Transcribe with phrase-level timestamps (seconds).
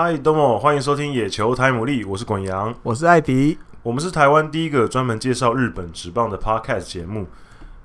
[0.00, 7.26] 嗨，どうも，欢迎收听野球台牡蛎，我是滚羊，我是艾迪，我们是台湾第一个专门介绍日本职棒的 Podcast 节目，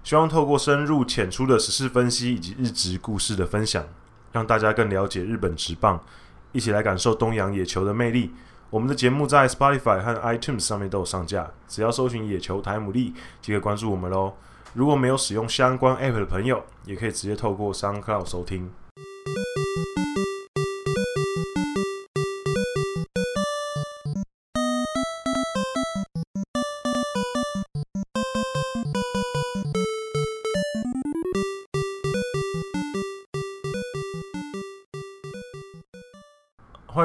[0.03, 3.83] 希望透过深入浅出的时事分析以及日职故事的分享，
[4.31, 5.99] 让大家更了解日本职棒，
[6.51, 8.31] 一起来感受东洋野球的魅力。
[8.69, 13.11] 我们的节目在 Spotify 和 iTunes 上面都有上架，只要搜寻野球台牡蛎
[13.41, 14.33] 即可关注我们喽。
[14.73, 18.69] 如果没有使用相关 App 的朋友，也可以直接透过 SoundCloud 收听。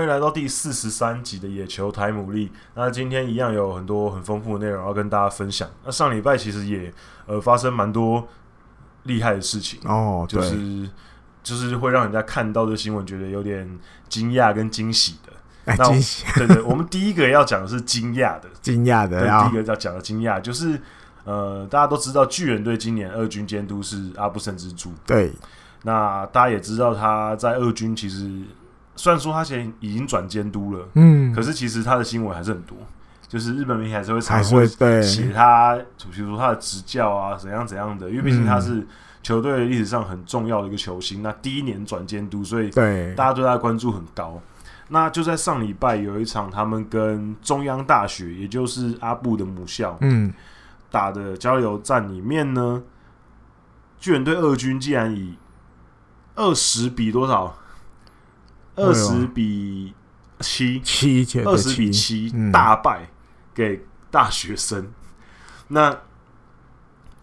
[0.04, 2.50] 迎来到第四十三集的野球台牡蛎。
[2.76, 5.70] 那今天一样有很多很丰富的内容要跟大家分享。
[5.84, 6.94] 那上礼拜其实也
[7.26, 8.28] 呃发生蛮多
[9.04, 10.90] 厉害的事情哦，就是
[11.44, 13.68] 就是会让人家看到的新闻觉得有点
[14.10, 15.34] 惊讶跟惊喜的。
[15.66, 19.22] 哎、惊喜，对对，我们第一个要讲的是惊讶的，惊讶的。
[19.22, 20.80] 第一个要讲的惊讶就是
[21.24, 25.32] 呃，大家都知道巨人队今年二军监督是阿布森之助，对。
[25.84, 28.42] 那大家也知道他在二军其实。
[28.96, 32.78] 虽然说他现在已经转监督了，嗯，可是其实他的新闻还是很多，
[33.28, 35.76] 就是日本媒体还是会还是会对写他，
[36.12, 38.86] 比如说他的执教啊，怎样怎样的，因为毕竟他是
[39.24, 44.40] 球队历史上很重要的一个球星，嗯、那第一年转监督，所以对大家对他的关注很高。
[44.90, 50.32] 那就在上礼拜有一场他们跟中央大学，也就是阿布的母校，嗯，
[50.92, 52.84] 打的交流战里面呢，
[53.98, 55.36] 巨人队二军竟然以
[56.36, 57.56] 二十比多少？
[58.76, 59.94] 二十比
[60.40, 63.10] 七，七二十比七大败
[63.54, 64.82] 给大学生。
[64.82, 64.94] 嗯、
[65.70, 66.02] 那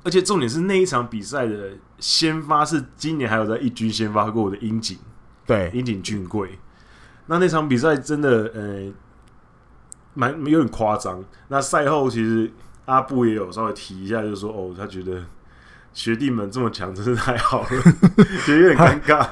[0.05, 4.98] 而且重点是那一场比赛的先发是今年还有在一军先发过的樱井，
[5.47, 6.58] 对樱井俊贵。
[7.27, 8.92] 那那场比赛真的呃，
[10.14, 11.24] 蛮有点夸张。
[11.48, 12.51] 那赛后其实
[12.86, 15.24] 阿布也有稍微提一下，就是说哦，他觉得。
[15.92, 17.68] 学弟们这么强，真是太好了，
[18.46, 19.27] 觉得有点尴尬，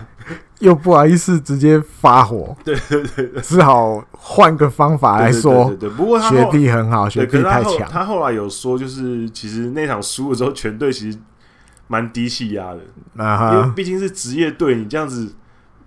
[0.58, 5.66] 又不好意思直接发火， 对对对，对，只好换个方法来说。
[5.66, 7.88] 对，对，不过他学弟很好，学弟太强。
[7.88, 11.18] 他后来有说，就是其实那场输了之后，全队其实
[11.86, 12.80] 蛮低气压的，
[13.54, 15.32] 因为毕竟是职业队，你这样子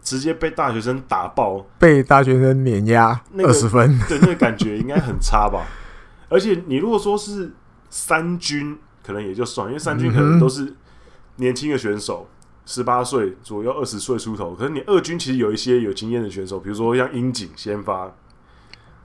[0.01, 5.67] 直接被大学生打爆，被大学生碾压二十分，对，那个感觉应该很差吧？
[6.29, 7.51] 而且你如果说是
[7.89, 8.79] 三军。
[9.03, 10.73] 可能也就算，因为三军可能都是
[11.37, 12.27] 年轻的选手，
[12.65, 14.53] 十八岁左右，二十岁出头。
[14.53, 18.13] 可是你二军其实有一些有经验的选手，比如说像樱井先发，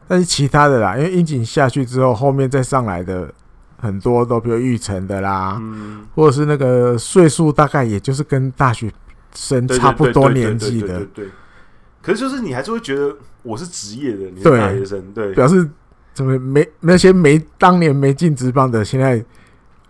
[0.07, 3.33] 但是其他的啦，因为樱井下去之后，后面再上来的
[3.79, 8.93] 很多都比如玉成的啦，嗯，或者是那个岁数大概也就是跟大学
[9.33, 11.27] 生差不多年纪的，对。
[12.03, 15.67] 可是就是你还是会觉得我是职业的，你是大学生，对，对表示
[16.13, 19.25] 怎么没那些没当年没进职棒的现在。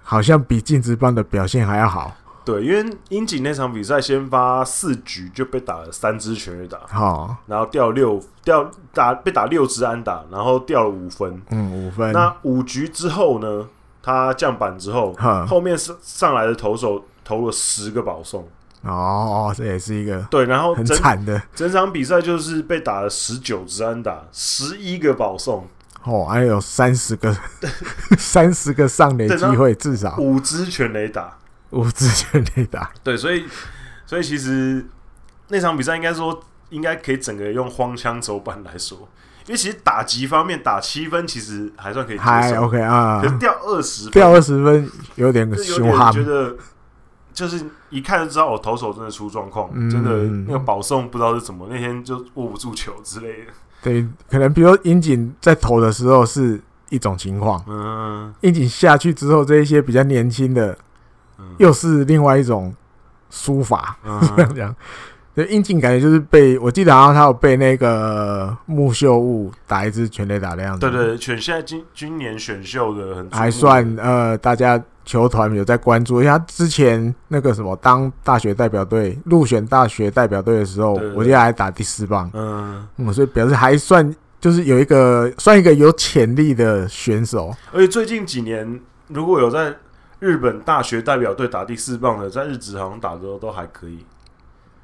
[0.09, 2.17] 好像比进职棒的表现还要好。
[2.45, 11.43] 对，因为樱井那场比赛先发四局就被打了三支全垒打，好，然后掉六掉打被打六支安打，然后掉了五分。
[11.51, 12.13] 嗯，五分。
[12.13, 13.67] 那五局之后呢？
[14.01, 15.13] 他降板之后，
[15.49, 18.47] 后面上上来的投手投了十个保送。
[18.83, 21.43] 哦，这也是一个对，然后很惨的。
[21.57, 25.67] 整场比赛就是被打了十九支安打，十一个保送。
[26.07, 27.37] 哦，还有三十个，
[28.17, 31.37] 三十个上垒机会，至少五支全垒打，
[31.71, 32.91] 五支全垒打。
[33.03, 33.45] 对，所以，
[34.07, 34.87] 所以其实
[35.49, 36.41] 那场比赛应该说，
[36.71, 39.09] 应该可以整个用荒腔走板来说，
[39.47, 43.21] 因为其实打击方面打七分其实还算可以接受，还 OK 啊。
[43.21, 46.57] 可是掉二十，掉二十分有点凶悍，觉得
[47.35, 53.53] 就是一看就知道，我，投手真的出状况，真的那个保送不知道是怎么，那天就握不住球之类的。
[53.87, 60.77] 对，可能比如说樱井在投的时候是一种情况，嗯，樱井下去之后，这一些比较年轻的，
[61.59, 62.75] 又是另外一种
[63.31, 63.97] 输法，
[64.37, 64.55] 这样。
[64.57, 64.77] 讲。
[65.37, 70.81] 对，樱井感觉就是被我记得好像他有被那个木秀悟打一支全垒打的样子。
[70.81, 74.83] 对对，选现在今今年选秀的很还算呃，大家。
[75.07, 87.55] 球团有在关注，因为他之前那个什么当大学代表队入选大学代表队的时候，我记得还打第四棒，嗯，嗯，所以表示还算就是有一个算一个有潜力的选手。
[87.73, 89.73] 而且最近几年，如果有在
[90.19, 94.05] 日本大学代表队打第四棒的，在日职好像打的都都还可以。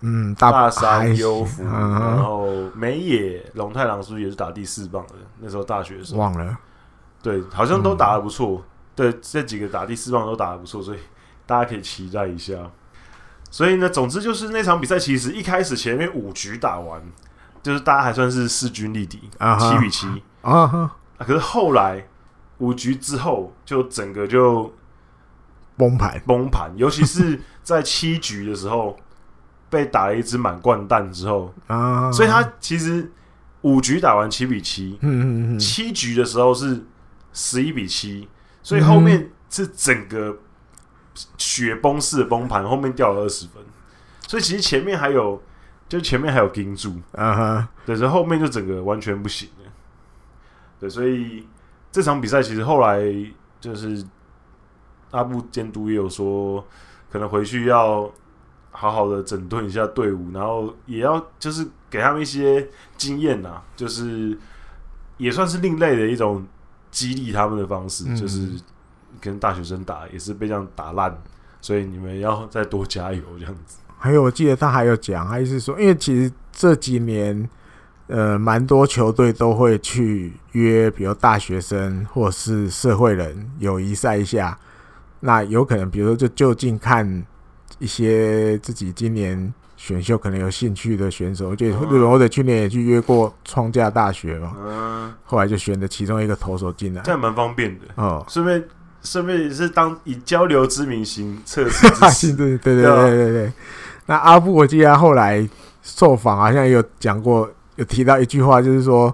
[0.02, 5.14] 嗯，大山优辅，然后梅野龙太郎是不是也是打第四棒的？
[5.40, 6.58] 那时候大学的时候忘了，
[7.22, 8.58] 对，好像都打的不错。
[8.58, 10.98] 嗯对，这几个打第四棒都打的不错，所以
[11.46, 12.52] 大家可以期待一下。
[13.50, 17.02] 所以呢，总之就是那场比赛，其实一开始前面五局打完，
[17.62, 19.80] 就是大家还算是势均力敌，七、uh.
[19.80, 20.94] 比七啊。
[21.16, 22.06] 可是后来
[22.58, 24.70] 五局之后，就整个就
[25.78, 28.94] 崩盘崩盘，尤其是在七局的时候
[29.72, 32.12] 被打了一支满贯弹之后啊，uh.
[32.12, 33.10] 所以他其实
[33.62, 36.84] 五局打完七比七，嗯嗯嗯，七局的时候是
[37.32, 38.28] 十一比七，
[38.62, 40.36] 所以后面是整个
[41.38, 43.62] 雪崩式的崩盘，后面掉了二十分，
[44.28, 45.42] 所以其实前面还有。
[45.88, 47.66] 就前面还有盯住，啊哈、uh，huh.
[47.84, 49.70] 对，所以后面就整个完全不行了。
[50.80, 51.46] 对，所以
[51.90, 52.98] 这场比赛其实后来
[53.60, 54.02] 就是
[55.10, 56.66] 阿布监督也有说，
[57.10, 58.10] 可能回去要
[58.72, 64.36] 好好的整顿一下队伍，然后也要就是给他们一些经验呐，就是
[65.18, 66.44] 也算是另类的一种
[66.90, 68.48] 激励他们的方式，嗯、就是
[69.20, 71.16] 跟大学生打也是被这样打烂，
[71.60, 73.76] 所以你们要再多加油这样子。
[73.98, 77.48] 还有，我记得他还有讲，他意思说，因为其实这几年，
[78.08, 84.58] 呃，蛮多球队都会去约，比如大学生或是社会人友谊赛一下。
[85.20, 87.24] 那有可能，比如说就就近看
[87.82, 94.52] 一些自己今年选秀可能有兴趣的选手，就日本或者去年也去约过创价大学嘛。
[94.64, 95.12] 嗯。
[95.24, 98.24] 后来就选的其中一个投手进来，这样蛮方便的哦。
[98.28, 98.64] 顺便
[99.02, 103.52] 顺便也是当以交流之名行测试， 对对对对对对对。
[104.06, 105.48] 那阿布，我记得他后来
[105.82, 109.12] 受访好像有讲过，有提到一句话，就是说，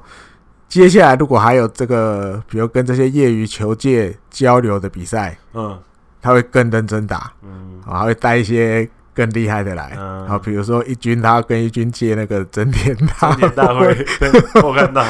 [0.68, 5.78] 接下来如果还有这个，比如跟这些业余球界交流的比赛，嗯，
[6.20, 13.32] 他会更认真打，嗯，啊，会带一些更厉害的来，嗯，啊，比如说一军，他跟一军接那个整点大。
[13.32, 14.06] 会，大会，
[14.62, 15.04] 我看到，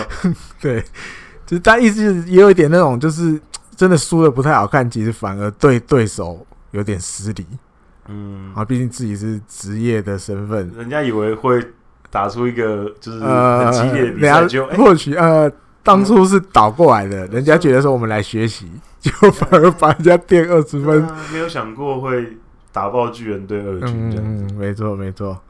[0.60, 0.80] 对，
[1.46, 3.40] 就是他意思也有一点那种，就是
[3.76, 7.46] 真的输的不太好看，其实反而对对手有点失礼。
[8.08, 11.62] 嗯，啊，毕竟自己是职业的身份，人家以为会
[12.10, 15.50] 打出一个就是很激烈的比赛，就或许呃，
[15.82, 22.38] 当初是倒过来的，人家觉得说我们来学习，就反而把人家垫二十分，没有想过会
[22.72, 25.40] 打爆巨人队二军这样子，没错没错。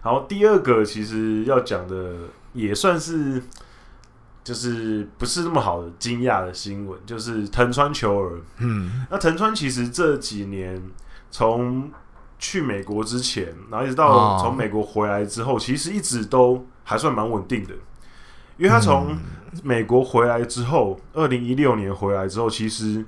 [0.00, 2.14] 好，第二个其实要讲的
[2.52, 3.42] 也算是，
[4.44, 10.82] 就是不是那么好的惊讶的新闻，就是藤川球儿，嗯，那藤川其实这几年。
[11.28, 11.90] 从
[12.38, 17.74] 去美国之前，然后一直到从美国回来之后，哦、其实一直都还算蛮稳定的。
[18.56, 19.16] 因为他从
[19.62, 23.04] 美国回来之后，二零一六年回来之后，其实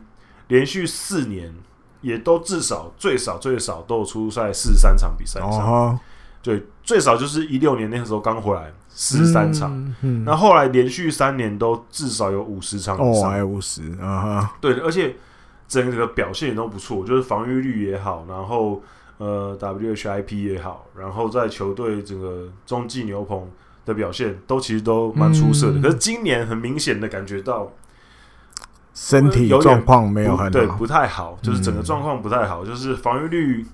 [0.48, 1.54] 连续四年
[2.00, 5.60] 也都至少最少最少都有出赛四十三场比赛以上。
[5.60, 6.00] 哦、
[6.42, 10.24] 对，最少就是一六年那个时候刚回来四十三场，那、嗯。
[10.26, 15.14] 嗯、后来连续三年都至少有五十场以上，哦，还有五十啊，对，而且。
[15.68, 18.82] 整个表现也都不错，就是防御率也好，然后
[19.18, 23.46] 呃 WHIP 也好，然后在球队整个中继牛棚
[23.88, 25.80] 的表现都其实都蛮出色的。
[25.80, 27.72] 嗯、可是今年很明显的感觉到
[28.94, 33.66] 身体状况没有很好，对，不太好，就是整个状况不太好，嗯、就是防御率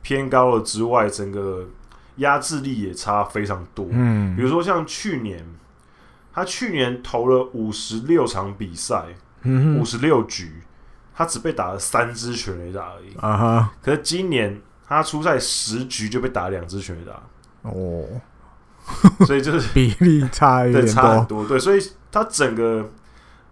[0.00, 1.68] 偏高了之外，整个
[2.16, 3.88] 压制力也差非常多。
[3.90, 5.44] 嗯，比如说像去年，
[6.32, 9.06] 他去年投了五十六场比赛，
[9.78, 10.62] 五十六局。
[11.20, 13.72] 他只被打了三支全垒打而已啊哈！
[13.82, 17.12] 可是今年他出赛十局就被打两支全垒打
[17.62, 18.04] 哦，
[19.26, 21.80] 所以就是比例差一点对差很多对，所以
[22.10, 22.90] 他整个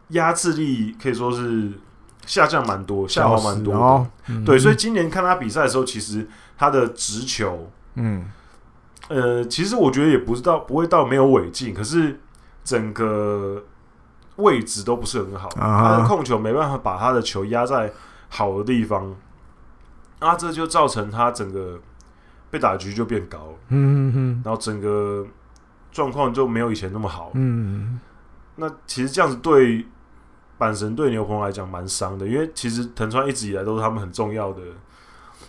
[0.08, 1.72] 压制力可以说是
[2.26, 3.80] 下降蛮多，下滑蛮多的。
[3.80, 8.24] 哦嗯、对，所以今年看他比赛的时候，其实他的直球，嗯
[9.08, 12.20] 呃，其实我觉得也不是到不会到没有违禁，可是
[12.64, 13.64] 整个。
[14.36, 17.90] 位置都不是很好，他的控球没办法把他的球压在
[18.28, 19.16] 好的地方，
[20.18, 21.80] 啊，这就造成他整个
[22.56, 25.26] 被打局就变高了，嗯嗯，然后整个
[25.92, 28.00] 状况就没有以前那么好，嗯，
[28.56, 29.86] 那其实这样子对
[30.58, 34.62] 阪神对牛棚来讲蛮伤的，因为其实藤川一直以来都是他们很重要的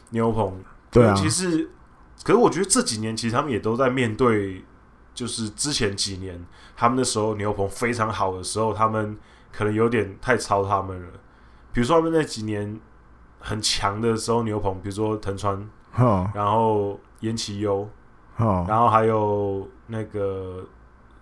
[0.09, 0.61] 牛棚，
[0.91, 1.69] 对啊，其实，
[2.23, 4.63] 可是我觉得这几年其实他们也都在面对。
[5.17, 6.39] 就是之前几年，
[6.75, 9.17] 他们那时候牛棚非常好的时候，他们
[9.51, 11.07] 可能有点太超他们了。
[11.73, 12.79] 比如说他们那几年
[13.39, 17.87] 很强的时候，牛棚，比如说藤川，哦、然后岩崎优，
[18.37, 20.63] 哦、然后还有那个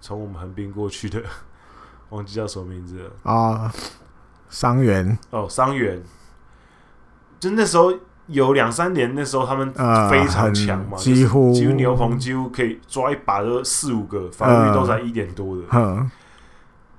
[0.02, 1.22] 从我们横滨过去的，
[2.10, 3.72] 忘记叫什么名字了啊，
[4.50, 6.02] 桑原哦，桑原，
[7.40, 7.94] 就那时候。
[8.28, 9.72] 有两三年那时候他们
[10.10, 15.62] 非常强嘛，几乎几乎牛棚几乎可以抓一把都四五个，防御都在一点多的。
[15.72, 16.10] 嗯，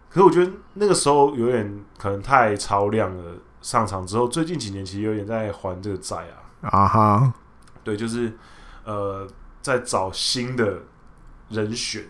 [0.08, 3.24] 可是我觉得那个时候有点可能太超量了。
[3.60, 6.70] 上场之后，最近几年其实有点在还这个债啊。
[6.70, 7.32] 啊哈，
[7.86, 8.32] 对，就是
[8.82, 9.24] 呃，
[9.62, 10.80] 在找新的
[11.50, 12.02] 人选。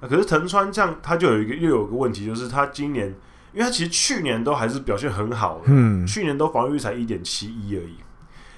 [0.00, 3.06] 可是藤川这样，他就有一个又有一个问题，就是他今年，
[3.52, 7.98] 因为他其实去年都还是表现很好的，嗯，去年都防御率才一点七一而已，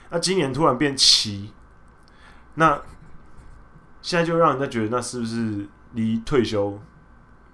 [0.08, 1.52] 那今年突然变七，
[2.54, 2.80] 那
[4.00, 6.80] 现在就让人家觉得，那是不是离退休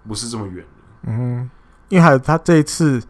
[0.07, 0.65] 不是这么远？
[1.03, 1.51] 嗯，
[1.89, 3.03] 因为还有他这一次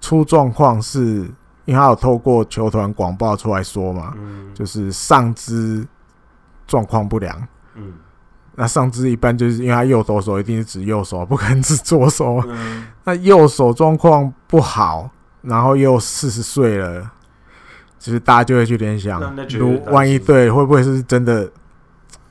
[0.00, 1.28] 出状况，是
[1.64, 5.86] 因为他有透过球团广报出来说嘛，嗯，就是上肢
[6.66, 7.94] 状况不良，嗯。
[8.56, 12.40] 那上肢一般就是因为他右投手一定是指右手，不可能指左手。
[12.46, 15.10] 嗯、那右手状况不好，
[15.42, 17.10] 然后又四十岁了，
[17.98, 19.20] 其实大家就会去联想，
[19.58, 21.50] 如万一对会不会是真的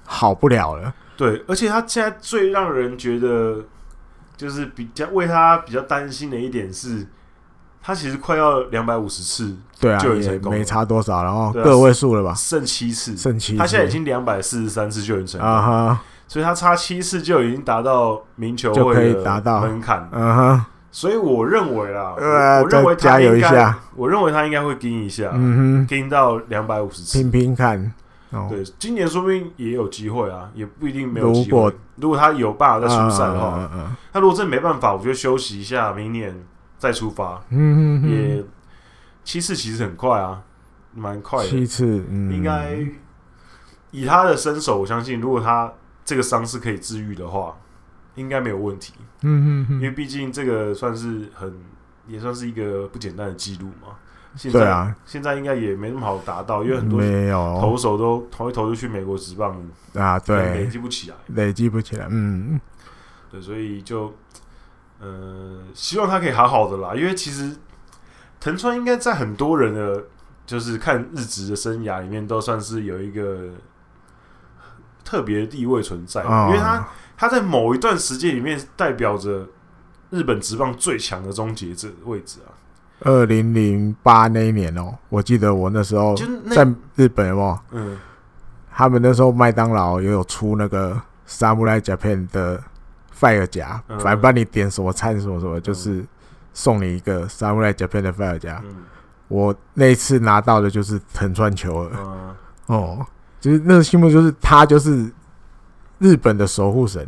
[0.06, 0.94] 好不了了？
[1.18, 3.58] 对，而且他现在最让人觉得
[4.38, 7.06] 就是比较为他比较担心的一点是，
[7.84, 16.02] 他其实快要两百五十次，对啊，就也没差多少，然后个位数了吧，剩七次，剩七次，他现在已经两百四十三次救援成功啊哈。
[16.26, 20.66] 所以他差七次就已经达到名球会的门槛，嗯哼。
[20.90, 27.92] 所以我认为啦，我认为他加油一下，我认为他应该会盯一下，嗯哼，盯到两百五十次，拼拼看。
[28.50, 31.72] 对，今年说不定也有机会啊，也不一定没有机会。
[31.98, 33.70] 如果他有办法再出赛的话，
[34.12, 36.34] 他如果真没办法，我觉得休息一下，明年
[36.84, 37.42] 再出发。
[37.50, 38.44] 嗯嗯，也
[39.24, 40.44] 七次其实很快啊，
[40.94, 41.50] 蛮快的。
[41.50, 42.78] 七次，应该
[43.92, 45.72] 以他的身手，我相信如果他。
[46.06, 47.58] 这个伤是可以治愈的话，
[48.16, 48.94] 应该没有问题。
[49.22, 51.58] 嗯嗯嗯，因为毕竟这个算是很，
[52.06, 53.96] 也算是一个不简单的记录嘛。
[54.36, 57.00] 现在，啊，现在应该也没那么好达到，因为很多
[57.62, 59.56] 投手都投一投就去美国职棒
[59.94, 62.06] 啊，对，累积不起来，累积不起来。
[62.10, 62.60] 嗯，
[63.32, 64.14] 对，所以就，
[65.04, 66.96] 呃，希望他可以好好的啦。
[66.96, 67.56] 因为其实
[68.40, 70.04] 藤川应该在很多人的，
[70.46, 73.50] 就是看日职的生涯里面，都算是有一个。
[75.06, 79.46] 特别的地位存在，因为他他在某一段时间里面代表着
[80.10, 82.50] 日本职棒最强的终结者位置啊。
[83.02, 86.16] 二零零八那一年哦，我记得我那时候
[86.50, 88.00] 在日本哦，嗯，
[88.72, 92.64] 他们那时候麦当劳也有出那个 Samurai Japan 的
[93.18, 96.06] Fire 夹，反正帮你点什么餐什么什么，就是
[96.54, 98.62] 送你一个 Samurai Japan 的 Fire 夹。
[99.28, 102.36] 我那一次拿到的就是藤川球儿，
[102.68, 103.06] 哦。
[103.40, 105.12] 就是那个新闻就是他就是
[106.00, 107.06] 日本的守护神，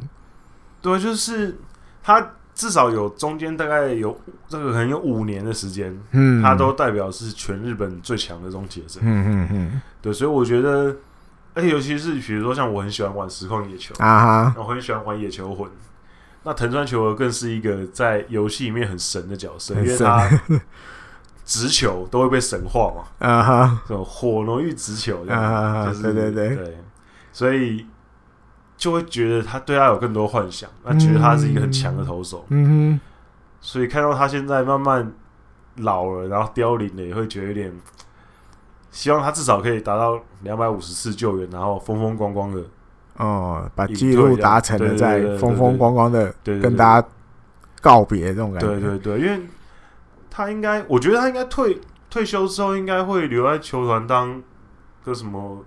[0.81, 1.57] 对，就是
[2.03, 4.19] 他至少有中间大概有
[4.49, 10.93] 这个可能有五年的时间，嗯，他都代表是全日本最强的终结者，嗯嗯嗯，对，所以我觉得，
[11.53, 13.95] 而且尤其是比如说像我很喜欢玩实况野球。
[13.99, 15.69] 啊哈，我很喜欢玩野球魂，
[16.45, 20.29] 那藤川球儿更是一个在游戏里面很神的角色，因为他。
[21.47, 23.03] 直球都会被神化嘛？
[23.23, 26.77] 啊哈，这种火浓郁直球，啊哈，对对对对，
[27.31, 27.85] 所以
[28.75, 32.43] 就会觉得他对他有更多幻想，那觉得他是一个很强的投手。
[32.49, 32.99] 嗯哼，
[33.61, 35.13] 所以看到他现在慢慢
[35.75, 37.71] 老了，然后凋零了，也会觉得有点
[38.89, 42.63] 希望他至少可以达到两百五十次救援，然后风风光光的
[43.17, 47.07] 哦，把记录达成了，再风风光光的跟大家
[47.81, 48.67] 告别这种感觉。
[48.67, 49.41] 对对对，因为。
[50.37, 51.79] 他应该，我觉得他应该退
[52.09, 54.43] 退休之后，应该会留在球团当
[55.05, 55.63] 个什么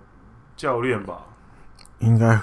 [0.55, 1.21] 教练吧？
[1.97, 2.39] 应该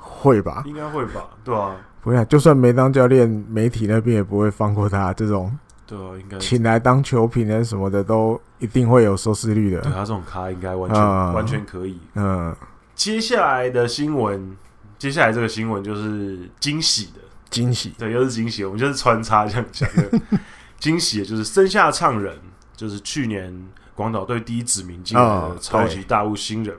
[0.00, 0.62] 会吧？
[0.64, 1.24] 应该会吧？
[1.44, 5.12] 对啊，不会，就算没当教练，媒体那边也不会放过他。
[5.12, 5.54] 这种
[5.86, 9.82] 对啊，应该请来当球评人什么的，都一定会有收视率的。
[9.82, 12.00] 对他这种咖，应该完全、嗯、完全可以。
[12.14, 12.56] 嗯，
[12.94, 14.56] 接下来的新闻，
[14.98, 17.20] 接下来这个新闻就是惊喜的。
[17.50, 19.88] 惊喜，对，又是惊喜，我们就是穿插这样讲。
[19.94, 20.10] 的。
[20.80, 22.36] 惊喜的就是森下唱人，
[22.74, 26.76] 就是去年广岛队第一指名进来的超级大物新人，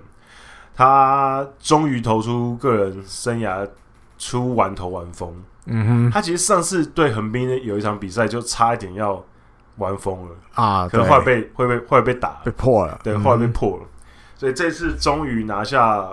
[0.76, 3.70] 他终于投出个人生涯
[4.18, 5.34] 出完投完封。
[5.68, 9.24] 嗯哼，他其实上次对横滨有一场比赛就差一点要
[9.78, 13.84] 完封了啊，可能后来被会被会被打被破了，对，后来被破了，
[14.44, 16.06] 所以这次终于拿下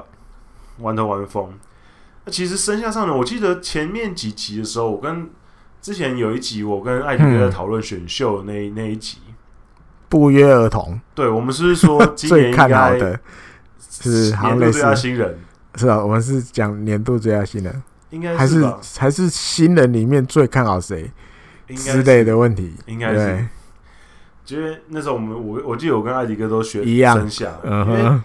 [0.78, 1.52] 完投完封。
[2.24, 5.28] 那其实生下上呢，我记得前面几集的时候，我跟
[5.82, 9.18] 之前有一集，我跟艾迪哥在讨论选秀的那那一集，
[10.08, 11.00] 不约而同。
[11.12, 13.18] 对，我们是说今年 看好的。
[13.80, 15.38] 是年度最佳新人，
[15.74, 18.64] 是啊，我们是讲年度最佳新人，应该还是
[18.96, 21.10] 还是新人里面最看好谁
[21.74, 23.44] 之类的问题，应该是。
[24.54, 28.24] 因为那时候我们我我记得我跟艾迪哥都学一样生下，嗯哼。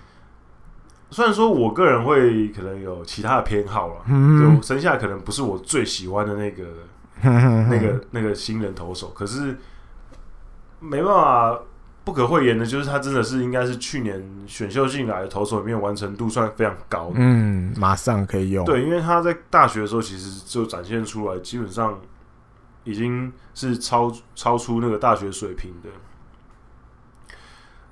[1.12, 6.64] 虽然说我个人会可能有其他的偏好了，就生下可能不是我最喜欢的那个。
[7.24, 9.58] 那个那个新人投手，可是
[10.82, 11.58] 没办法，
[12.04, 17.14] 不可讳言的，就是他真的是应该是去年选秀进来的投手里面完成度算非常高的。
[17.16, 18.66] 嗯，马上可以用。
[18.66, 21.98] 对，因为他在大学的时候其实就展现出来，基本上
[22.84, 25.90] 已经是超超出那个大学水平的。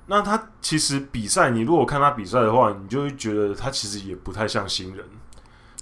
[0.06, 5.04] 那他其实比赛，你如果看他比赛的话，你就会觉得他其实也不太像新人，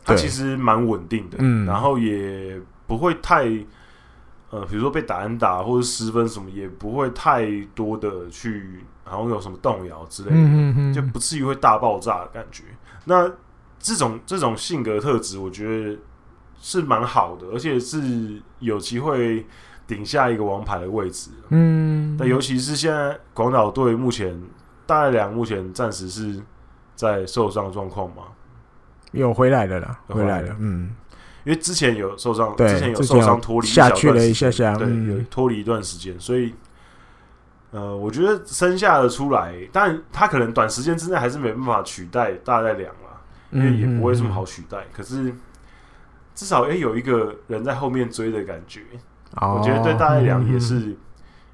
[0.05, 3.45] 他其实蛮稳定的，嗯，然后也不会太，
[4.51, 12.63] 呃，比如说被打安打或者失分什么，也不会太多的去，然后有什么动摇之类的，就不至于会大爆炸的感觉。
[13.07, 13.29] 那
[13.81, 15.99] 这种这种性格特质，我觉得
[16.61, 19.45] 是蛮好的，而且是有机会。
[19.93, 24.41] 顶下一个王牌的位置，嗯，但尤其是现在广岛队目前
[24.87, 26.41] 大濑良目前暂时是
[26.95, 28.23] 在受伤状况嘛，
[29.11, 30.95] 有回来的啦，回来了，嗯，
[31.45, 36.55] 因为之前有受伤，之前有受伤脱离下去了一下下，对，有脱离一段时间，所以
[37.71, 43.21] 呃，我觉得生下的出来，但他可能短时间之内还是没办法取代大濑良了，
[43.51, 45.35] 因为也不会这么好取代，可是
[46.35, 48.81] 至少哎有一个人在后面追的感觉。
[49.41, 50.95] 我觉得对大爱良也是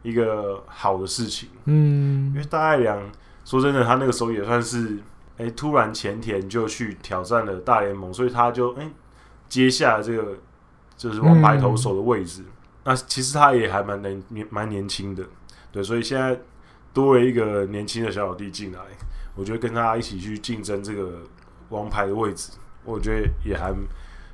[0.02, 3.00] 一个好的事情，嗯，因为大爱良
[3.44, 4.96] 说真的，他那个时候也算是，
[5.36, 8.90] 哎、欸，突然前田就去挑战了大联盟，所以他就哎、欸、
[9.48, 10.36] 接下了这个
[10.96, 12.42] 就是王牌投手的位置。
[12.42, 12.52] 嗯、
[12.84, 15.24] 那其实他也还蛮年年蛮年轻的，
[15.70, 16.36] 对，所以现在
[16.92, 18.80] 多了一个年轻的小老弟进来，
[19.36, 21.20] 我觉得跟他一起去竞争这个
[21.68, 22.52] 王牌的位置，
[22.84, 23.72] 我觉得也还。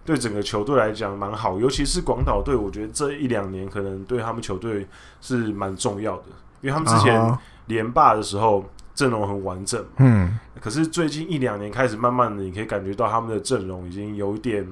[0.04, 4.86] 对整个球队来讲蛮好，尤其是广岛队，我觉得这一两年可能对他们球队
[5.20, 6.24] 是蛮重要的，
[6.60, 14.66] 因为他们之前连霸的时候阵容很完整，嗯，可是最近一两年开始慢慢的，你可以感觉到他们的阵容已经有点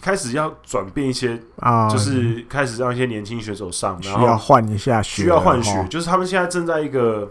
[0.00, 7.30] 开始要转变一些啊，就是开始让一些年轻选手上，然后需要换一下血，需要换血，就是他们现在正在一个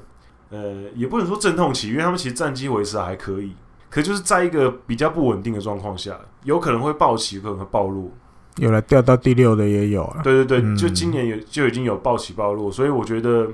[0.52, 3.56] 呃，也不能说阵痛期，因为他们其实战绩维持还可以。
[3.90, 8.12] 可就是在一个比较不稳定的状况下，有可能会暴起，有可能会暴露。
[8.58, 10.22] 有了掉到第六的也有了。
[10.24, 13.48] 对对对，嗯、就今年有就已经有暴起暴露，所以我觉得，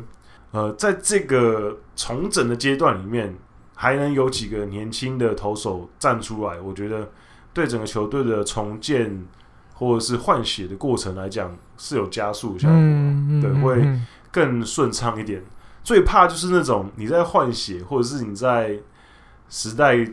[0.52, 3.36] 呃，在这个重整的阶段里面，
[3.76, 7.10] 还能有几个年轻的投手站出来，我觉得
[7.54, 9.26] 对整个球队的重建
[9.74, 14.00] 或者是换血的过程来讲是有加速效果，嗯、对，会
[14.32, 15.44] 更顺畅一点。
[15.84, 18.80] 最怕就是那种你在换血，或者是你在
[19.50, 20.08] 时代。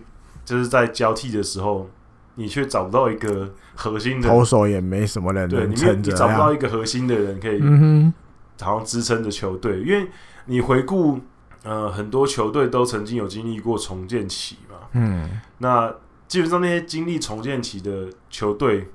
[0.45, 1.89] 就是在交替的时候，
[2.35, 8.13] 你却找不到一个核心的投手，也没什么人能撑着，你找不到一个核心的人可以，嗯
[8.59, 9.81] 哼，好像支撑着球队。
[9.81, 10.09] 因为
[10.47, 11.21] 你回顾，
[11.63, 15.95] 呃，很多球队都曾经有经历过重建期嘛，嗯，那
[16.27, 18.89] 基本上那些经历重建期的球队，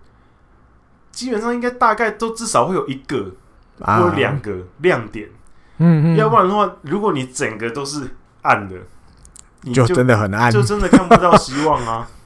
[1.11, 3.31] 基本上应该大概都至少会有一个
[3.79, 5.29] 或两个亮点，
[5.77, 8.75] 嗯嗯，要不然的话，如果你整个都是暗的。
[9.63, 12.07] 你就，就真的很暗，就真的看不到希望啊！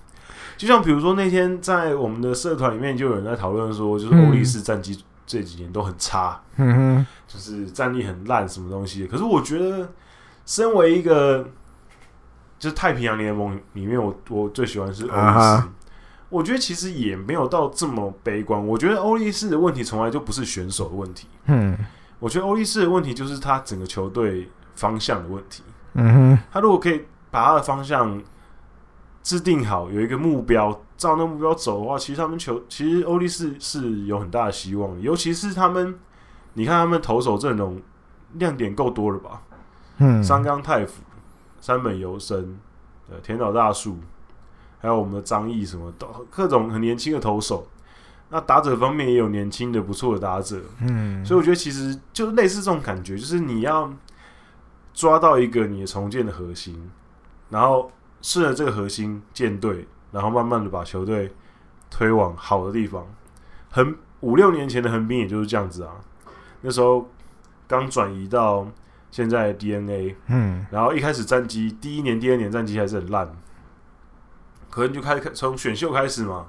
[0.61, 9.07] 就像比如说那天在我们的社团里面，就有人在讨论说，就是欧力士战绩这几年都很差，嗯哼，就是战力很烂，什么东西？
[9.07, 9.89] 可是我觉得，
[10.45, 11.49] 身为一个
[12.59, 15.17] 就是太平洋联盟里面，我我最喜欢是欧力士。
[15.17, 15.69] 啊、
[16.29, 18.63] 我觉得其实也没有到这么悲观。
[18.67, 21.75] 我觉得欧力士的问题从来就不是选手的问题，嗯，
[22.19, 25.63] 我觉得欧力士的问题就是他整个球队方向的问题。
[25.93, 27.01] 嗯哼，他如果可以。
[27.33, 28.21] 把他的方向
[29.23, 34.99] 制定好，有一个目标，照那目标走的话，其实他们球，其实欧力士是有很大的希望。
[34.99, 35.99] 尤其是他们，
[36.53, 37.81] 你看他们投手阵容
[38.33, 39.41] 亮点够多了吧？
[39.97, 41.03] 嗯，三冈太辅、
[41.59, 42.57] 山本由生、
[43.09, 43.97] 呃，田岛大树，
[44.79, 47.67] 还有我们的张毅，什么的，各种很年轻的投手。
[48.29, 53.93] 那打者方面也有年轻的不错的打者，嗯，所以我觉得其实就类似这种感觉，就是你要
[54.93, 56.89] 抓到一个你的重建的核心。
[57.49, 61.33] 然后顺着这个核心舰队，然后慢慢的把球队
[61.89, 63.07] 推往好的地方。
[63.71, 65.93] 横五六年前的横滨也就是这样子啊，
[66.61, 67.09] 那时候
[67.67, 68.67] 刚转移到
[69.09, 73.31] 现在的 DNA，嗯，然后一开始战绩第一年、第二年战绩还是很烂，
[74.69, 76.47] 可能就开始从选秀开始嘛，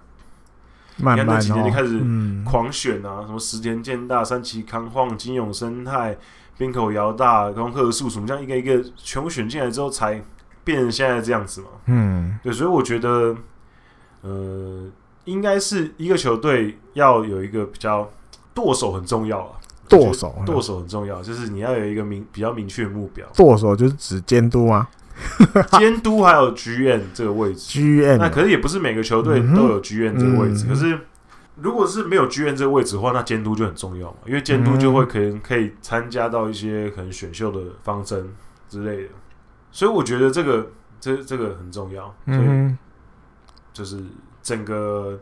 [0.99, 1.99] 慢慢、哦、你看那几年就开始
[2.45, 6.19] 狂选啊，嗯、什么石田健大、三崎康晃、金永生态、
[6.59, 10.23] 滨口遥大、高桥树什么这样一个一个全部选进来之后才。
[10.65, 11.69] 变成现在这样子嘛？
[11.87, 13.37] 嗯，对，所以我觉得，
[14.23, 14.87] 呃，
[15.25, 18.11] 应该是一个球队要有一个比较
[18.55, 19.53] 舵手很重要啊，
[19.89, 23.27] 舵手，舵手很重要，就是你要有一个明比较明确的目标。
[23.35, 24.89] 舵手就是指监督啊？
[25.79, 27.61] 监督还有剧院这个位置。
[27.61, 30.99] 剧院那可是也不是每个球队都有剧院这个位置，嗯、可是
[31.57, 38.33] 如果是没有剧院这个位置的话，那监督就很重要嘛，因为监督就会可能可以参加到一些可能选秀的方针
[38.71, 39.09] 之类的，
[39.73, 42.15] 所以我觉得这个这这个很重要。
[42.27, 42.77] 所以
[43.73, 44.01] 就是
[44.43, 45.19] 整个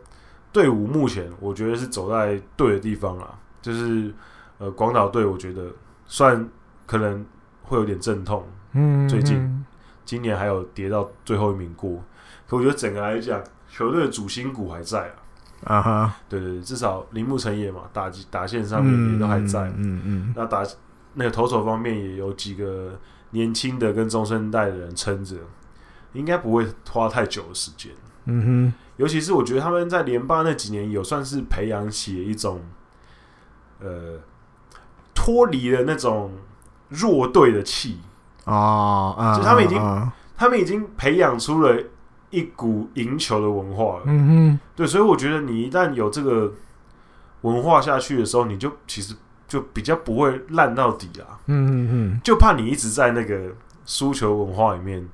[0.52, 4.12] 队伍目前我觉得是走在对的地方啦，就是
[4.58, 5.70] 呃广岛队，我觉得
[6.06, 6.46] 算
[6.86, 7.24] 可能
[7.62, 9.64] 会有点阵痛，嗯，最近
[10.04, 12.02] 今年还有跌到最后一名过，
[12.48, 15.14] 可我觉得整个来讲，球队的主心骨还在啊。
[15.62, 20.64] 啊哈，对对对，至少铃木成也嘛，打打线上面也都还在，嗯嗯，嗯，那打
[21.12, 22.98] 那个投手方面也有几个
[23.30, 25.36] 年轻的跟中生代的人撑着，
[26.12, 27.92] 应该不会花太久的时间，
[28.26, 32.60] 嗯哼，尤其是我觉得他们在联霸那几年有算是培养起一种，
[33.80, 34.18] 呃，
[35.14, 36.32] 脱离了那种
[36.88, 38.00] 弱队的气。
[38.44, 41.82] 哦，啊，就他们已经，啊、他们已经培养出了。
[42.32, 46.52] 一股赢球的文化了，嗯哼，对，所以我觉得你一旦有这个
[47.40, 49.16] 文化下去的时候，你就其实
[49.50, 53.52] 就比较不会烂到底啊，嗯嗯嗯，就怕你一直在那个
[53.84, 55.06] 输球文化里面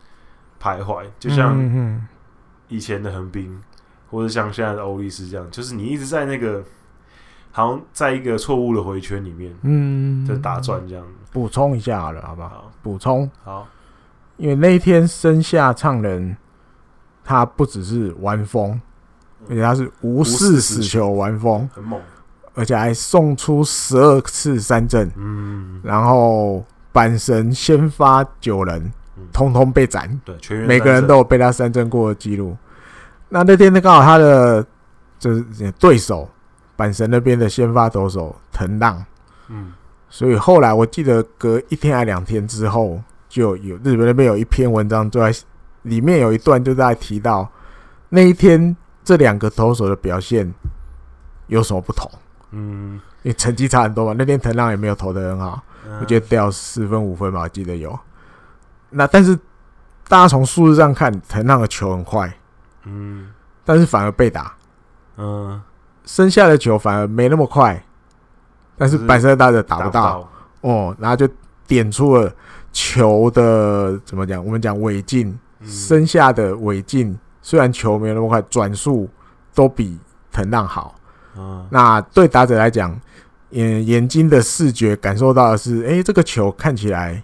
[0.62, 2.06] 徘徊，就像
[2.68, 3.60] 以前的横滨，
[4.10, 6.62] 或者像现在的欧力士这样，就是你一直在那个
[7.50, 11.04] 好像在一个错误的回圈里面，嗯，在打转这样。
[11.32, 12.70] 补充一下好了，好不好？
[12.82, 13.28] 补充。
[13.42, 13.66] 好，
[14.36, 16.36] 因为那一天生下唱人。
[17.28, 18.80] 他不只是玩疯，
[19.48, 22.00] 而且他是无视死球完封，很猛，
[22.56, 28.92] 而且还送出十二次三振，嗯，然后阪神先发九人，
[29.32, 32.56] 通通被斩，对，全员每个人都有被他三振过的记录。
[33.28, 34.66] 那那天呢，刚好他的
[35.20, 36.28] 就是对手
[36.76, 39.04] 阪神那边的先发投手藤浪，
[39.48, 39.72] 嗯，
[40.08, 45.32] 所以后来我记得隔一天还两天之后，就有日本那边有一篇文章就在。
[45.82, 47.48] 里面有一段就在提到
[48.08, 50.52] 那一天这两个投手的表现
[51.46, 52.10] 有什么不同？
[52.50, 54.14] 嗯，因为成绩差很多嘛。
[54.16, 55.62] 那天藤浪也没有投的很好，
[56.00, 57.98] 我觉得掉四分五分吧，我记得有。
[58.90, 59.36] 那但是
[60.08, 62.32] 大家从数字上看，藤浪的球很快，
[62.84, 63.28] 嗯，
[63.64, 64.54] 但是反而被打，
[65.16, 65.60] 嗯，
[66.04, 67.84] 剩下的球反而没那么快，
[68.76, 70.28] 但是阪神打者打不到，
[70.60, 71.28] 哦，然后就
[71.66, 72.32] 点出了
[72.72, 74.44] 球的怎么讲？
[74.44, 75.38] 我们讲尾劲。
[75.64, 79.08] 身下的尾劲虽然球没有那么快，转速
[79.54, 79.98] 都比
[80.30, 80.94] 藤浪好。
[81.36, 82.98] 嗯，那对打者来讲，
[83.50, 87.22] 眼眼睛的视觉感受到的是，哎，这个球看起来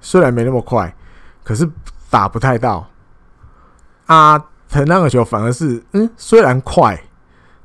[0.00, 0.94] 虽然没那么快，
[1.42, 1.68] 可是
[2.10, 2.88] 打不太到。
[4.06, 7.00] 啊，藤浪的球反而是，嗯，虽然快，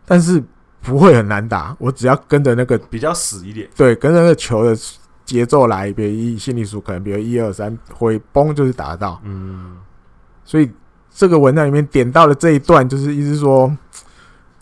[0.06, 0.42] 但是
[0.82, 1.76] 不会很难打。
[1.80, 4.78] 我只要跟着那个比较死一点，对，跟着那个球的
[5.26, 9.20] 节奏来，比如一心理数可能，比如一二三，会嘣就是打得到。
[9.24, 9.78] 嗯。
[10.46, 10.72] 所以
[11.12, 13.76] 这个文章里面点到的这一段，就是意思说，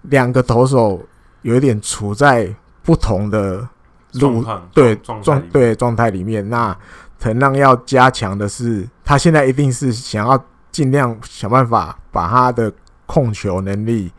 [0.09, 1.01] 两个投手
[1.41, 3.67] 有一点处在不同的
[4.13, 6.47] 路对状对状态里面。
[6.49, 6.77] 那
[7.19, 12.71] 藤浪要加强的是，他现在一定是想要尽量想办法把他的
[13.05, 14.11] 控球能力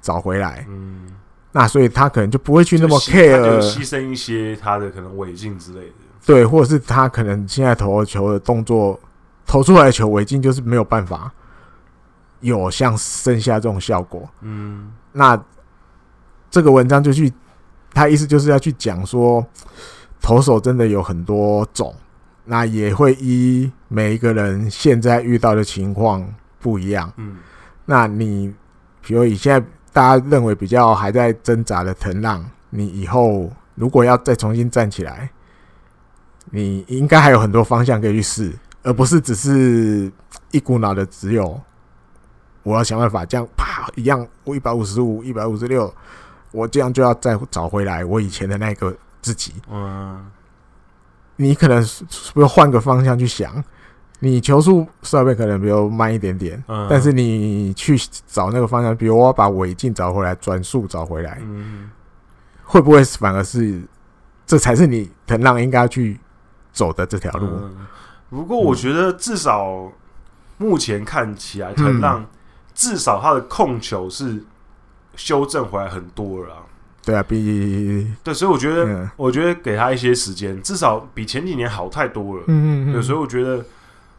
[0.00, 0.66] 找回来。
[0.68, 1.06] 嗯，
[1.52, 5.94] 那所以他可能就不会去那么 care，牺牲一些他的可能违禁之类的。
[6.26, 8.98] 对，或者是他可能现在投球的动作。
[9.46, 11.28] 投出来的球违禁就是没有办法
[12.38, 14.30] 有像剩下这种效果。
[14.42, 15.42] 嗯，那
[16.50, 17.32] 这个文章就去，
[17.92, 19.44] 他意思就是要去讲说，
[20.20, 21.94] 投手真的有很多种，
[22.44, 26.26] 那也会依每一个人现在遇到的情况
[26.58, 27.12] 不一样。
[27.16, 27.36] 嗯，
[27.84, 28.52] 那你
[29.00, 35.30] 比如以现在大家认为比较还在挣扎的藤浪，你以后如果要再重新站起来，
[36.50, 38.52] 你应该还有很多方向可以去试。
[38.82, 40.10] 而不是只是
[40.52, 41.60] 一股脑的，只有
[42.62, 45.92] 我要想办法这样啪一样，我一百五十五、一百五十六，
[46.52, 49.54] 我这样就要再找回来我以前的那个自己。
[49.70, 50.24] 嗯，
[51.36, 53.62] 你可能是不是换个方向去想？
[54.18, 61.90] 你球速稍微可能比如慢一点点，嗯，但是你去找那个方向，比如我要把尾劲找回来，转速找回来，嗯，
[62.62, 63.80] 会不会反而是
[64.44, 66.20] 这才是你藤浪应该要去
[66.72, 67.46] 走的这条路？
[67.46, 67.86] 嗯
[68.30, 69.90] 不过我觉得至少
[70.56, 72.24] 目前看起来，藤浪
[72.80, 74.42] 至少他的控球是
[75.14, 76.56] 修正回来很多了。
[77.04, 82.44] 对啊，比对，所以我觉得，我觉得给他一些时间，至少比前几年好太多了。
[82.46, 83.02] 嗯嗯嗯。
[83.02, 83.62] 所以我觉得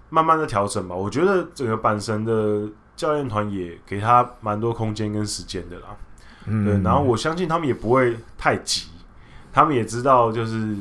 [0.09, 0.93] 慢慢的调整吧。
[0.93, 5.87] 我觉得整个阪神的教练团也给他蛮多空间跟时间的啦。
[6.45, 6.63] 嗯。
[6.63, 8.89] 对，然后我相信他们也不会太急，
[9.51, 10.77] 他们也知道就是。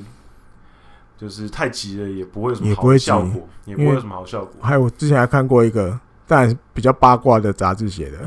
[1.18, 4.54] 就是太急了，也不会有什么好效果，也不会有什么好效果。
[4.62, 8.18] 还有我之前还看过一个，但比较八卦的杂志写的，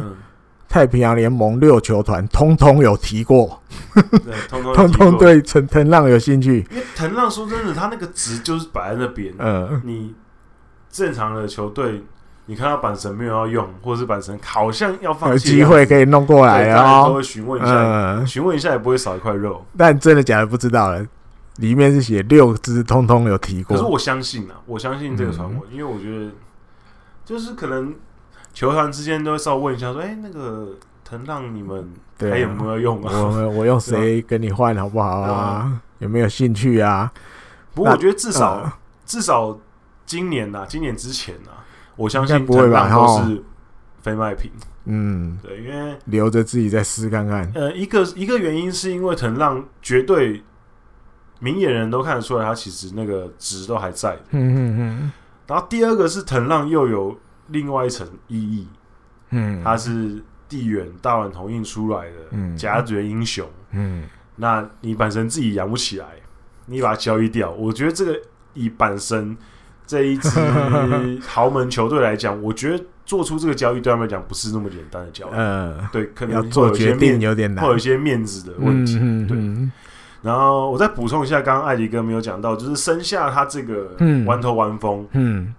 [0.68, 3.64] 太平洋联盟六球团通通有提过，
[3.94, 6.68] 对，通通通通对藤藤浪有兴趣。
[6.70, 9.34] 因为藤浪说真的，他那个值就是摆在那边。
[9.38, 10.14] 嗯，你
[10.92, 12.04] 正常的球队，
[12.48, 19.66] 你看到板神没有要用，或者是板神好像要放弃，有机会可以弄过来啊，都会询问一下，询问一下也不会少一块肉。
[19.78, 21.06] 但真的假的不知道了，
[21.56, 23.78] 里面是写六支通通有提过。
[23.78, 26.32] 可是我相信啊，我相信这个传闻，因为我觉得
[27.26, 27.94] 就是可能。
[28.56, 33.12] 球团之间都会稍微问一下，说：“哎、欸，那个藤浪，你们还有没有用啊？
[33.12, 35.32] 啊我我用 谁跟你换好不好啊？
[35.34, 37.12] 啊有没有兴趣啊？”
[37.74, 38.74] 不过我觉得至少、呃、
[39.08, 39.60] 至少
[40.06, 43.44] 今年呐、啊，今年之前呐、啊，我相信藤浪都是
[44.04, 44.52] 非卖品。
[44.86, 47.52] 嗯，对，因为留着自己再试看看。
[47.56, 50.44] 呃，一个一个原因是因为藤浪绝对
[51.40, 54.16] 明眼人都看得出来，他其实那个值都还在。
[54.30, 55.12] 嗯嗯嗯。
[55.54, 57.16] 然后第二个是藤浪又有。
[57.50, 58.66] 另外一层意义，
[59.32, 64.06] 嗯，他是地缘大碗同印出来的甲子园英雄，嗯，
[64.38, 66.08] 那你本身自己养不起来，
[66.68, 68.18] 你把它交易掉，我觉得这个
[68.54, 69.36] 以本身
[69.86, 70.30] 这一支
[71.28, 79.38] 豪门球队来讲，我觉得做出这个交易对他们来讲不是那么简单的交易，嗯，对，可能要做决定有点难，会有一些面子的问题，对。
[80.24, 85.54] 然后我再补充一下，刚刚艾迪哥没有讲到，就是生下他这个弯头弯风，嗯。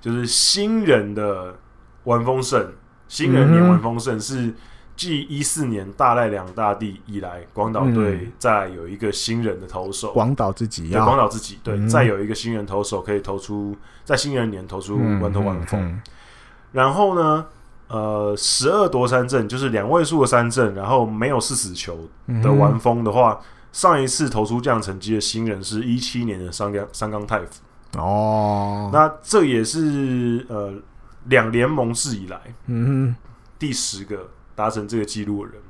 [0.00, 1.54] 就是新人的
[2.02, 2.72] 弯风盛，
[3.08, 4.52] 新人年弯风盛是
[4.94, 10.12] 继一四年大濑两大地以来，广岛队再有一个新人的投手。
[10.12, 15.98] 广岛自己，对，广岛自己，对，再有一个新人投手可以投出在新人年投出弯头丸丰。
[16.72, 17.46] 然后呢，
[17.88, 22.08] 呃，十二夺三振就是两位数的三振，然后没有四死球
[22.42, 23.38] 的玩风的话，
[23.72, 27.46] 上一次投出这样成绩的新人是一七年的三冈三冈太辅。
[27.98, 30.72] 哦，那这也是呃
[31.26, 32.40] 两联盟制以来，
[33.58, 35.62] 第十个达成这个记录的人。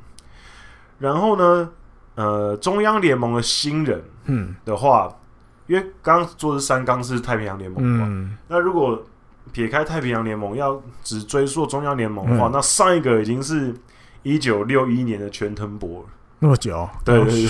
[1.01, 1.69] 然后呢，
[2.15, 9.05] 呃，中央联盟的新人，嗯的话，嗯、因为刚刚说的三冈是太平洋联盟嘛，嗯、那如果
[9.55, 13.75] 撇开太平洋联盟，要只追溯中央联盟的话，嗯、那上一个已经是
[14.23, 16.09] 一九六一年的全藤博了，
[16.41, 17.49] 那么久，对对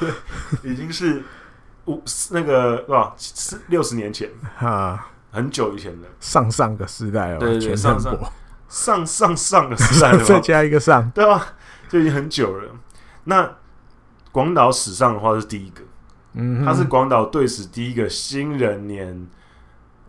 [0.00, 0.10] 对，
[0.72, 1.22] 已经是。
[1.86, 2.00] 五
[2.30, 3.12] 那个是吧？
[3.18, 8.16] 是六十年前啊，很久以前的上上个时代了，对对，上上
[8.68, 11.44] 上上上个时代， 再加一个上，对吧？
[11.88, 12.70] 就已经很久了。
[13.24, 13.56] 那
[14.30, 15.82] 广岛史上的话是第一个，
[16.34, 19.26] 嗯，他是广岛队史第一个新人年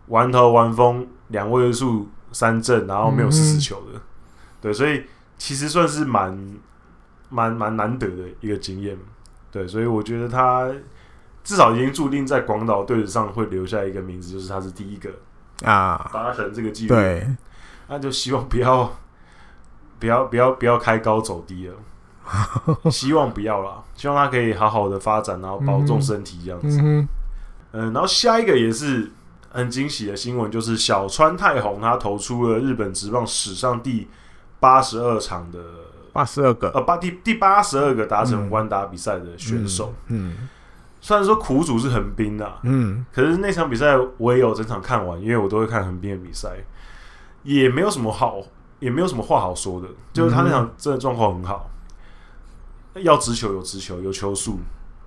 [0.06, 4.00] 玩头丸丰两位数三振，然后没有四死球的，
[4.62, 5.04] 对，所以
[5.36, 6.56] 其实算是蛮
[7.28, 8.96] 蛮蛮难得的一个经验，
[9.50, 10.72] 对，所以我觉得他。
[11.46, 15.10] 至少已经注定在广岛队史上会留下一个名字，就是他是第一个
[15.62, 16.94] 啊达成这个记录。
[16.94, 17.28] 对，
[17.86, 18.90] 那就希望不要
[19.98, 21.74] 不要不要不要开高走低了，
[22.90, 26.80] 希望不要啦，希望他可以好好的发展，然后保重身体这样子。
[26.80, 27.06] 嗯，
[27.72, 29.12] 嗯，然后下一个也是
[29.54, 34.08] 很惊喜的新闻，就是小川太宏他投出了日本职棒史上第
[34.60, 35.58] 八十二场的
[36.12, 39.94] 八十二个呃八第第八十二个达成弯打比赛的选手。
[40.08, 40.34] 嗯。
[40.38, 40.48] 嗯
[41.06, 46.56] 虽然说苦主是横滨的，嗯，可是那场比赛我也有整场看完，因为我都会看横滨的比赛，
[47.42, 48.40] 也没有什么好，
[48.78, 51.68] 也没有什么话好说的，就是他那场真的状况很好，
[52.94, 54.58] 要直球有直球，有球速，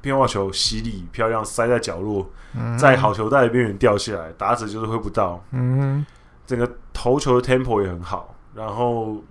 [0.01, 2.29] 变化球犀利漂亮，塞在角落，
[2.77, 6.05] 在好球带的边缘掉下来，打者就是挥不到，嗯，
[6.45, 9.23] 整个投球的 tempo 也很好，然后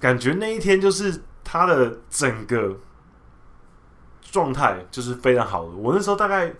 [0.00, 2.76] 感觉那一天就是他的整个。
[4.32, 5.70] 状态就是非常好的。
[5.70, 6.52] 我那时候大概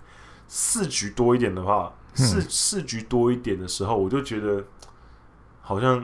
[0.48, 4.64] 四局多一点的话，四四局多一点的时候，我就觉得
[5.60, 6.02] 好像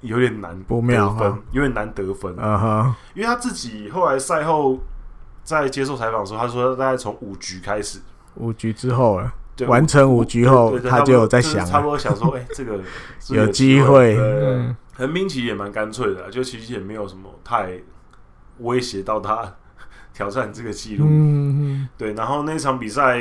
[0.00, 2.34] 有点难得分，不妙啊、有点难得分。
[2.38, 4.78] 嗯哼，因为他自己后来赛后
[5.44, 8.00] 在接受采访的时候，他说大概从五局开始，
[8.36, 9.32] 五局之后了，
[9.66, 12.80] 完成五局后，他就有在想，差不多想说，哎，这个
[13.30, 14.16] 有机会。
[14.94, 17.80] 横滨其实也蛮干脆的，就其实也没有什么太
[18.58, 19.54] 威胁到他。
[20.14, 23.16] 挑战这个记录，嗯、对，然后那场比赛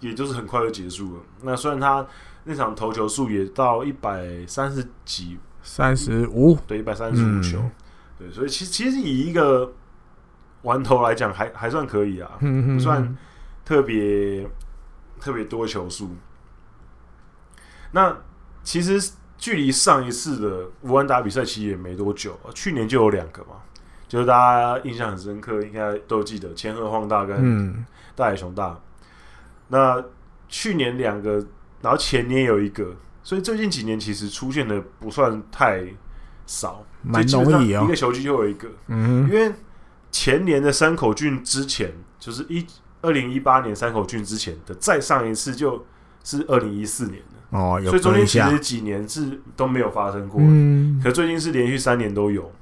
[0.00, 1.22] 也就是很快就结束了。
[1.40, 2.06] 那虽然他
[2.44, 7.70] 那场投球数也到一百三十几，三十五，对，一百三十五球，嗯、
[8.18, 9.72] 对，所以其实其实以一个
[10.64, 13.16] 完投来讲，还还算可以啊，嗯、不算
[13.64, 14.44] 特别
[15.20, 16.10] 特别多球数。
[17.92, 18.14] 那
[18.64, 23.62] 其实距离上一次的无安打比赛其实也没多久，去年就有两个嘛。
[24.06, 28.68] 就是大家印象很深刻，应该都记得千贺滉大跟大野熊大。
[28.68, 28.80] 嗯、
[29.68, 30.04] 那
[30.48, 31.44] 去年两个，
[31.80, 35.84] 然后前年有一个，所以最近几年其实出现的不算太
[36.46, 38.68] 少，蛮容易哦，一个球季就有一个。
[38.86, 39.52] 嗯，因为
[40.14, 42.64] 前年的山口俊之前，就是一
[43.02, 45.84] 二零一八年山口俊之前的再上一次就
[46.22, 52.52] 是二零一四年的哦，所以中间其实几年是都没有发生过，嗯，可最近是连续三年都有。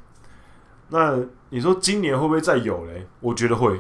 [0.88, 1.18] 那
[1.50, 3.06] 你说今年会不会再有嘞？
[3.20, 3.78] 我觉得会，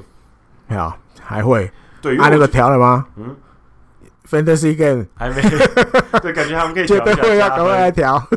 [0.68, 1.72] 有还会。
[2.02, 3.06] 对，按那个调了吗？
[3.16, 3.34] 嗯
[4.28, 5.40] ，Fantasy Game 还没。
[6.20, 8.28] 对，感觉他们可以调一下， 要赶快来调，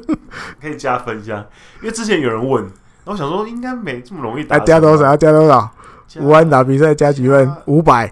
[0.62, 1.45] 可以加分一下。
[1.82, 2.65] 因为之前有人问，
[3.05, 4.57] 然后我想说应该没这么容易打。
[4.57, 5.05] 要加多少？
[5.05, 5.71] 要加多少？
[6.19, 7.55] 五万打比赛加几分？
[7.65, 8.11] 五百。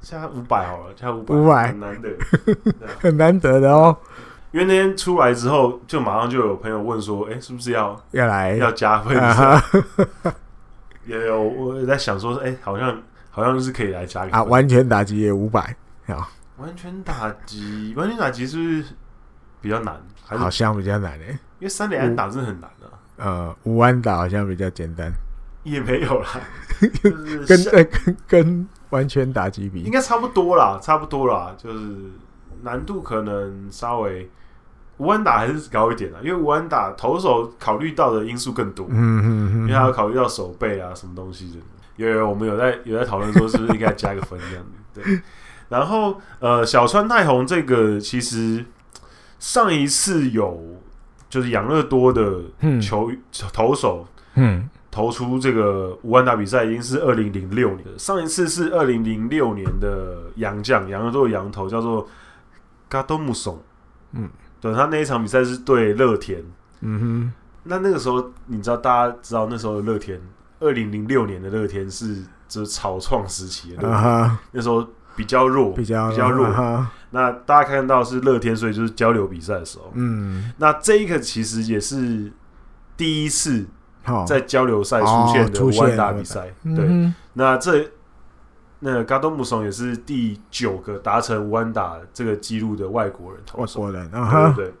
[0.00, 1.34] 加五百好了，加五百。
[1.34, 2.08] 五百很难得，
[3.00, 3.96] 很难得的哦。
[4.50, 9.62] 因为那天出来之后，就马上就有朋友问说：“哎，是不是要要来要加分一下？”
[11.06, 15.74] 也有我也在想说：“哎，好像好像是可以来加一个。”啊，完全打击也五百，
[16.08, 16.28] 啊。
[16.56, 18.84] 完全打击，完全打击是不是
[19.60, 19.98] 比较难？
[20.24, 22.79] 好像比较难诶，因为三连安打真的很难啊。
[23.20, 25.12] 呃，无安打好像比较简单，
[25.62, 26.28] 也没有啦，
[27.46, 31.94] 跟跟跟完全打击比，应该差不多啦，差不多啦，就是
[32.62, 34.28] 难度可能稍微。
[34.96, 41.56] 无安打还是高一点的，因为无安打投手考虑到的因素更多，嗯嗯嗯，因为他要考虑到手背啊什么东西的。
[41.96, 45.00] 有有，我们有在有在讨论说是不是应该加个分这样子。
[45.02, 45.20] 对，
[45.70, 48.62] 然后呃，小川太红这个其实
[49.38, 50.62] 上一次有
[51.30, 52.42] 就是养乐多的
[52.82, 53.18] 球、嗯、
[53.54, 62.06] 投手，嗯，投出这个五万打比赛已经是二零零六年，上一次是二零零六年的洋将养乐多的洋投叫做
[62.90, 63.58] 加藤木松，
[64.12, 64.28] 嗯。
[64.62, 66.44] 对，他那一场比赛是对乐天，
[66.82, 70.20] 嗯哼，那那个时候你知道，大家知道那时候的乐天，
[70.58, 76.44] 二零零六年的乐天是就是草创时期的那时候比较弱，比较比较弱。
[76.44, 82.32] 啊、那大家看到是乐天，所以就是交流比赛的时候，嗯，那这一个其实也是
[82.96, 83.66] 第一次
[84.26, 87.90] 在交流赛出现的无安打比赛，哦、对，嗯、那这。
[88.82, 94.74] 那加多姆松也是第九个达成无安打这个记录的外国人投手，外国人，对对对。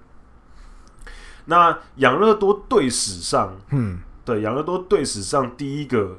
[1.44, 6.16] 那养乐多队史上，嗯，对，养乐多队史上第一个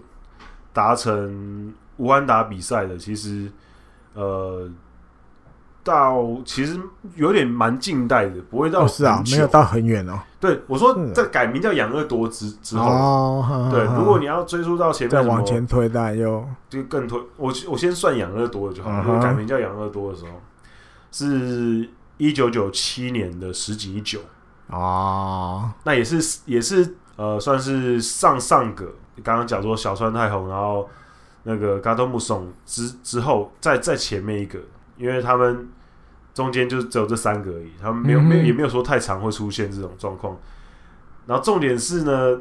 [0.72, 3.52] 达成无安打比赛的，其实，
[4.14, 4.70] 呃。
[5.84, 6.80] 到其实
[7.16, 10.20] 有点蛮近代的，不会到是啊，没有到很远哦。
[10.40, 17.20] 对，我说在改名叫养乐多之之后，对，如果你要追溯到前面，再往前推，那又就更推。
[17.38, 19.02] 我我先算养乐多的就好。
[19.04, 20.32] 如果改名叫养乐多的时候，
[21.12, 24.20] 是一九九七年的石井一久
[24.70, 30.88] 哦，那也是也是呃，算是上上个刚刚讲说小川太红，然后
[31.44, 34.60] 那个加藤木松之之后，再再前面一个。
[35.02, 35.68] 因为他们
[36.32, 40.38] 中间就只有这三个而已，他们没有没有也没有说太常会出现这种状况。
[41.26, 42.40] 然后重点是呢，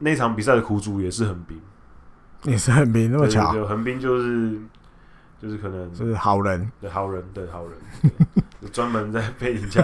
[0.00, 1.58] 那场比赛的苦主也是横滨，
[2.44, 4.60] 也是横滨那么巧，横滨就是
[5.40, 8.12] 就是可能是好人，对好人，对好人，
[8.70, 9.82] 专门在被人家。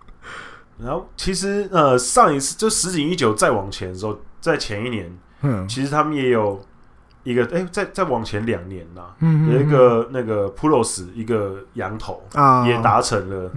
[0.78, 5.10] 然后其实呃，上一次就石井一九再往前的时候，在前一年，
[5.40, 6.62] 嗯，其实他们也有。
[7.24, 13.50] 一个哎、欸，再再往前两年呐，嗯、哼有一个那个普罗斯一个羊头啊，也达成了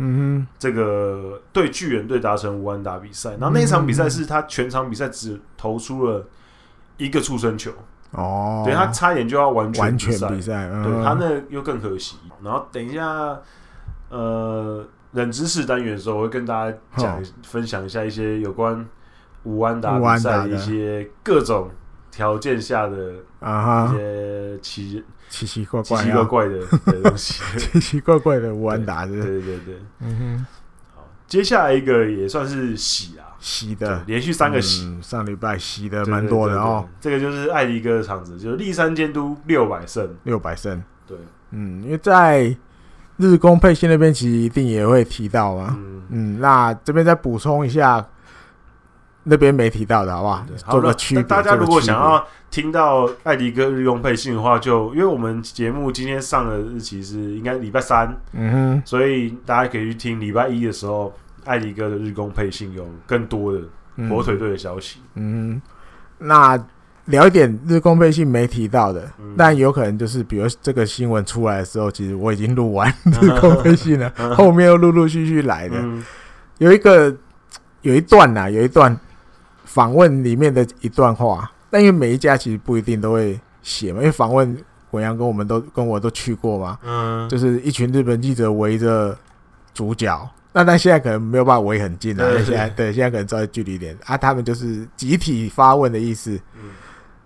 [0.58, 3.32] 这个对巨人队达成无安打比赛。
[3.32, 6.26] 然后那一场比赛是他全场比赛只投出了
[6.96, 7.72] 一个触身球。
[8.12, 12.16] 哦，对他差点就要完全比赛，比赛嗯、对他那又更可惜。
[12.42, 13.38] 然后等一下
[14.10, 18.88] 呃冷知识单元的时候，我会跟大家讲、哦、分享一下一些有关
[19.44, 21.70] 无安打比赛的一些各种。
[22.10, 26.60] 条件下的啊，一些奇奇奇怪怪、奇奇怪怪的
[27.04, 30.46] 东西，奇奇怪怪的无安打，对对对对，嗯哼。
[30.96, 36.88] 好，接下来一个也算是喜啊，喜的，连续三个喜，上礼拜喜的蛮多的哦。
[37.00, 41.18] 这个就是艾迪哥的场子，就是立山监督六百胜，六百胜，对，
[41.52, 42.56] 嗯，因为在
[43.18, 45.78] 日工配信那边其实一定也会提到啊，
[46.10, 48.04] 嗯，那这边再补充一下。
[49.30, 50.46] 那边没提到的，好不好？
[50.72, 51.24] 做个区别。
[51.24, 61.14] 大家如果想要听到艾迪哥日用配信的话，就因为我们节目今天上的日期是应该礼拜三，嗯哼，所以大家可以去听礼拜一的时候，
[61.44, 63.60] 艾迪哥的日工配信有更多的
[64.10, 65.02] 火腿队的消息。
[65.16, 65.62] 嗯，
[66.20, 66.58] 那
[67.06, 72.90] 聊一点日工配信没提到的，嗯、但有可能就是比如这个新闻出来的时候，其实我已经录完
[73.22, 76.02] 日工配信了，后面又陆陆续续来的，嗯、
[76.60, 77.14] 有一个
[77.82, 78.98] 有一段呐、啊，有一段。
[79.78, 84.58] 访问里面的一段话，但因为每一家其实不一定都会写嘛，因为访问
[84.90, 89.16] 文阳跟我们都跟我都去过嘛，嗯，就是一群日本记者围着
[89.76, 94.18] 主角那但现在可能没有办法围很近了，现在对，现在可能稍微距离一点啊。
[94.18, 96.32] 他们就是集体发问的意思。
[96.56, 96.72] 嗯。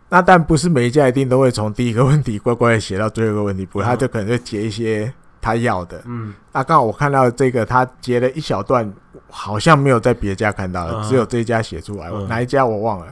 [0.10, 6.02] 那但不是每一家一定都会从第一个问题乖乖的写到最后一个问题，不，他就可能会截一些他要的。
[6.06, 6.34] 嗯。
[6.54, 8.92] 那刚好我看到这个，他截了一小段，
[9.30, 13.08] 好像没有在别家看到的，只有这一家写出来，哪一家我忘了。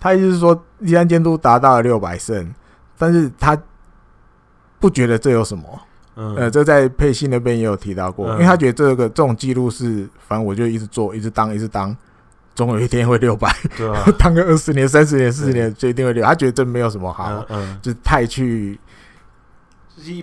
[0.00, 2.54] 他意思是说，立山监督达到了六百胜，
[2.96, 3.56] 但是他
[4.78, 5.64] 不觉得这有什么。
[6.16, 6.34] 嗯。
[6.36, 11.96] 呃，这在佩信那边也有提到过，因为他觉得这个这种记录是，反正我就一直做，一直当，一直当。
[12.52, 16.22] 总有一天会六百，对啊， 当个二十年、三十年、四十年就一定会六。
[16.22, 18.78] 他觉得这没有什么好，嗯，就太去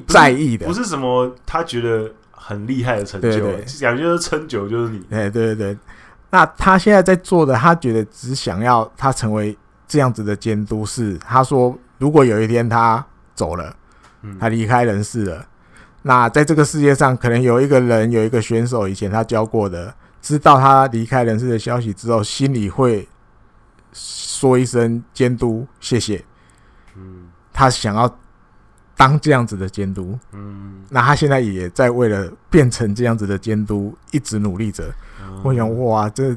[0.08, 3.52] 在意的，不是什么他觉得很厉害的成就，
[3.82, 5.00] 感觉就是撑久就是你。
[5.10, 5.78] 哎，对对对。
[6.30, 9.58] 那他现在在做的，他觉得只想要他成为
[9.88, 13.76] 这样子的监督，是他说，如果有一天他走了，
[14.40, 15.46] 他离开人世了，
[16.02, 19.94] 那在这个世界上可能有一个人，有一个选手，以前他教过的。
[20.20, 23.08] 知道他离开人世的消息之后，心里会
[23.94, 26.26] 说一声监督谢谢。
[26.98, 28.20] 嗯，他想要
[28.98, 30.20] 当这样子的监督。
[30.34, 34.92] 嗯，那他现在也在为了变成这样子的监督一直努力着。
[35.22, 36.36] 嗯、我想，哇，这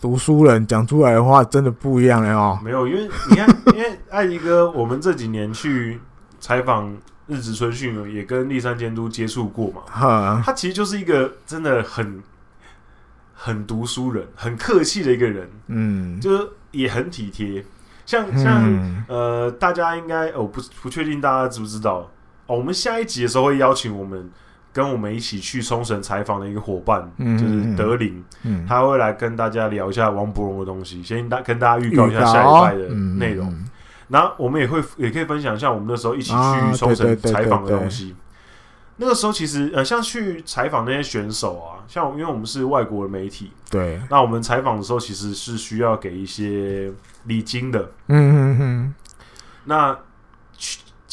[0.00, 2.60] 读书人讲出来的话真的不一样了哦。
[2.62, 5.98] 没有，因为你看，因为艾迪哥，我们这几年去
[6.38, 6.96] 采访
[7.26, 9.82] 日职春训，也跟立山监督接触过嘛。
[9.86, 12.22] 哈，他其实就是一个真的很。
[13.36, 17.62] 很读书人，很客气的一个人，嗯，就是也很体贴。
[18.06, 22.10] 像像、嗯、呃，大家应该我、哦、不不确定大家知不知道
[22.46, 22.56] 哦。
[22.56, 24.30] 我们下一集的时候会邀请我们
[24.72, 33.52] 跟我们一起去冲绳采访的一个伙伴，嗯、就是德林，嗯，他会来跟大家聊一下王伯荣的东西，先大跟大家预告一下下一拜的内容。
[34.08, 38.14] 然后我们也会也可以分享一下我们那时候一起去冲绳采访的东西。
[38.96, 46.92] 那个时候其实呃，像去采访那些选手啊，像因为我们是外国的媒体，对，那我们采访的时候其实是需要给一些
[47.24, 48.94] 礼金的，嗯嗯嗯，
[49.64, 49.98] 那。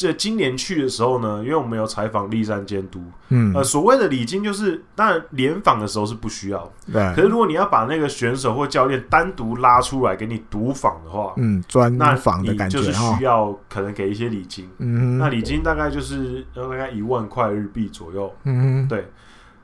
[0.02, 7.00] 这今年去的时候呢，因为我们有采访立山监督，嗯，呃，所谓的礼金就是，当然联访的时候是不需要，对。
[7.14, 19.08] 可是如果你要把那个选手或教练单独拉出来给你独访的话，嗯，专访的感觉，就是需要可能给一些礼金，嗯，那礼金大概就是大概一万块日币左右，嗯，对，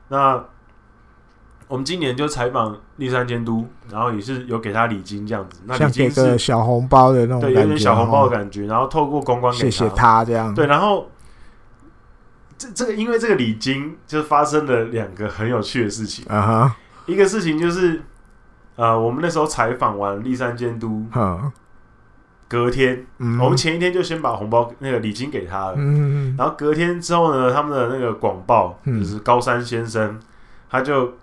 [0.07, 0.43] 那。
[1.69, 8.65] 我们今年就采访立山监督，然后也是有给他礼金这样子，那礼金是小红包的那种，对，有点小红包的感觉。
[8.65, 10.51] 然后透过公关给他，谢谢他这样。
[10.55, 11.11] 对，然后
[12.57, 16.75] 这这个因为这个礼金就发生了两个很有趣的事情啊哈。
[17.05, 18.01] 一个事情就是，
[18.75, 21.05] 呃，我们那时候采访完立山监督，
[22.47, 23.05] 隔天，
[23.39, 30.19] 我们前一天就先把红包那个礼金给他了，嗯，然后隔天之后呢，他们的那个广报就是高山先生，
[30.67, 31.13] 他就。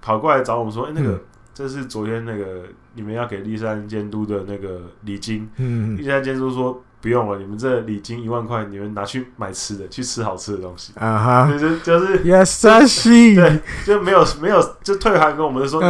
[0.00, 1.20] 跑过来找我们说：“哎、欸，那个、嗯，
[1.52, 5.48] 这是昨天那个你们要给立山监督的那个礼金。
[5.56, 15.80] 嗯”立山监督说：“不用了，你们这礼金一万块，你们拿去买吃的，去吃好吃的东西。”啊哈，就是就是，yes，对，就没有没有，就退还跟我们说：“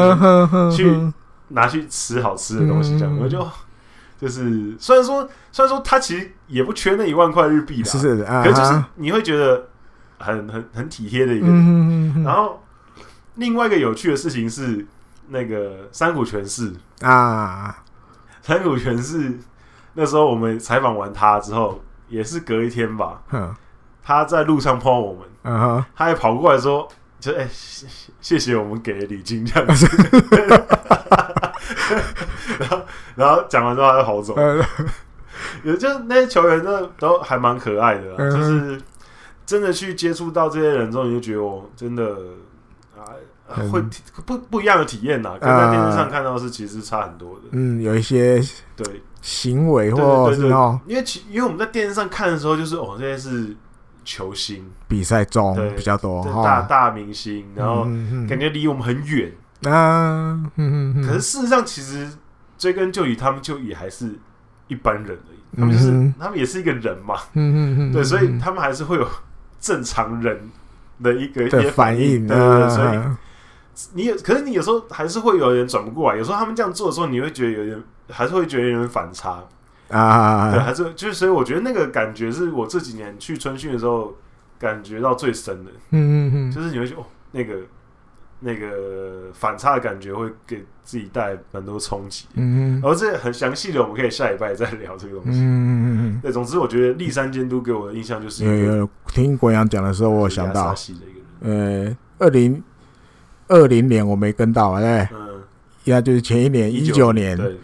[0.70, 1.12] 你去
[1.48, 3.46] 拿去吃好吃的东西。”这样，我就
[4.20, 9.68] 就是虽然说虽然说他其实也不缺那一万块日币的，是是的，可是就是你会觉得
[10.18, 12.61] 很很很体贴的一个人，然后。
[13.41, 14.86] 另外一个有趣的事情是，
[15.28, 17.82] 那个山谷全市啊，
[18.43, 19.38] 山谷全市
[19.95, 23.22] 那时候我们采访完他之后，也是隔一天吧，
[24.03, 25.22] 他在路上碰到我们，
[25.97, 26.86] 他还跑过来说，
[27.18, 27.49] 就哎、欸，
[28.20, 29.86] 谢谢我们给的礼金这样子，
[32.61, 32.82] 然后
[33.14, 34.36] 然后讲完之后他就跑走，
[35.64, 38.78] 也就那些球员真的都还蛮可爱的，就是
[39.47, 42.14] 真的去接触到这些人之后，你就觉得我真的。
[43.70, 43.82] 会
[44.24, 47.42] 不不一样的体验呐，跟在电视上看到是其实差很多的。
[47.53, 48.40] 嗯，有一些
[48.76, 50.48] 对行为或是
[50.86, 53.55] 因为其因为我们在电视上看的时候，就是哦，这些是
[54.05, 57.84] 球星比赛中比较多大大明星，然后
[58.28, 59.32] 感觉离我们很远
[59.64, 60.40] 啊。
[61.05, 62.09] 可是事实上，其实
[62.57, 64.18] 追根究底，他们就也还是
[64.68, 65.59] 一般人而已。
[65.59, 67.16] 他们就是他们也是一个人嘛。
[67.34, 69.07] 嗯嗯 对，所以他们还是会有
[69.61, 70.48] 正常人
[71.03, 72.26] 的一个一些反应。
[72.26, 72.98] 对对，所以。
[73.94, 76.18] 你有，可是你有时候还是会有人转不过来。
[76.18, 79.44] 有时候他们这样做的时候，你会觉得有点，还是会觉得有点反差
[79.88, 80.50] 啊。
[80.50, 84.14] 对，还是就是，所以我觉得那个感觉是我这几年去春训的时候
[84.58, 85.70] 感觉到最深的。
[85.90, 87.54] 嗯嗯嗯，就是你会觉得哦，那个
[88.40, 92.26] 那个反差的感觉会给自己带来蛮多冲击。
[92.34, 95.40] 嗯嗯，然后这很详细的，我们可以下礼拜再聊这个东西。
[95.40, 100.74] 嗯嗯嗯，对，总之我觉得立山监督给我的印象就是，有有听国阳讲的时候，我想到，
[101.40, 102.62] 呃，二零。
[103.51, 105.42] 二零年我没跟到啊，对，嗯，
[105.84, 107.12] 呀，就是前一年一九。
[107.12, 107.57] 年，对，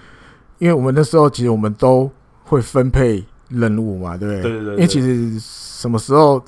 [0.58, 2.10] 因为我们那时候其实我们都
[2.44, 4.42] 会分配任务嘛，对不对？
[4.42, 6.42] 对对对，因为其实什么时候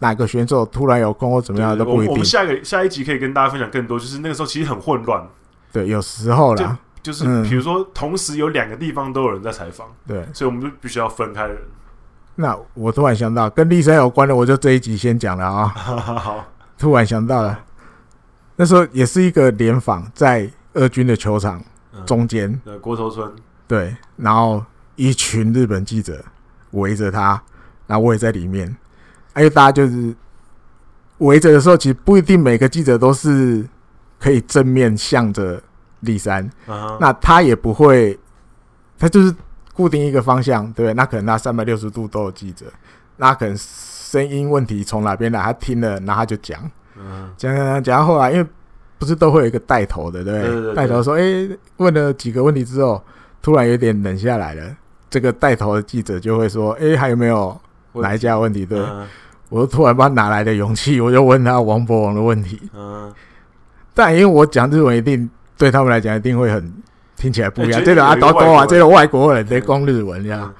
[0.00, 2.10] 哪个选手突然有空或怎么样都不一定。
[2.10, 5.24] 我们下个下一集可以跟大家分享更多，就是那个时候其实很混乱，
[5.72, 11.56] 对，有时候啦，就是比如说同时有两个地方都有人在采访，对，所以我们就必须要分开人。
[12.36, 15.66] 那我突然想到跟立山有关的，我就这一集先讲了啊。
[15.68, 16.44] 好，
[16.78, 17.58] 突然想到了，
[18.60, 21.64] 那时候也是一个联防，在二军的球场
[22.04, 23.32] 中间，对，国头村，
[23.66, 24.62] 对，然后
[24.96, 26.22] 一群日本记者
[26.72, 27.42] 围着他，
[27.86, 28.76] 然后我也在里面，
[29.32, 30.14] 还有大家就是
[31.16, 33.66] 围着的时候，其实不一定每个记者都是
[34.18, 35.62] 可以正面向着
[36.00, 36.46] 立山，
[37.00, 38.20] 那他也不会，
[38.98, 39.34] 他就是。
[39.72, 40.92] 固定一个方向，对不对？
[40.92, 42.66] 那可能他三百六十度都有记者，
[43.16, 46.70] 那可能声音问题从哪边来，他听了，然后他就讲，
[47.36, 48.46] 讲讲讲，讲到后来，因为
[48.98, 50.42] 不是都会有一个带头的，对不对？
[50.42, 53.02] 对对对，带头说，哎、欸，问了几个问题之后，
[53.42, 54.76] 突然有点冷下来了。
[55.08, 57.60] 这个带头的记者就会说，哎、欸，还有没有
[57.94, 58.64] 哪一家问题？
[58.64, 59.06] 对，嗯、
[59.48, 62.60] 我突然不知道哪来的勇气，我就问他王博王的问题。
[62.74, 63.12] 嗯，
[63.94, 66.72] 但因为我讲日文，一定对他们来讲一定会很。
[67.16, 70.50] 听起来不一样，欸、这个阿多多啊，这个外国人在讲日文这样。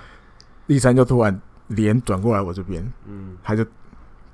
[0.66, 3.64] 立山就突然脸转过来我这边，嗯，他就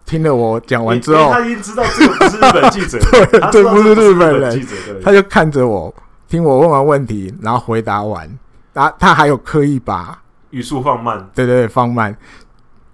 [0.06, 4.66] 听了我讲完之后，他已经知道这个不是日本记者， 对，这不是日本人，
[5.02, 5.92] 他就看着我，
[6.28, 8.26] 听我问完问题，然后回答完，
[8.72, 10.18] 然后他还有刻意把
[10.50, 12.16] 语速放慢，对对对，放慢，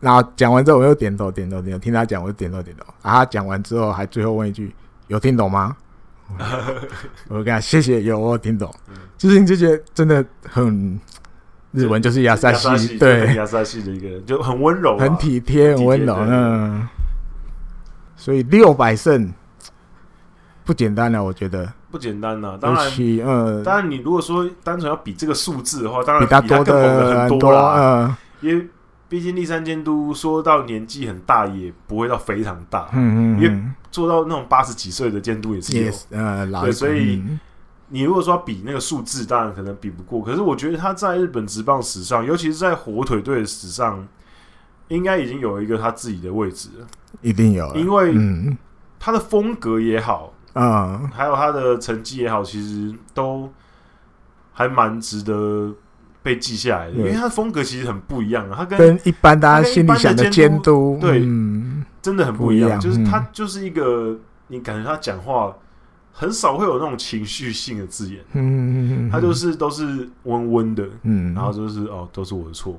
[0.00, 4.74] 然后讲完之后我又点头点头点头，听他讲我就点头点头，然后他讲完之后还最后问一句：
[5.08, 5.76] 有听懂吗？
[7.28, 8.72] 我跟他谢谢，有我有听懂。
[9.18, 10.98] 就是你就觉得真的很
[11.72, 13.34] 日文，就是亚萨西，对。
[13.34, 16.16] 亚萨西的一个人就很温柔，很体贴，很温柔。
[16.20, 16.88] 嗯，
[18.22, 19.32] 所以六百胜
[20.64, 22.56] 不简单了，我觉得不简单呐。
[22.60, 22.88] 当然，
[23.24, 28.16] 嗯，当然你如果说单纯要比这个数字的话，当然比他多的很多啦。
[28.40, 28.68] 因为
[29.08, 32.88] 毕竟立山监督说到年纪很大，也不会到非常大。
[32.92, 33.60] 嗯嗯，因为
[33.90, 37.20] 做到那种八十几岁的监督也是有，呃，对，所以。
[37.88, 40.22] 你如果说比那个数字，当然可能比不过。
[40.22, 44.08] 可是我觉得他在日本职棒史上，尤其是在火腿队的史上，
[44.96, 46.86] 应该已经有一个他自己的位置了。
[47.20, 48.14] 一定有，因为
[48.98, 53.50] 他的风格也好，嗯，还有他的成绩也好，其实都
[54.52, 55.74] 还蛮值得
[56.22, 56.92] 被记下来的。
[56.92, 61.20] 因为他的风格其实很不一样啊，他跟跟一般大家心里想的监督，对，
[62.00, 62.78] 真的很不一样。
[62.78, 64.18] 就是他就是一个，
[64.48, 65.54] 你感觉他讲话。
[66.14, 72.78] 很少会有那种情绪性的字眼，嗯嗯嗯，他就是都是温温的，嗯，然后就是哦，都是我的错，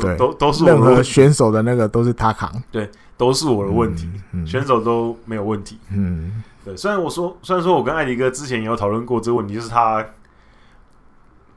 [0.00, 0.74] 对，都都是我的。
[0.74, 4.08] 任何选手的那个都是他扛，对，都是我的问题，
[4.46, 6.76] 选手都没有问题，嗯，对。
[6.76, 10.04] 虽然我说，虽然说我跟艾迪哥之前也有讨论过这个问题，就是他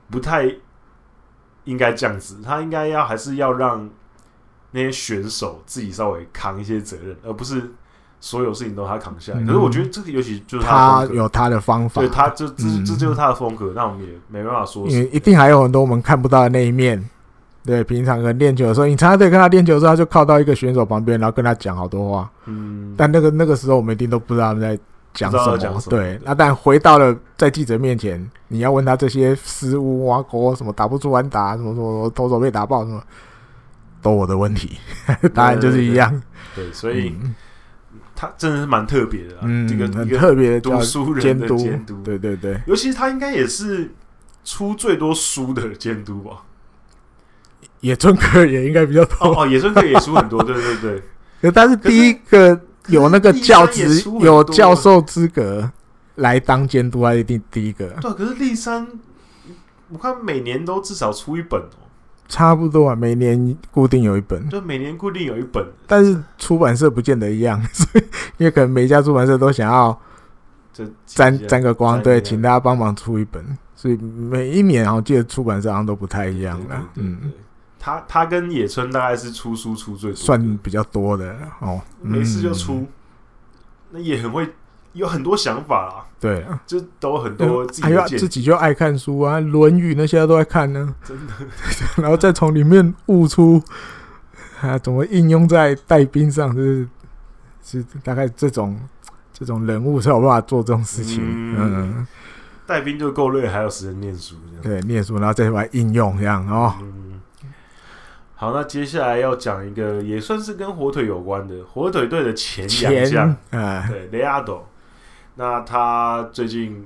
[0.10, 0.50] 不太
[1.64, 3.89] 应该这样子，他应该要还是要让
[4.72, 7.72] 那些选手自己稍微扛一些责任，而不是。
[8.26, 14.88] 所有事情都他扛下来，可是我觉得这个尤其就是他有他的方法，对，他就这这就是他的风格，那我们也没办法说。
[14.88, 17.04] 因为一定还有很多我们看不到的那一面。
[17.66, 22.30] 对，平常跟练球的时候，你常常对跟他练球的时候，他就靠到一个选手旁边，然后跟他讲好多话。
[22.45, 24.78] 嗯，但那个那个时候我们一定都不知道他们在
[25.14, 25.38] 讲什
[25.72, 25.82] 么。
[25.89, 33.01] 对，那但回到了在记者面前，你要问他这些失误啊，国什么打不出完打，什么什么投手被打爆什么，
[34.01, 34.78] 都我的问题，
[35.34, 36.22] 答案 就是一样。
[36.55, 37.16] 对，所以。
[38.16, 43.91] 他真的是蛮特别的，嗯，这个很特别的读书人的监督，对对对，尤其是他应该也是
[44.45, 46.43] 出最多书的监督吧？
[47.84, 51.02] 野村克也应该比较多哦，野村克也输很多， 对对
[51.42, 51.52] 对。
[51.52, 52.58] 但是第一个
[52.88, 55.70] 有那个教职有教授资格
[56.16, 57.88] 来当监督，他一定第一个。
[58.00, 58.88] 对，可是立山，
[59.90, 61.84] 我看每年都至少出一本哦。
[62.30, 68.04] 差不多啊，每年固定有一本，就每年固定有一本，但是出版社不见得一样， 所以
[68.38, 69.96] 因为可能每一家出版社都想要
[70.72, 76.90] 这沾沾个光，对，请大家帮忙出一本，所以每一年我记得出版社好像都不太一样了。
[76.96, 77.20] 嗯，
[77.84, 82.88] 他他跟野村大概是出书出最多，算比较多的哦，没事就出，
[83.92, 84.50] 那也很会。
[84.94, 91.34] 有很多想法啊，对，就都很多自己，自己就爱看书啊，《论语》那些都在看呢，真的，
[92.00, 93.60] 然后再从里面悟出
[94.62, 96.88] 啊，怎么应用在带兵上，就是
[97.64, 98.80] 是大概这种
[99.34, 101.24] 这种人物才有办法做这种事情。
[101.58, 102.06] 嗯，
[102.68, 106.76] 带兵就够累，还有时间念书，对，念书然后再来应用这样哦。
[108.44, 114.68] 好，那接下来要讲一个也算是跟火腿有关的火腿队的前洋将，对，雷阿斗。
[115.36, 116.86] 那他最近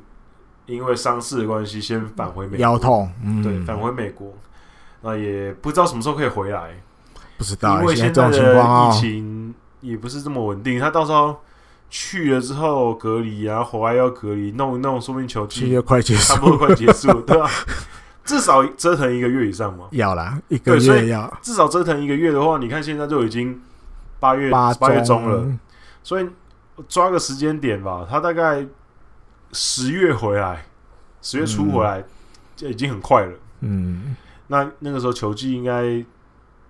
[0.68, 4.32] 因为伤势的关系，先返回美国，腰痛，嗯，对，返回美国，
[5.01, 6.80] 那也不知道什么时候可以回来，
[7.39, 11.38] 不知道，因为现在的疫情也不是这么稳定，他到时候。
[11.89, 17.51] 去了之后隔离啊，回来要隔离，弄一弄，说不定球季快结束，差不多快结束，对吧、啊？
[18.28, 19.88] 至少折腾一个月以上嘛。
[19.91, 21.39] 要啦，一个月要。
[21.41, 23.59] 至少折腾一个月的话，你看现在就已经
[24.19, 25.57] 八月八月中了，
[26.03, 26.30] 所以
[26.88, 28.05] 抓个时间点吧。
[28.07, 28.63] 他大概
[29.53, 30.65] 十月回来，
[31.21, 32.03] 十月初回来，
[32.55, 33.34] 就已经很快了。
[33.61, 34.15] 嗯，
[34.47, 36.05] 那那个时候球季应该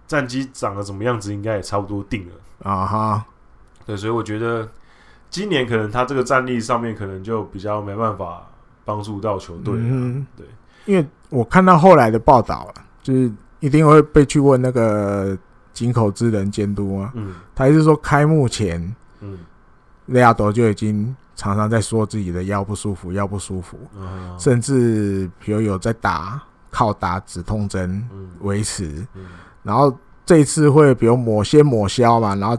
[0.07, 3.25] 战绩长得怎么样子，应该也差不多定了啊哈。
[3.85, 4.69] 对，所以我觉得。
[5.29, 8.47] 今年可能他这个战力上面可能就比较没办法
[8.85, 9.73] 帮助到球队。
[9.75, 10.45] 嗯，对，
[10.87, 15.37] 因为我看到后来的报道了就是一定会被去问那个
[15.73, 17.11] 井口之人监督啊。
[17.13, 19.37] 嗯，他还是说开幕前，嗯，
[20.07, 28.03] 雷亚多就已经常常在说自己的腰不舒服，腰不舒服，嗯，甚至比如有在打靠打止痛针
[28.39, 29.25] 维持，嗯，
[29.61, 32.57] 然后这一次会比如抹先抹消嘛，然后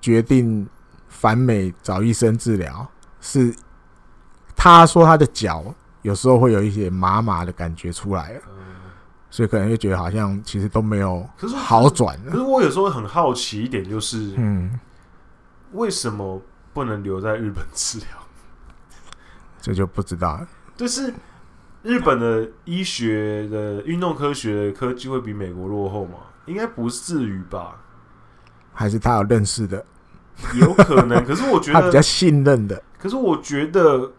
[0.00, 0.66] 决定。
[1.08, 2.84] 返美找医生治疗，
[3.20, 3.54] 是
[4.56, 5.62] 他说他的脚
[6.02, 8.40] 有时候会有一些麻麻的感觉出来了，
[9.30, 12.18] 所以可能就觉得好像其实都没有好转。
[12.24, 14.78] 可是我有时候很好奇一点，就是嗯，
[15.72, 16.42] 为什么
[16.72, 18.06] 不能留在日本治疗？
[19.60, 20.48] 这就不知道了。
[20.76, 21.14] 就是
[21.82, 26.18] 日本的医学的运动科学的科技会比美国落后吗？
[26.46, 27.76] 应该不至于吧？
[28.72, 29.84] 还是他有认识的？
[30.54, 32.82] 有可能， 可是我觉得他比较信任的。
[32.98, 34.10] 可是我觉得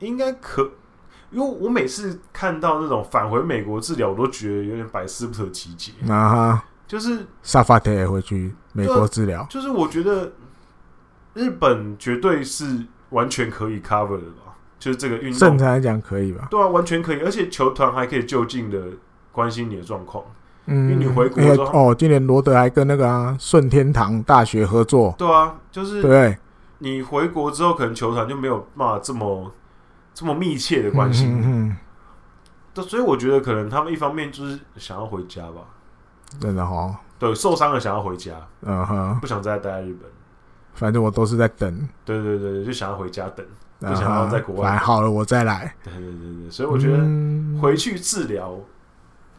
[0.00, 0.62] 应该可，
[1.30, 6.64] 因为我每次看到那种返回美国治疗，我都觉得有点百思不得其解啊哈。
[6.86, 10.32] 就是萨法特也会去美国治疗，就是我觉得
[11.34, 14.56] 日本绝对是完全可以 cover 的吧？
[14.78, 16.48] 就是这个运动正常来讲可以吧？
[16.50, 18.80] 对啊，完全可以，而且球团还可以就近的
[19.32, 20.24] 关心你的状况。
[20.64, 21.42] 嗯，因为你回国
[21.72, 25.14] 哦，今年罗德还跟那个顺、啊、天堂大学合作。
[25.18, 26.38] 对啊，就是对。
[26.78, 29.52] 你回国之后，可能球团就没有办法这么
[30.18, 31.26] 这么密切的关系。
[31.26, 31.76] 嗯，嗯，
[32.74, 35.60] 嗯，所以我觉得可能他们一方面就是想要回家吧。
[36.40, 36.98] 真的哈。
[37.20, 38.32] 对，受伤了想要回家。
[38.62, 39.18] 嗯哼。
[39.20, 40.10] 不想再待在日本。
[40.74, 41.88] 反正我都是在等。
[42.04, 43.46] 对对对，就想要回家等，
[43.78, 44.70] 不想要在国外。
[44.70, 45.72] 来好了，我再来。
[45.84, 46.98] 对对对对，所以我觉得
[47.60, 48.58] 回去治疗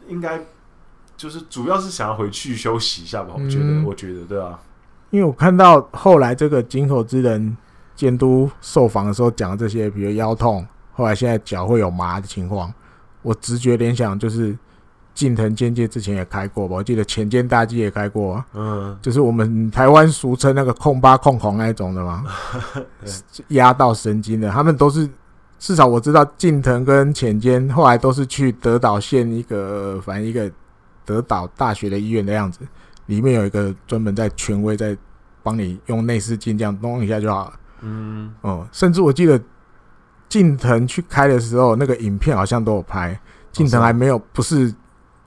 [0.08, 0.40] 应该。
[1.16, 4.58] 就是主要是想要回去休息一下吧，我觉得，嗯、我觉得，对啊，
[5.10, 7.54] 因为我看到后来这个井口资仁
[8.00, 12.72] 监督受访的时候讲的这些，比如腰痛，后来现在脚会有麻的情况，
[13.20, 14.56] 我直觉联想就是
[15.12, 22.24] 近藤健介之前也开过吧，我记得浅间大纪也开过，嗯，就是我们台湾俗称那个控八控狂那一种的嘛，
[23.48, 25.06] 压到神经的，他们都是
[25.58, 30.50] 至少我知道近藤跟浅间后来都是去德岛县一个反正一个。
[31.02, 32.60] 德岛大学的医院的样子，
[33.06, 34.96] 里面有一个专门在权威在
[35.42, 37.52] 帮你用内视镜这样弄一下就好了。
[37.82, 39.40] 嗯，哦，甚至我记得
[40.28, 43.18] 近藤去开的时候，那个影片好像都有拍。
[43.52, 44.72] 近藤还没有不是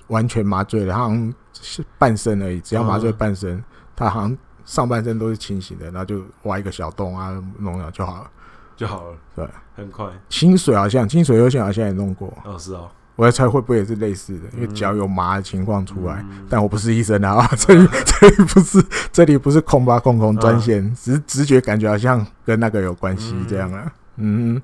[0.08, 3.62] 完全麻醉的，他好像是半身而已，只要麻醉半身，
[3.96, 8.32] 他好像上半身都是清醒的，然后就挖一个小洞啊，弄了就好了，
[8.78, 9.18] 就好了。
[9.36, 9.46] 对，
[9.76, 10.08] 很快。
[10.30, 12.34] 清水好像清水优先好像也弄过。
[12.46, 12.90] 哦，是哦。
[13.16, 24.60] 我在猜会不会也是类似的，因为脚有麻的情况出来，嗯、但我不是医生啊， 这里这里不是这里不是空吧空空专线，啊、只是直觉感觉好像跟那个有关系这样啊，嗯，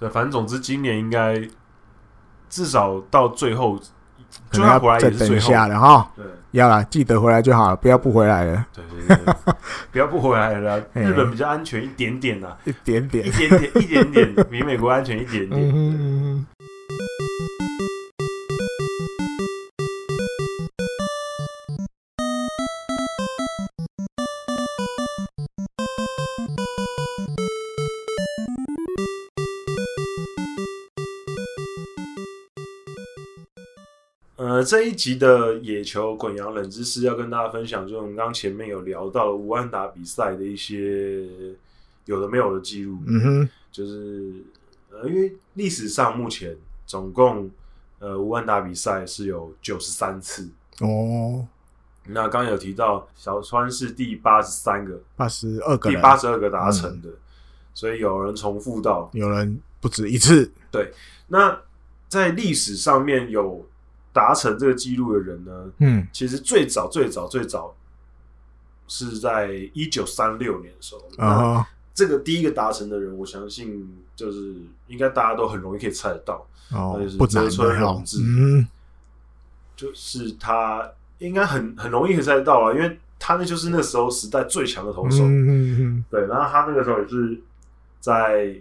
[0.00, 1.40] 对，反正总之今年应该
[2.50, 3.78] 至少到最后，
[4.50, 9.34] 可能要再等一下了哈，对，要啦，记得回来就好了，不要不回来了，对对对，
[9.92, 15.70] 不要不回来了，日本比较安全一点点呐，一点点，一点点，一点点，比美国安全一点点。
[15.72, 16.44] 嗯
[34.36, 41.28] 呃，这一集的野球滚羊冷知识要跟大家分享，就是我们刚前面有聊到了无安达比赛的一些
[42.06, 42.98] 有的没有的记录。
[43.06, 44.32] 嗯哼，就是
[44.90, 46.56] 呃，因为历史上目前
[46.86, 47.50] 总共
[47.98, 51.46] 呃无安打比赛是有九十三次哦。
[52.06, 57.16] 那刚刚有提到小川是第八十三个，八十二个，第八十二个达成的，嗯、
[57.74, 60.52] 所以有人重复到，有人不止一次。
[60.70, 60.92] 对，
[61.28, 61.60] 那
[62.08, 63.66] 在历史上面有。
[64.14, 65.72] 达成这个记录的人呢？
[65.78, 67.74] 嗯，其实最早最早最早
[68.86, 71.64] 是在一九三六年的时候，uh huh.
[71.94, 74.54] 那这个第一个达成的人，我相信就是
[74.86, 78.66] 应该大家都很容易可以猜得到，哦，就是泽村荣治，嗯，
[79.76, 87.40] 就是他应该很很容易可以猜得到啊，因为他那就是那时候时代最强的投手，嗯嗯嗯，对，然后他那个时候也是
[88.00, 88.56] 在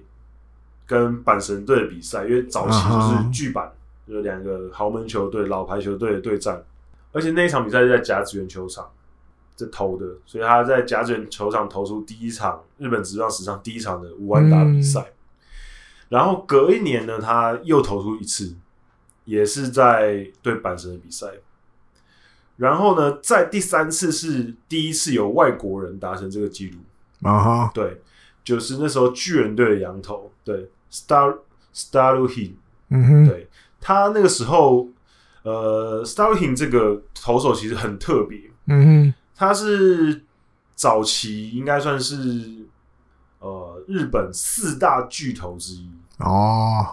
[0.85, 3.71] 跟阪神队的比赛，因为早期就是巨版，
[4.07, 6.61] 就是两个豪门球队、老牌球队的对战，
[7.13, 8.89] 而且那一场比赛是在甲子园球场。
[9.71, 15.01] 投的，所以他在甲子园球场投出第一场日本职棒史上第一场的无安打比赛。
[15.01, 15.13] 嗯、
[16.09, 18.55] 然后隔一年呢，他又投出一次，
[19.25, 21.27] 也是在对阪神的比赛。
[22.57, 26.79] 然后呢，在第三次是第一次有外国人达成这个记录
[27.27, 28.01] 啊哈，对，
[28.43, 31.37] 就是那时候巨人队的洋投，对，Star
[31.73, 32.53] Staruhin，
[32.89, 33.47] 嗯哼，对，
[33.79, 34.87] 他那个时候，
[35.43, 39.13] 呃，Staruhin 这个投手其实很特别，嗯哼。
[39.41, 40.23] 他是
[40.75, 42.15] 早期应该算是
[43.39, 45.89] 呃日本四大巨头之一
[46.19, 46.85] 哦，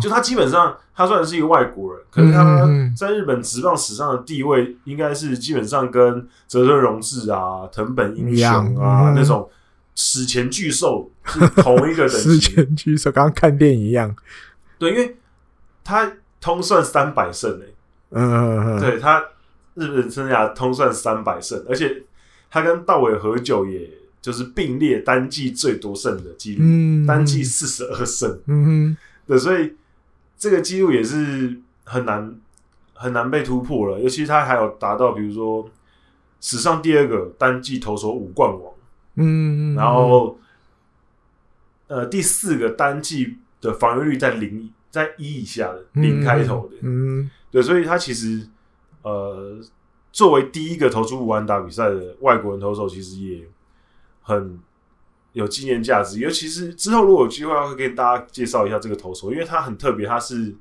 [0.00, 2.64] 就他基本上他虽然是一个外国人，可是他
[2.96, 9.50] 在日本职棒史上的地位应该是基本上跟泽村荣治啊、藤本英雄啊那种
[9.96, 12.30] 史前巨兽是同一个等级。
[12.30, 14.14] 史前巨兽，刚刚看电影一样。
[14.78, 15.16] 对，因为
[15.82, 17.74] 他通算三百胜诶，
[18.10, 19.20] 嗯嗯嗯，对他。
[19.76, 22.02] 日本生涯通算三百胜，而且
[22.50, 23.90] 他跟道尾和久也
[24.22, 28.40] 就是并列单季最多胜的记录，嗯、单季四十二胜。
[28.46, 28.96] 嗯哼，
[29.26, 29.74] 对，所以
[30.38, 32.34] 这个记录也是很难
[32.94, 34.00] 很难被突破了。
[34.00, 35.70] 尤其他还有达到，比如说
[36.40, 38.72] 史上第二个单季投手五冠王，
[39.16, 40.38] 嗯，然后
[41.88, 48.48] 呃第四个单季的防御率在零在一以下的零开头的，嗯，对，所以他其实。
[49.06, 49.56] 呃，
[50.10, 53.48] 作为第一个投出五安打比赛的外国人投手，其实也
[54.20, 54.58] 很
[55.32, 56.18] 有纪念价值。
[56.18, 60.52] 尤其是之后如果有机会，会给大家介绍一下这个投手，因为他很特别，他是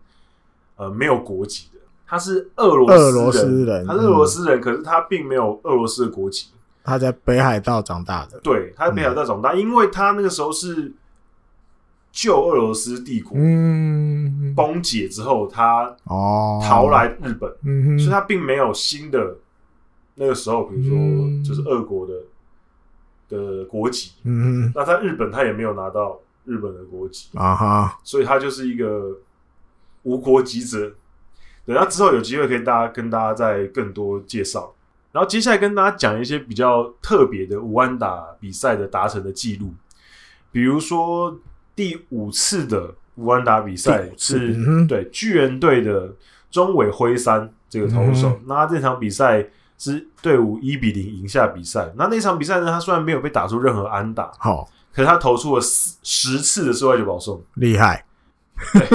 [0.76, 6.50] 呃没有国籍的，他是俄罗俄罗斯人，他是俄罗斯人，嗯、可是他并没有俄罗斯的国籍，
[6.84, 10.94] 他在北海道长大的，对，他在北海道长大，嗯、因为他那个时候是。
[12.16, 13.34] 旧俄罗斯帝国
[14.56, 15.94] 崩解之后，他
[16.66, 19.36] 逃来日本，所以他并没有新的
[20.14, 22.14] 那个时候，比如说就是俄国的
[23.28, 24.14] 的国籍。
[24.74, 29.18] 那在日本，他也没有拿到日本的国籍啊哈，所以他就是一个
[30.04, 30.96] 无国籍者。
[31.66, 34.74] 等他之后有机会，可以大家跟大家再更多介绍。
[35.12, 39.74] 然后接下来跟大家讲一些比较特别的无安打比赛的达成的记录，
[40.54, 41.38] 比如说。
[41.76, 46.14] 第五次的无安达比赛是、嗯、对巨人队的
[46.50, 49.46] 中尾辉三这个投手，嗯、那他这场比赛
[49.78, 51.92] 是队伍一比零赢下比赛。
[51.98, 58.06] 那那场比赛呢，他虽然没有被打出任何安打，好、哦，可是他投出了十十次的四外球保送，厉害。
[58.72, 58.88] 对，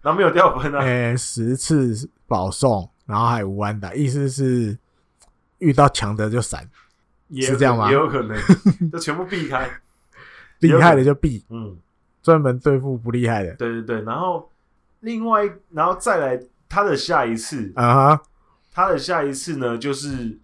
[0.00, 4.78] 然后没有掉分啊，诶、欸，十次保送，然后还无安打，意思是
[5.58, 6.68] 遇到强的就闪，
[7.34, 7.88] 是这样吗？
[7.88, 8.36] 也有可能，
[8.92, 9.68] 就全部避开。
[10.60, 11.76] 厉害的就避，嗯，
[12.22, 13.54] 专门对付不厉害的。
[13.54, 14.50] 对对对，然后
[15.00, 18.20] 另外，然后再来他的下一次啊，uh
[18.70, 20.38] 他的下一次呢，就是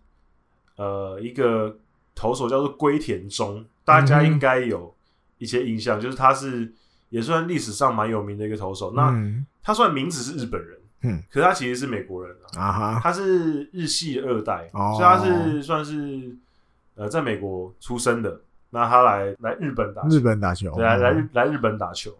[0.76, 1.78] 呃一个
[2.14, 4.94] 投手叫做龟田中，大家应该有
[5.38, 6.72] 一些印象，嗯、就是他是
[7.10, 8.92] 也算历史上蛮有名的一个投手。
[8.96, 12.72] 那、嗯、他虽然名字是日本人，嗯，可是他其实是美国人啊。
[12.72, 16.34] 哈，他是日系二代，uh 所以他是算是
[16.94, 18.40] 呃在美国出生的。
[18.76, 22.10] 那他来来日本打日本打球，对，来来日来日本打球，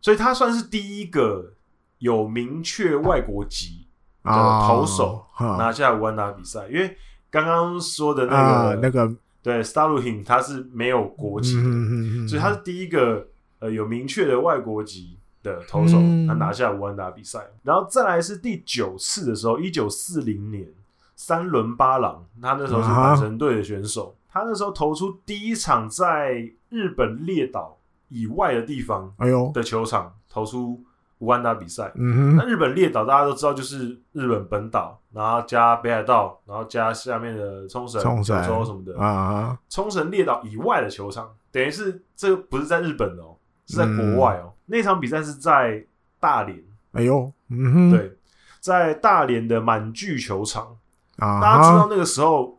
[0.00, 1.52] 所以他算是第一个
[1.98, 3.86] 有明确外国籍
[4.22, 4.30] 的
[4.66, 6.66] 投手拿下无安打比赛。
[6.68, 6.96] 因为
[7.30, 13.26] 刚刚说的那个那个对 Staruhin 他是没有国籍的，所以他是第一个
[13.58, 17.40] 呃有明确的外国籍的投手，他拿下无安打比赛。
[17.62, 20.66] 然后再来是第九次的时候，一九四零年
[21.14, 24.16] 三轮八郎，他那时候是阪神队的选手。
[24.34, 27.78] 他那时候投出第一场在日本列岛
[28.08, 30.82] 以外的地方，哎呦的球场投出
[31.18, 31.92] 五万打比赛。
[31.94, 39.56] 嗯哼，那日本列岛大家都知道，就是日本本岛，然后加北海道，然后加下面的冲绳、九州什么的啊。
[39.70, 44.52] 冲绳列岛以外的球场，等于是这个不是在日本哦，是在国外哦。
[44.66, 45.86] 那场比赛是在
[46.18, 46.60] 大连。
[46.90, 48.12] 哎呦，嗯哼，对，
[48.58, 50.76] 在大连的满具球场
[51.18, 51.40] 啊。
[51.40, 52.53] 大家知道那个时候。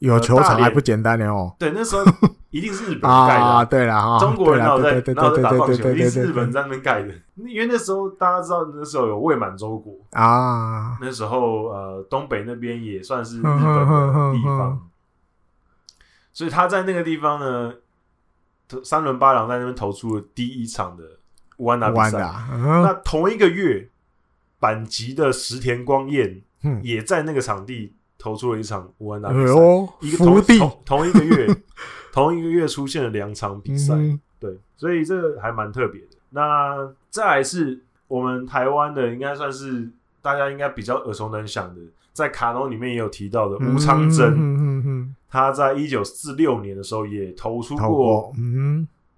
[0.00, 1.54] 有球场还不简单呢哦！
[1.58, 2.02] 对，那时候
[2.50, 3.44] 一定是日本 盖的。
[3.44, 7.14] 啊，对了哈，中国人然后在然后在打棒球，一定是日本在那边盖的。
[7.36, 10.96] 因为那时候大家知道，那时候有未满洲国啊。
[11.00, 14.88] 那时候呃，东北那边也算是日本的地方，
[16.32, 17.74] 所以他在那个地方呢，
[18.82, 21.04] 三轮八郎在那边投出了第一场的
[21.58, 22.18] 乌安打比赛。
[22.50, 23.90] 那同一个月，
[24.58, 26.40] 阪急的石田光彦
[26.82, 29.52] 也在那个场地投出了一场无安打比赛。
[30.00, 31.56] 一个同同同一个月，
[32.12, 33.94] 同一个月出现了两场比赛。
[34.38, 36.08] 对，所以这个还蛮特别的。
[36.28, 39.90] 那再来是我们台湾的，应该算是
[40.20, 41.80] 大家应该比较耳熟能详的，
[42.12, 45.14] 在卡农里面也有提到的吴昌珍。
[45.28, 48.32] 他在一九四六年的时候也投出过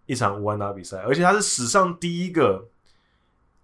[0.06, 2.68] 一场无安打比赛，而且他是史上第一个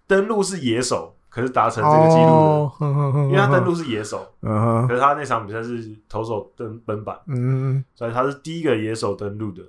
[0.06, 7.16] 登陆是野手，可是达成这个记录的，因为他登录是野手，可是他那场比赛是投手登本板，
[7.94, 9.62] 所以他是第一个野手登录的。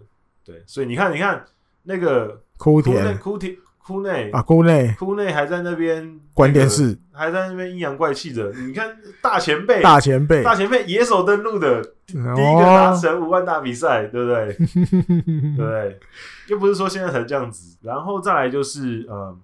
[0.46, 1.46] 对，所以你看，你看
[1.84, 3.56] 那个枯田，枯田。
[3.82, 8.52] 库内啊，库内，库内还在那边关电视，还在那边阴阳怪气的。
[8.52, 14.56] 你看大前辈，大前辈，大前辈野手登录的第一个达成五万大比赛，对不对？
[15.58, 16.00] 对？
[16.50, 17.80] 又不是说现在才这样子。
[17.82, 19.36] 然后再来就是，呃，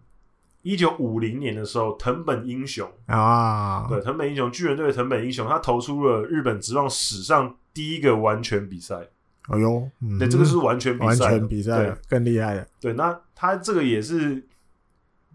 [0.65, 9.07] 一九五零年的时候，藤本英雄啊，对，藤本英雄，巨人队的藤本英雄，他投出了日本职棒史上第一个完全比赛。
[9.49, 9.87] 哎呦，
[10.17, 12.67] 对，这个是完全比赛，完全比赛，更厉害的。
[12.81, 14.43] 对，那他这个也是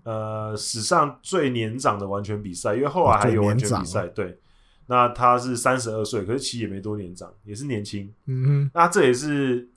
[0.03, 4.09] 呃史上最年长的完全比赛，因为后来还有完全比赛。
[4.09, 4.37] 对，
[4.89, 8.13] 那他是三十二岁，可是其实也没多年长，也是年轻。
[8.27, 9.69] 嗯哼，那这也是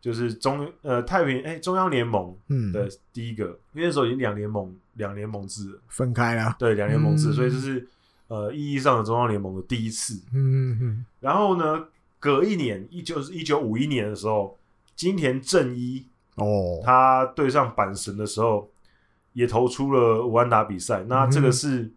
[0.00, 2.34] 就是中呃太平哎中央联盟
[2.72, 3.44] 的第一个，
[3.74, 6.54] 因为那时候已经两联盟两联盟制，分开了。
[6.58, 7.88] 对，两联盟制，所以这是
[8.28, 10.20] 呃意义上的中央联盟的第一次。
[10.34, 11.84] 嗯嗯，然后呢？
[12.18, 14.58] 隔一年，一九一九五一年的时候，
[14.96, 16.04] 金田正一
[16.36, 18.68] 哦，他对上阪神的时候，
[19.34, 21.04] 也投出了五安打比赛。
[21.06, 21.92] 那这个是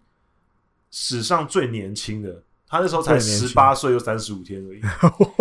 [0.91, 4.81] 史上最年轻的，他那时候才十八岁又三十五天而已，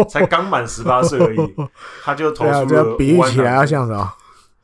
[0.08, 1.54] 才刚满十八岁而已，
[2.02, 2.96] 他就投出了。
[2.96, 4.14] 比喻起来要像什么？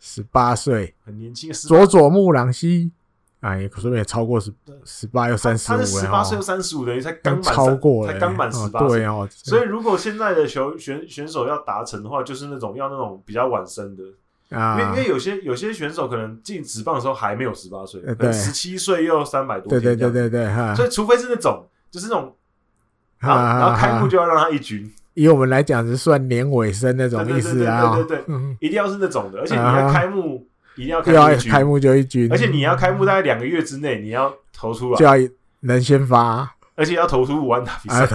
[0.06, 1.50] 十八岁，很年轻。
[1.50, 2.92] 佐佐木朗希。
[3.40, 4.52] 哎，可是也超过十
[4.84, 8.98] 十八又三十五，他是十八岁又三十五，等于才刚满超过，才刚满十八岁。
[8.98, 14.02] 对哦，所以如果现在的球选选手要达成的话，就是那种要那种比较晚生的。
[14.56, 22.34] 啊，因为因为有些有些选手可能进职棒的时候还没有十八岁，对，十七岁又三百多天，对对对对对，所以除非是那种就是那种，
[23.18, 30.46] 然后然后开幕就要让他一军，以我们来讲是算年尾生那种意思啊，对对对，一定要是那种的，而且你要开幕。
[30.76, 35.12] 一定要开幕就一军，而且你要开幕大概两个月之内，你要投出来，就要
[35.60, 38.08] 能先发，而且要投出五万打比赛，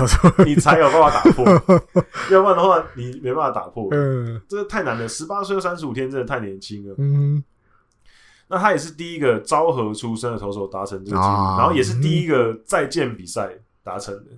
[0.46, 1.46] 你才有办法打破，
[2.30, 3.88] 要不然的话你没办法打破。
[3.96, 6.94] 嗯，这个太难了，十八岁又三十五天，真的太年轻了。
[6.98, 7.42] 嗯，
[8.50, 13.50] 那他也是第一个昭和出生的投手达成这个记录，然后也是第一个再见比赛
[13.86, 14.32] 达成的。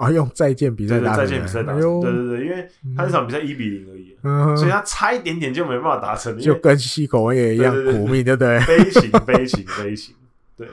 [0.00, 4.16] 啊，用再见比赛打，再见比赛打，对对对，因为他这场比赛一比零而已，
[4.56, 8.58] 所以他差一点点就没办法达成，就跟西口文也一样苦命，对不对？
[8.64, 10.14] 悲情，悲情，悲情，
[10.56, 10.66] 对。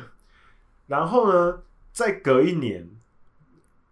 [0.87, 1.59] 然后呢，
[1.91, 2.87] 再隔一年，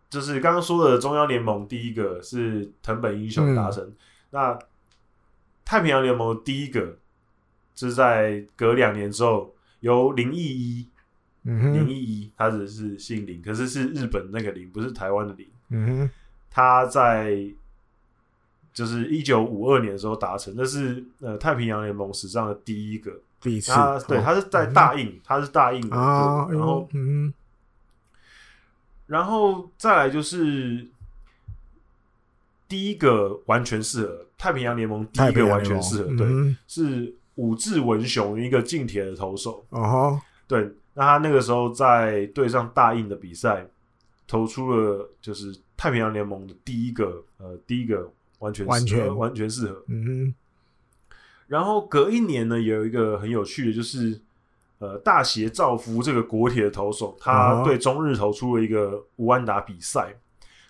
[0.10, 3.92] 就是刚刚说的中央联盟第一个是藤本英雄达成，
[4.30, 4.58] 那
[5.66, 6.96] 太平洋联盟第一个
[7.76, 10.88] 是在隔两年之后由林毅一。
[11.46, 15.48] 林一一，他只是姓林，可是是日本那个林，不是台湾的林。
[15.70, 16.10] 嗯哼，
[16.50, 17.38] 他在
[18.74, 23.72] 就是一九五二年的时候达成，那是呃太平洋联盟史上的第一个第一次。
[24.08, 25.96] 对，他是在大印，他是大印的。
[25.96, 27.32] 然后，嗯，
[29.06, 30.88] 然后再来就是
[32.68, 39.64] 第一个完全适合太平洋联盟第一个完全适合，对，是武志文雄一个近铁的投手。
[39.70, 40.72] 哦，对。
[40.96, 43.68] 那他那个时候在对上大印的比赛，
[44.26, 49.84] 投出了就是太平洋联盟的第一个呃第一个完全完全完全适合。
[49.88, 50.34] 嗯哼。
[51.48, 54.20] 然后隔一年呢，也有一个很有趣的，就是
[54.80, 60.16] 呃大协照夫这个国铁的投手，他对中日投出了一个无安打比赛。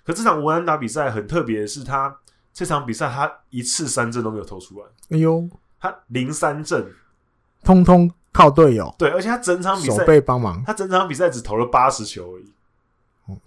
[0.03, 2.17] 可这场无安打比赛很特别的是，他
[2.51, 4.87] 这场比赛他一次三振都没有投出来。
[5.11, 5.47] 哎呦，
[5.79, 6.91] 他零三振，
[7.63, 8.11] 通通。
[8.35, 12.51] 靠队友，对，而且他整场比赛手背帮忙，他整场比赛只投了八十球而已。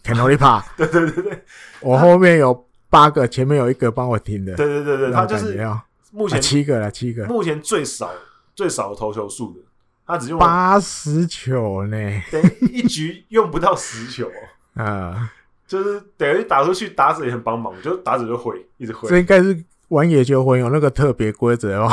[0.02, 1.44] 看到你怕，对对对对，
[1.80, 4.54] 我后面有八个，前面有一个帮我停的。
[4.56, 5.62] 对对对对，他就是
[6.10, 8.10] 目前七个了，七个，目前最少
[8.56, 9.60] 最少的投球数的，
[10.06, 11.96] 他只用八十球呢，
[12.32, 14.26] 等于一局用不到十球
[14.72, 15.30] 啊，
[15.66, 19.06] 就是等于打出去，打者也很帮忙，就打者就会一直会。
[19.06, 21.90] 这应该是玩野球会有那个特别规则哦。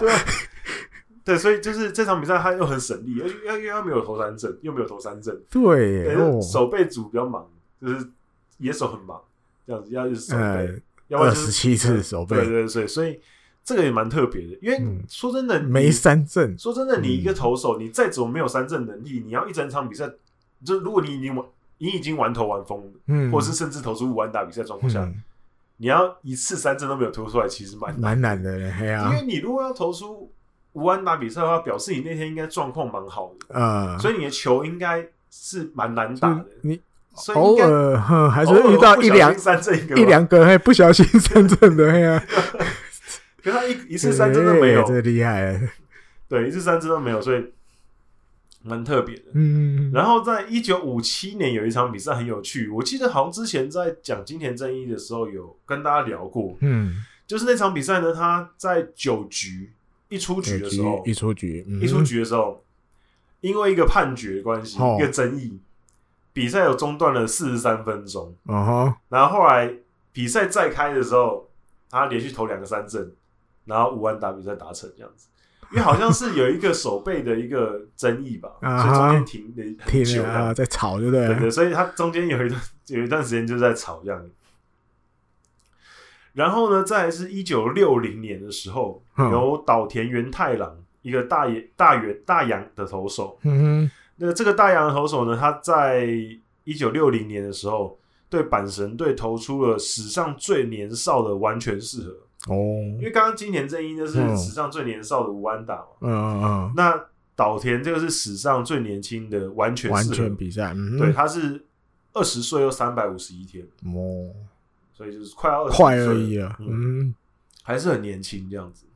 [0.00, 0.12] 对。
[1.24, 5.40] 对，所以就是这场比赛他又很省力，而且又又没有投三振，又没有投三振。
[5.50, 7.48] 对，守备组比较忙，
[7.80, 8.08] 就是
[8.58, 9.20] 野手很忙，
[9.66, 12.36] 这样子要是守备，要二十七次守备。
[12.36, 13.20] 对对对，所以
[13.64, 16.58] 这个也蛮特别的，因为说真的，没三振。
[16.58, 20.10] 说真的，你一个投手，你再怎么没有三振能力，你要一整场比赛，
[20.64, 21.46] 就如果你已经玩，
[21.78, 25.08] 你已经玩投玩疯了，嗯，或者是甚至投出五安打比赛状况下，
[25.76, 30.30] 你要一次三振都没有投出来，其实蛮蛮难的，因为你如果要投出
[30.72, 36.80] 无安打比赛的话，表示你那天应该状况蛮好的，嗯，所以你的球应该是蛮难打的，你
[37.14, 37.38] 所以。
[37.38, 39.34] 偶尔还是会遇到一两
[39.96, 42.24] 一两个嘿不小心三振的呀，
[43.42, 45.60] 可是他一一次三振都没有，这厉害。
[46.28, 47.52] 对，一次三振都没有，所以
[48.62, 49.24] 蛮特别的。
[49.34, 56.56] 嗯，然后在一九五七年有一场比赛很有趣，我记得好像之前在讲金田正一的时候有跟大家聊过。
[56.60, 59.72] 嗯，就是那场比赛呢，他在九局
[60.12, 62.62] 一出局的时候，一出局一出局的时候，
[63.40, 65.58] 因为一个判决关系，一个争议。
[66.34, 68.94] 比赛有中断了四十三分钟，uh.
[69.10, 69.70] 然后后来
[70.14, 71.46] 比赛再开的时候，
[71.90, 73.12] 他连续投两个三振，
[73.66, 75.26] 然后五万打比赛达成这样子，
[75.70, 78.82] 因为好像是有一个手背的一个争议吧， uh.
[78.82, 81.26] 所以中间停了很久啊，在吵对不对？
[81.26, 84.26] 对对，所以他中间有一段有一段时间就在吵这样。
[86.32, 89.30] 然后呢，再来是一九六零年的时候，uh.
[89.30, 96.06] 有岛田元太郎一个大野大原大洋的投手，嗯那这个大洋的投手呢，他在
[96.64, 97.98] 一九六零年的时候
[98.30, 102.16] 对阪神队投出了史上最年少的完全适合。
[102.48, 102.56] 哦，
[102.98, 107.00] 因为刚刚金田正一那是史上最年少的无安打嘛，嗯嗯嗯，那
[107.36, 111.64] 岛田这个是史上最年轻的完全完全比赛，对，他是
[112.12, 113.64] 二十岁又三百五十一天。
[113.86, 114.30] 哦，
[115.02, 117.14] 所以就是快要快而已啊，嗯，
[117.62, 118.86] 还是很年轻这样子。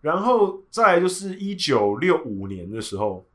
[0.00, 3.26] 然后再来就是一九六五年的时候。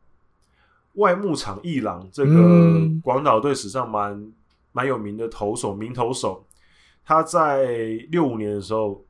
[0.96, 4.34] 外牧场一郎这个广岛队史上蛮
[4.74, 6.46] 蛮有名的投手，名投手，
[7.06, 7.64] 他在
[8.10, 9.06] 六五年的时候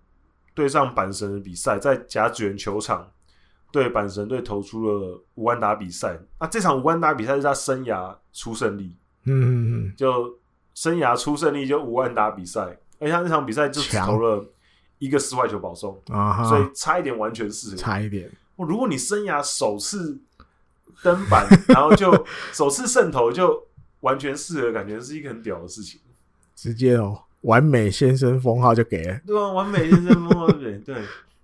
[0.54, 3.10] 对上阪神的比赛，在甲子园球场
[3.72, 6.20] 对阪神队投出了五万打比赛。
[6.40, 8.94] 那这场五万打比赛是他生涯出胜利，
[9.24, 10.38] 嗯，就
[10.80, 12.62] 生涯出胜利就五万打比赛，
[13.00, 14.46] 而且他那场比赛就只投了
[15.00, 18.32] 一个四坏球保送啊，所以差一点完全是差一点。
[18.56, 20.20] 如果你生涯首次。
[21.02, 22.12] 登板，然后就
[22.52, 23.66] 首次胜投就
[24.02, 25.98] 完全适合，感觉是一个很屌的事情。
[26.54, 29.18] 直接哦，完美先生封号就给了。
[29.26, 30.98] 对啊，完美先生封号对对。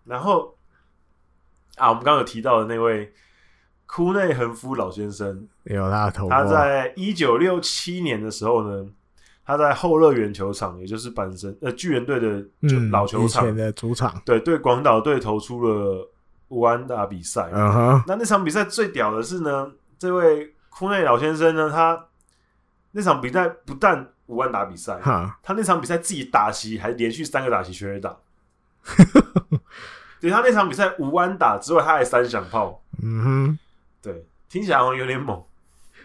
[0.03, 0.53] 然后
[1.77, 3.13] 啊，我们刚刚有提到的那位
[3.85, 6.27] 库内恒夫老先生，有他的头。
[6.27, 8.85] 他在一九六七年的时候呢，
[9.45, 12.43] 他在后乐园球场，也就是阪神呃巨人队的
[12.91, 16.11] 老球场、嗯、的主场，对对，广岛队投出了。
[16.49, 22.05] 五安打比赛嗯哼那那场比赛最屌的是呢，这位库内老先生呢，他
[22.91, 25.27] 那场比赛不但五安打比赛，uh.
[25.41, 28.15] 他那场比赛自己打席还连续三个打席全垒打，
[30.21, 33.57] 对，他那场比赛五安打之外，他还三响炮，嗯哼、uh，huh.
[34.03, 35.43] 对，听起来好像有点猛，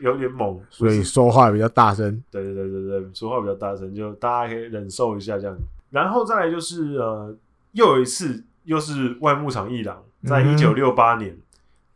[0.01, 5.57] 有点猛，所以说话比较大声，对对对对对，说话比较大声，就大家可以忍受一下这样。
[5.91, 7.35] 然后再来就是呃，
[7.73, 10.03] 又有一次又是外牧场一郎。
[10.23, 11.43] 在一九六八年，嗯、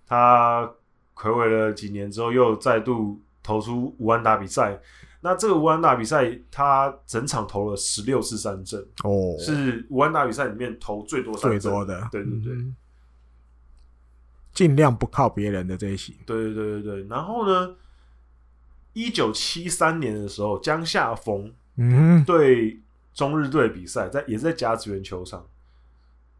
[0.06, 0.72] 他
[1.14, 4.80] 睽违了几年之后，又再度投出五安打比赛。
[5.20, 12.08] 那这个五安打比赛，他整场投了十六次三振，哦，是五安打比赛里面投最多三振最多的。
[12.10, 12.56] 对对对，
[14.54, 16.14] 尽、嗯、量不靠别人的这一型。
[16.24, 17.06] 对对对对对。
[17.10, 17.74] 然后呢，
[18.94, 22.80] 一九七三年的时候，江夏峰嗯对
[23.12, 25.44] 中日队比赛，在也是在甲子园球场。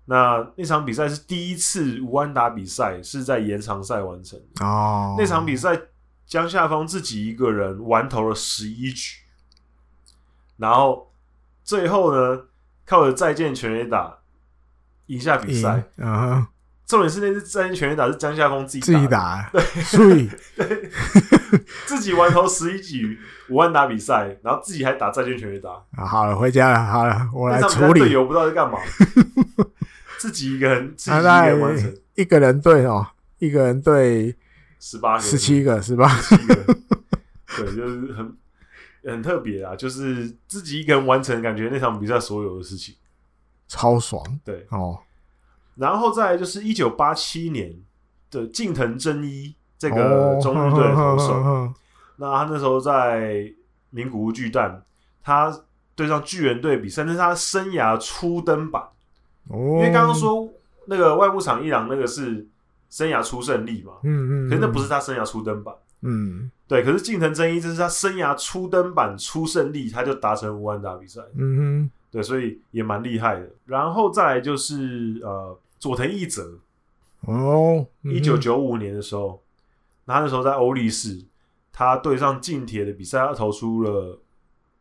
[0.07, 4.39] 那那场比赛是第一次无安打比赛是在延长赛完成。
[4.61, 5.15] 哦。
[5.19, 5.79] 那场比赛
[6.27, 9.21] 江夏峰自己一个人完投了十一局，
[10.57, 11.11] 然后
[11.63, 12.43] 最后呢
[12.85, 14.19] 靠着再见全垒打
[15.07, 15.85] 赢下比赛。
[15.97, 16.47] 嗯，
[16.87, 20.29] 重点是那次再见全垒打是江夏峰自己自己打，对，所以。
[20.55, 20.91] 对，
[21.87, 25.71] 自己玩投十一局五万打比赛，然后自己还打再见全垒打。
[26.05, 28.01] 好了，回家了，好了，我来处理。
[28.01, 28.79] 队友不知道在干嘛。
[30.19, 33.07] 自己一个人，自己一个人完成，一个人对哦，
[33.39, 34.35] 一个人对
[34.81, 36.09] 十八个、十七个是吧？
[37.57, 38.37] 对，就是很
[39.05, 42.95] 很特别啊，就是自己一个人完成，感觉那场比赛所有的事情
[43.69, 44.25] 超爽。
[44.43, 44.99] 对哦，
[45.75, 47.75] 然后再来就是一九八七年
[48.31, 51.73] 的近藤真一这个中日队的投手，
[52.17, 53.53] 那他那时候在
[53.91, 54.83] 名古屋巨蛋，
[55.23, 55.55] 他
[55.95, 58.83] 对上巨人队比赛，那是他生涯初登板。
[59.49, 59.79] 哦。
[59.79, 60.49] 因为刚刚说
[60.87, 62.47] 那个外务场一郎那个是
[62.91, 73.51] 生涯初胜利嘛，嗯嗯，可是那不是他生涯初登板，嗯，对，可是近藤真一这是他生涯初登板初胜利，他就达成无安打比赛，嗯哼，对，所以也蛮厉害的。
[73.67, 76.59] 然后再来就是呃，佐藤一则
[77.23, 79.43] 哦，一九九五年的时候，
[80.07, 81.25] 他那时候在欧力士，
[81.73, 84.21] 他对上近铁的比赛，他投出了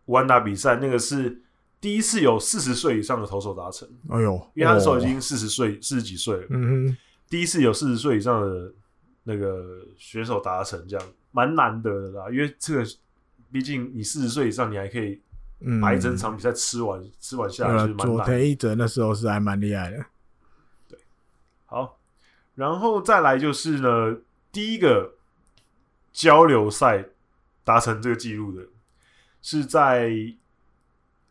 [0.05, 1.41] 无安打比赛，那个是
[1.79, 3.87] 第一次有四十岁以上的投手达成。
[4.09, 6.47] 哎呦，因为他那时候已经四十岁，四十几岁了。
[6.49, 6.97] 嗯哼，
[7.29, 8.73] 第一次有四十岁以上的
[9.23, 12.29] 那个选手达成，这样蛮难得的啦。
[12.29, 12.85] 因为这个，
[13.51, 15.21] 毕竟你四十岁以上，你还可以。
[15.81, 20.05] 把一整场比赛吃完，嗯、吃完下来，佐藤一哲那时候是还蛮厉害的。
[20.89, 20.99] 对，
[21.63, 21.97] 好，
[22.55, 24.17] 然后再来就是呢，
[24.53, 25.15] 第一个
[26.13, 27.03] 交流赛
[27.65, 28.65] 达成这个记录的，
[29.41, 30.09] 是在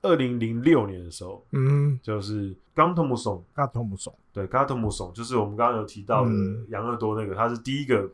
[0.03, 6.31] 二零零六年的时候，嗯，就是冈本松，冈本松，对，冈本松，就是我们刚刚有提到的
[6.69, 8.11] 杨乐多那个，他是第一个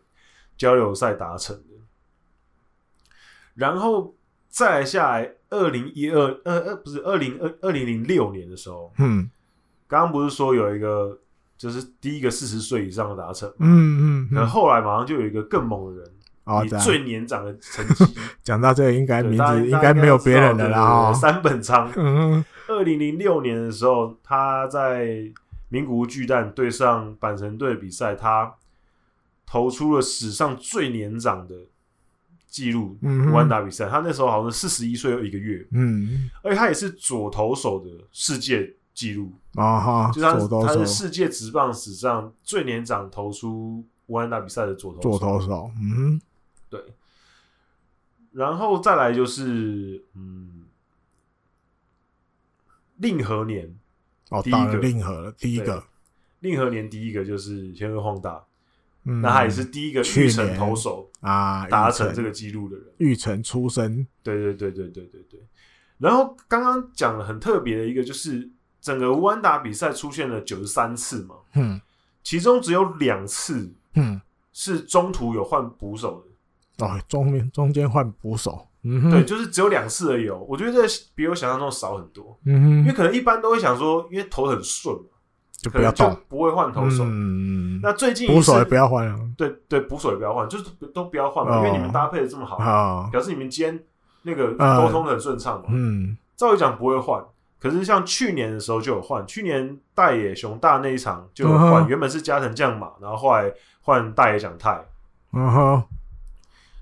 [0.56, 3.11] 交流赛达成的，
[3.54, 4.14] 然后。
[4.50, 9.30] 再来下来，二零一二，呃呃，不是二零二二零零六年的时候，嗯，
[9.86, 11.20] 刚刚不是说有一个，
[11.59, 16.11] 就是第一个四十岁以上的达成，嗯嗯，然后后来马上就有一个更猛的人，
[16.44, 18.04] 哦，以最年长的成绩，
[18.42, 25.30] 讲到这个应该名字应该没有别人的啦，三本仓， 嗯，二零零六年的时候，他在
[25.68, 28.54] 名古屋巨蛋对上阪神队的比赛，他
[29.44, 31.54] 投出了史上最年长的。
[32.50, 39.32] 记录嗯安打比赛，他那时候好像四十一岁又一个月，嗯，而且他也是左投手的世界纪录。
[39.55, 46.20] 啊哈，就是他他是世界职棒史上最年长投出无安打比赛的左投左投手，嗯，
[46.68, 46.82] 对，
[48.32, 50.64] 然后再来就是嗯，
[52.96, 53.72] 令和年
[54.30, 54.78] 哦，第一个。
[54.78, 55.84] 令和第一个。
[56.40, 58.44] 令和年第一个就是天贺滉大。
[59.03, 62.86] 那他也是第一个玉成投手啊，达成这个记录的人。
[62.99, 65.40] 玉成出身，对对对对对对对。
[65.96, 71.80] 然后刚刚讲了很特别的一个，就是整个无安打比赛出现了九十三次嘛，嗯，
[72.22, 74.20] 其中只有两次，嗯，
[74.52, 76.24] 是中途有换捕手
[76.76, 80.44] 的，哦，中间中间换捕手，嗯，对，就是只有两次而已哦。
[80.48, 85.02] 我觉得这比我想象中少很多，嗯哼，因为可能一般都会想说，因为投很顺嘛。
[85.60, 87.02] 就不要动，不会换投手。
[87.04, 89.18] 嗯，那最近捕手也不要换了。
[89.36, 93.84] 对对，捕手也不要换，就是都不要换嘛，因为你们搭配的这么好，表示你们今天
[94.22, 95.64] 那个沟通很顺畅嘛。
[95.70, 97.20] 嗯，照理讲不会换，
[97.61, 104.80] 可是像去年的时候就有换，去年大野熊大那一场就有换，原本是加藤将马，然后后来换大野奖太。
[105.32, 105.84] 嗯哼，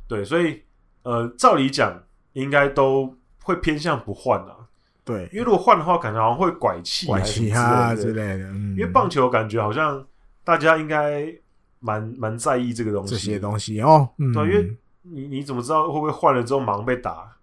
[0.06, 0.62] 对，所以
[1.02, 2.02] 呃，照理讲
[2.34, 4.54] 应该都会偏向不换啊。
[5.02, 8.44] 对，因为如果换的话，感觉好像会拐气、拐气啊之类的。
[8.50, 10.04] 嗯，因为棒球感觉好像
[10.44, 11.26] 大家应该
[11.80, 14.08] 蛮蛮在意这个东西，这些东西哦。
[14.34, 17.35] 对，因为你你怎么知道会不会换了之后马上被打？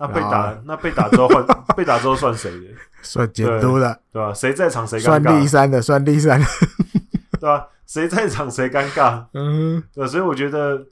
[0.00, 1.46] 那被打，那被打之后换，
[1.76, 2.66] 被打之后算谁的？
[3.02, 4.34] 算监督的，对吧？
[4.34, 5.04] 谁在场谁尴尬？
[5.04, 6.46] 算第三的，算第三的，
[7.38, 7.68] 对吧？
[7.86, 9.24] 谁在场谁尴尬？
[9.34, 10.84] 嗯，对，所以我觉得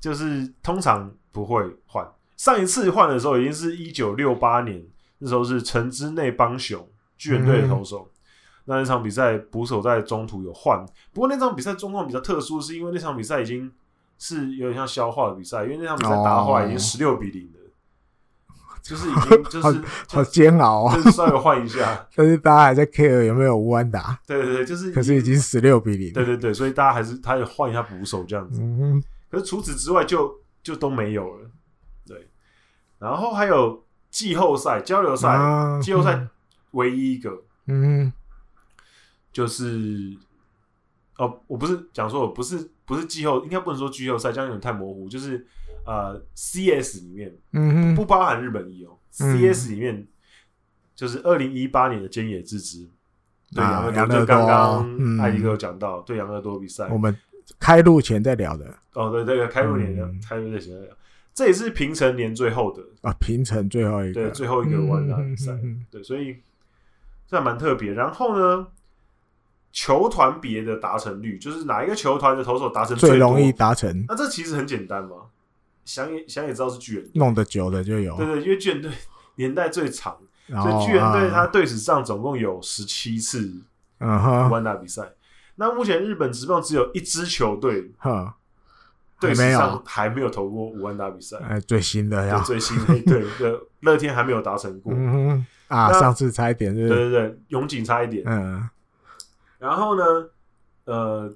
[0.00, 2.06] 就是通常不会换。
[2.36, 4.82] 上一次换的时候已经是一九六八年。
[5.24, 6.84] 那时候是城之内邦雄
[7.16, 8.10] 巨人队的投手，嗯、
[8.64, 13.70] 那那场比赛捕手在中途有换，不过那场比赛状况比较特殊，是因为那场比赛已经
[14.18, 17.61] 是有点像消化的比赛，因为那场比赛打坏已经十六比零了，哦、
[18.82, 19.72] 就是已经就是好，
[20.08, 31.50] 好煎熬啊，就是稍微换一下， 但是大家还在 care 有没有无安达， 对对对，就是可是已经十六比零，对对对，所以大家还是他也换一下捕手这样子，嗯，可是除此之外就就都没有了，
[32.06, 32.28] 对，
[32.98, 33.82] 然后还有。
[34.12, 36.28] 季后赛、交流赛、啊、季后赛
[36.72, 37.30] 唯一一个，
[37.66, 38.12] 嗯，
[39.32, 40.14] 就是
[41.16, 45.08] 哦，我不是讲说，不是不是季后，应该不能说季后赛，这样有点太模糊。
[45.08, 45.46] 就是
[45.84, 50.06] 呃，CS 里面，嗯，不包含日本一哦、嗯、CS 里面
[50.94, 52.88] 就是二零一八年的菅野智之
[53.54, 57.14] 对养乐多，就刚刚艾迪哥有讲到、嗯、对杨乐多比赛，我们
[57.58, 58.74] 开录前在聊的。
[58.94, 60.96] 哦，对，这个开录年的、嗯、开录前在聊。
[61.34, 65.52] 这也是平成年最后的啊，平成最后一个，对，最后一个无安打比赛，
[65.90, 66.36] 对，所以
[67.26, 67.94] 这还蛮特别。
[67.94, 68.66] 然后呢，
[69.72, 74.04] 球团别的达成率，就是哪一个球团的投手达成最容易达成？
[74.06, 75.16] 那这其实很简单嘛，
[75.84, 78.90] 想也想也知道是巨人，弄得久的就有，对对，因为巨人队
[79.36, 80.16] 年代最长，
[80.48, 83.52] 所以巨人队他队史上总共有十七次
[84.00, 85.12] 无安打比赛。
[85.56, 88.36] 那目前日本职棒只有一支球队，哈。
[89.20, 91.36] 对，史上还没有投过五万打比赛。
[91.48, 94.92] 哎，最新的呀，最新的 对对，乐天还没有达成过。
[94.92, 98.24] 嗯啊，上次差一点，对对对，永井差一点。
[98.26, 98.68] 嗯，
[99.60, 100.04] 然后呢，
[100.86, 101.32] 呃，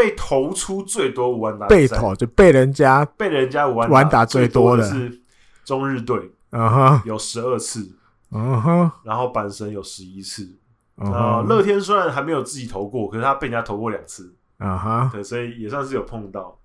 [0.00, 5.20] 被投出最多五万打，被投就被人家被人家五万打最多的是
[5.62, 6.32] 中日队。
[6.52, 7.96] 嗯哼，有十二次。
[8.30, 10.56] 嗯哼，然后阪神有十一次。
[10.96, 14.34] 啊，乐天虽然还没有自己投过，可是他被人家投过两次。
[14.56, 16.58] 啊哈，对，所以也算是有碰到，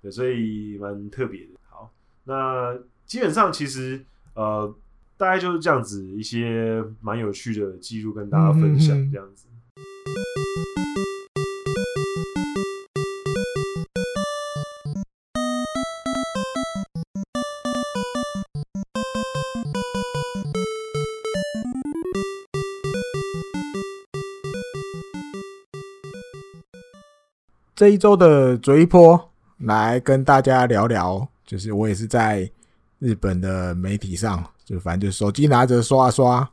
[0.00, 1.50] 对，所以蛮特别的。
[1.70, 1.88] 好，
[2.24, 2.74] 那
[3.06, 4.04] 基本上其实
[4.34, 4.74] 呃，
[5.16, 9.46] 大概就是这样子一些蛮有趣的记录跟大家分享，这样子。
[27.82, 32.48] 这一周的追波来跟大家聊聊，就是我也是在
[33.00, 36.48] 日本的媒体上，就反正就手机拿着刷刷，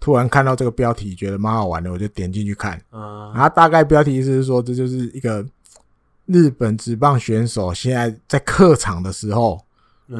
[0.00, 2.82] 突然看到这个标题，觉得蛮好玩的，我就点进去看。
[2.90, 5.46] 然后大概标题是说，这就是一个
[6.26, 9.64] 日本职棒选手现在在客场的时候，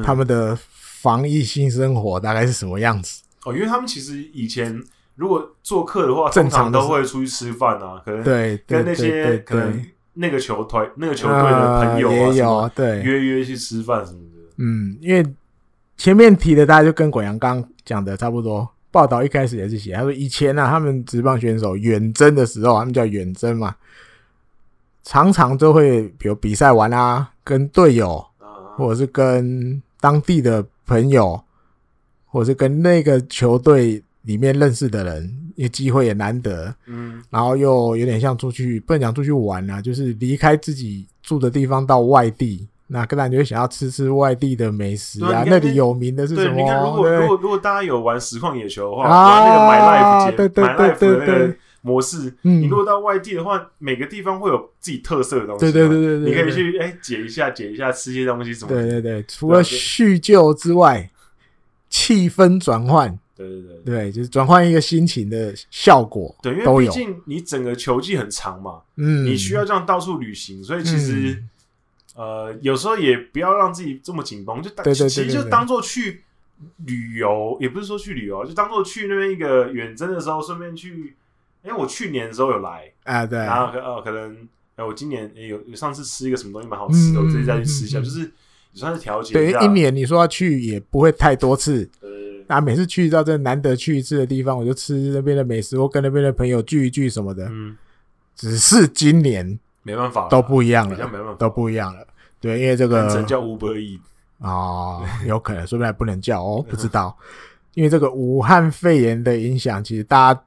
[0.01, 3.21] 他们的防疫性生活大概是什么样子？
[3.43, 4.81] 哦，因为他们其实以前
[5.15, 9.85] 如果做客的话，正常都会出去吃饭啊，可能对跟那些可能。
[10.13, 14.53] 那个球队、那个球队的朋友啊，也有对约约去吃饭什么的。
[14.57, 15.25] 嗯，因为
[15.97, 18.69] 前面提的，大家就跟果阳刚讲的差不多。
[18.91, 23.75] 报道一开始也是写，他说以前呢、啊，他们职棒选手远征的时候，他们叫远征嘛，
[25.01, 28.23] 常常都会比如比赛完啊，跟队友，
[28.77, 31.43] 或者是跟当地的朋友，
[32.27, 35.42] 或者是跟那个球队里面认识的人。
[35.55, 45.43] 因为机会也难得，嗯，然后又有点像出去，不能讲出去玩啊，就是离开自己住的地方到外地，那个人就会想要吃吃外地的美食啊。
[45.45, 46.55] 那里有名的是什么？
[46.55, 50.65] 你看，如果如果如果大家有玩实况野球的话，玩那个 My Life 对对
[50.97, 58.69] 对对对模式，你如果到外地的话，每个地方会有自己特色的东西，对对对对对，你可以去哎解一下解一下，吃些东西什么？
[58.69, 61.09] 对对对，除了叙旧之外，
[61.89, 63.19] 气氛转换。
[63.35, 66.35] 对对对，对，就是转换一个心情的效果。
[66.41, 71.43] 对，因为毕竟你整个球季很长嘛，嗯，你需要这样到处旅行，所以其实、
[72.15, 76.23] 嗯、呃，有时候也不要让自己这么紧绷，就当其实就当做去
[76.85, 81.15] 旅游，也不是说去旅游，就当做去那边一个远征的时候，顺便去。
[81.65, 84.35] 因为我去年的时候有来啊，对，然后可呃可能
[84.75, 88.29] 哎，我今年也有有上次吃一个什么东西蛮好吃的，嗯、我自己再去吃一下，嗯、就是也
[88.73, 89.33] 算是调节。
[89.33, 91.89] 对，一年你说要去也不会太多次。
[92.47, 97.47] 啊，每次去到这难得去一次的地方，我就吃那边的美食，或跟那边的朋友聚一聚什么的。
[97.49, 97.75] 嗯，
[98.35, 102.05] 只是今年没办法，都不一样了，没办法，都不一样了。
[102.39, 103.99] 对，因为这个真叫 Uber Eats
[104.39, 107.17] 哦，有可能，说不定还不能叫哦，不知道。
[107.73, 110.43] 因为这个武汉肺炎的影响，其实大家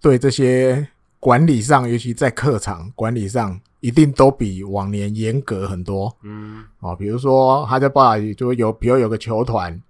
[0.00, 0.86] 对这些
[1.18, 6.14] 管理上，尤其在客场管理上，一定都比往年严格很多。
[6.22, 9.80] 嗯，哦，比如说他在报道里就有，比如有个球团。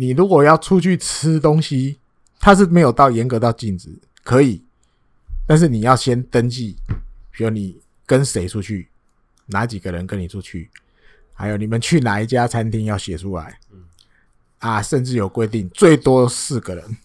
[0.00, 1.98] 你如果要出去吃东西，
[2.38, 3.90] 它是没有到严格到禁止，
[4.22, 4.62] 可以，
[5.44, 6.76] 但是你要先登记，
[7.32, 7.76] 比如你
[8.06, 8.86] 跟谁出去，
[9.46, 10.70] 哪几个人跟你出去，
[11.32, 13.82] 还有你们去哪一家餐厅要写出来，嗯，
[14.60, 16.96] 啊，甚至有规定最多四个人，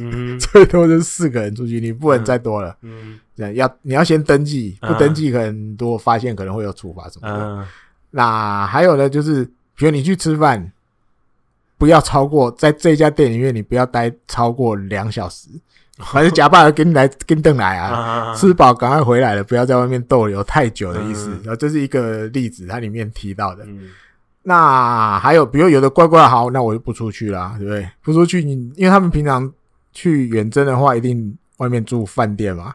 [0.00, 7.66] 嗯， 最多是四个人出去，你不能再多了，嗯，这样要你要先登记，不登记可能如果发现可能会有处罚什么的，嗯，
[8.10, 9.44] 那还有呢，就是
[9.76, 10.72] 比如你去吃饭。
[11.82, 15.48] 不要超过在这家店里面，你不要待超过两小时。
[15.98, 21.30] 反正假扮跟你来跟邓来啊，吃饱赶快回来了，不要在外面逗留太久的意思。
[21.42, 23.66] 然后这是一个例子，它里面提到的。
[24.44, 27.88] 那还有，比如有的乖乖好，那我就不出去啦，对不对？
[28.00, 29.52] 不出去，你因为他们平常
[29.92, 32.72] 去远征的话，一定外面住饭店嘛，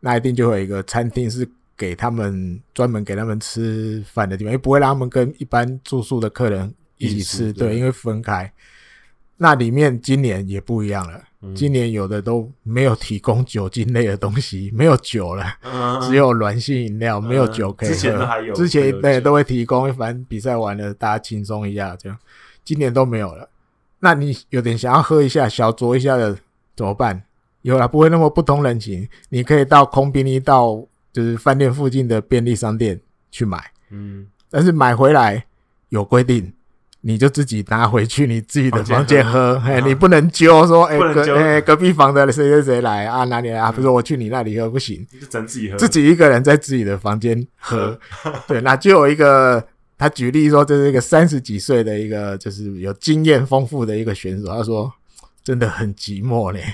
[0.00, 6.74] 那一定就会有一个餐厅是给他们专门给他们吃饭的地方，也不会让他们跟一般住宿的客人。
[6.98, 8.52] 一起吃，对，因为分开。
[9.40, 11.22] 那里面今年也不一样了，
[11.54, 15.46] 今年有的都没有提供酒精类的东西，没有酒了，
[16.02, 17.94] 只有软性饮料，没有酒可以喝。
[17.94, 22.18] 之前还有，之前对都会提供，反正比赛完了大家轻松一下这样。
[22.64, 23.48] 今年都没有了，
[24.00, 26.36] 那你有点想要喝一下小酌一下的
[26.74, 27.22] 怎么办？
[27.62, 33.00] 有了，不会那么不通人情，你可以到空宾利到就是饭店附近的便利商店
[33.30, 35.46] 去买，嗯，但是买回来
[35.90, 36.52] 有规定。
[37.02, 43.22] 你就自己拿回去你自己的房间喝，嘿，你不能揪说，哎，隔哎隔壁房的谁谁谁来啊？
[43.24, 43.70] 哪里来啊？
[43.70, 47.96] 不是我去你那里喝不行，就整自己喝，自己一个人在自己的房间喝。
[48.48, 49.64] 对，那就有一个
[49.96, 54.92] 他举例说，这是一个三十几岁的一个就是有经验丰富的一个选手，他说
[55.44, 56.64] 真的很寂寞嘞，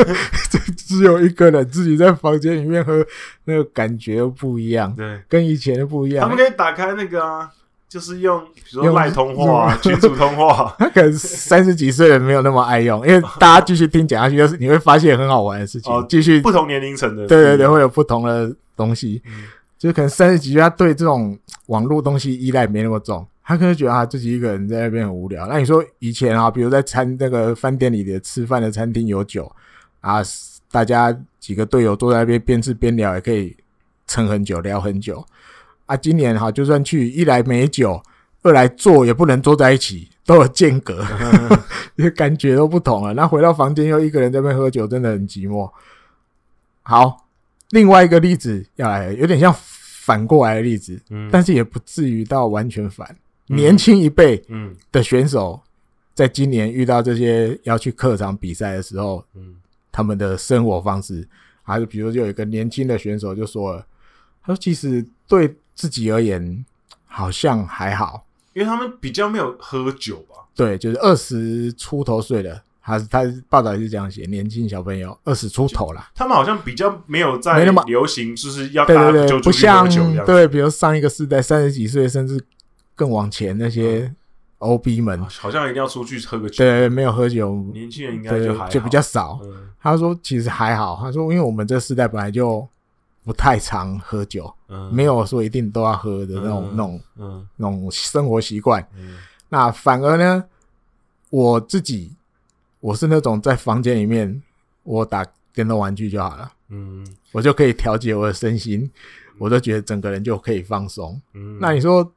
[0.76, 3.04] 只有一个人自己在房间里面喝，
[3.46, 6.28] 那个感觉又不一样，对，跟以前不一样。
[6.28, 7.50] 他们可以打开那个啊。
[7.94, 10.74] 就是用，比如说赖通话、啊、群组通话。
[10.76, 15.92] 他可能三十几岁人没有那么爱用，因为大家继续听讲下去，就是你会发现很好玩的事情。
[16.08, 19.22] 继续不同年龄层的，对对对，会有不同的东西。
[19.26, 19.44] 嗯、
[19.78, 25.46] 就可能三十几岁，他对这种网络东西依赖没那么重，他可能觉得他自己一个人在那边很无聊。
[25.46, 29.48] 那你说以前啊，比如在餐那个饭店里的吃饭的餐厅有酒
[30.00, 30.20] 啊，
[30.68, 33.56] 大家几个队友坐在那边边吃边聊，也可以
[34.08, 35.24] 撑很久，聊很久。
[35.86, 38.02] 啊，今年哈，就算去，一来没酒，
[38.42, 41.04] 二来坐也不能坐在一起，都有间隔，
[41.96, 43.12] 这感觉都不同了。
[43.12, 45.70] 那回到房间又一个人在那边喝酒，真的很寂寞。
[46.82, 47.26] 好，
[47.70, 53.06] 另外一个例子要来，有点像反过来的例子，嗯，但是也不至于到完全反。
[53.50, 54.42] 嗯、年轻一辈
[54.90, 55.60] 的选手，
[56.14, 59.56] 在今年遇到这些要去客场比赛的时候，嗯，
[59.92, 61.28] 他们的生活方式，
[61.62, 63.86] 还是比如就有一个年轻的选手就说了，
[64.42, 65.54] 他说其实对。
[65.74, 66.64] 自己而言
[67.06, 70.36] 好像还好，因为他们比较没有喝酒吧？
[70.54, 76.10] 对，就是二十出头岁的，他他报道是这样写，年轻小朋友二十出头啦。
[76.14, 79.88] 他们好像比较没有在没那么流行，就是要大家就不像
[80.24, 82.40] 对，比如上一个世代三十几岁甚至
[82.94, 84.12] 更往前那些
[84.58, 86.64] OB 们，好像一定要出去喝个酒。
[86.64, 89.40] 对，没有喝酒，年轻人应该就还就比较少。
[89.82, 92.66] 他说其实还好，他说因为我们这世代本来就。
[93.24, 98.86] 不太常喝酒，嗯、没有说一定都要喝的那种、嗯、那种、嗯、那种生活习惯。
[98.94, 99.16] 嗯、
[99.48, 100.44] 那反而呢，
[101.30, 102.12] 我自己
[102.80, 104.42] 我是那种在房间里面
[104.82, 108.90] 我打电动玩具就好了，嗯，我就可以调节我的身心，嗯、
[109.38, 111.18] 我就觉得整个人就可以放松。
[111.32, 112.12] 嗯，那你说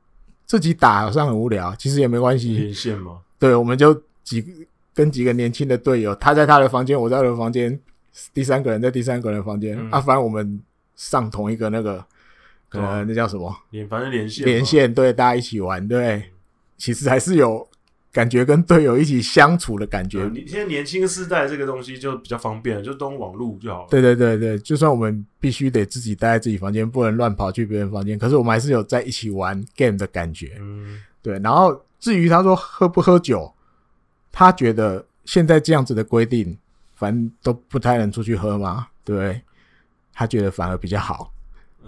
[0.46, 2.58] 自己打好像很无聊，其实也没关系。
[2.58, 3.22] 连线吗？
[3.40, 3.94] 对，我们就
[4.26, 4.46] 几
[4.94, 7.80] 跟几个年轻的队友，他在他的房间，我在我的房间，
[8.34, 10.62] 第三个人在第三个人的房间，嗯、啊，反正我们。
[10.98, 12.04] 上同一个那个，
[12.68, 13.56] 可能那叫什么？
[13.70, 16.32] 连反正连线连线，对，大家一起玩，对，
[16.76, 17.66] 其实还是有
[18.12, 20.28] 感觉跟队友一起相处的感觉。
[20.34, 23.88] 你现在年轻世代这个东西就比较方便，就都用网络就好了。
[23.90, 30.58] 对对对对，就算我们必须得自己待在自己房间，不能乱跑去别人房间，可是我们还是有在一起玩 game 的感觉。
[30.60, 31.40] 嗯，对。
[31.40, 33.54] 然后至于他说喝不喝酒，
[34.32, 36.58] 他觉得现在这样子的规定，
[36.96, 39.40] 反正都不太能出去喝嘛，对。
[40.20, 41.32] 他觉得反而比较好，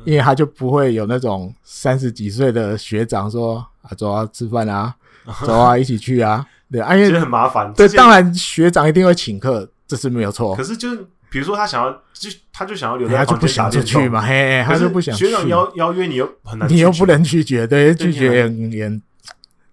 [0.06, 4.94] 因为他就不会有那种三十几岁的学长说啊，走啊，吃饭啊，
[5.44, 7.74] 走啊，一起去啊，对啊，因为很麻烦。
[7.74, 10.56] 对，当然学长一定会请客，这是没有错。
[10.56, 10.98] 可是就是
[11.32, 15.16] 比如说他想要，就他就想要留在房间，他就不想出去嘛，嘿，他就不想。
[15.16, 19.02] 学长邀邀约你又很难，你又不能拒绝，对，拒绝也也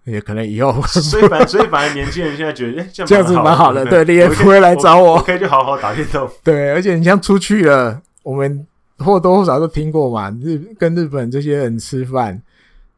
[0.05, 0.81] 也可能以后。
[0.87, 6.27] 所以反所以反而年轻人现在觉得，哎，这样子蛮好的，对，你也不会来找我，可以就好好打电动。
[6.43, 8.01] 对，而且你像出去了。
[8.27, 8.67] 我们
[8.97, 12.41] 或多或少都听过嘛，日跟日本这些人吃饭，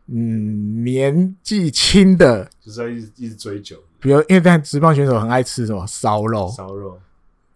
[0.07, 6.97] 嗯，年纪轻的就是在一直一直追酒，比如因为但职棒选手很爱吃什么烧肉，烧肉，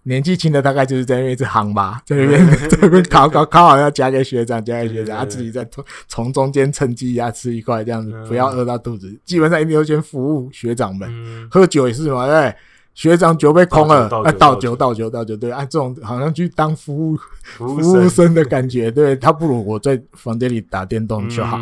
[0.03, 11.09] 年纪轻的大概就是在那边一直夯吧， 在那边在那边烤烤烤好要夹给学长，夹给学长，他自己在从从中间趁机呀吃一块这样子，不要饿到肚子，基本上一定要先服务学长们，
[11.49, 12.53] 喝酒也是嘛，对。
[12.93, 21.59] 学长酒杯空了，啊，倒酒倒酒倒酒，对，啊，这种好像去当服务服务生的感觉，对，他不如我在房间里打电动就好。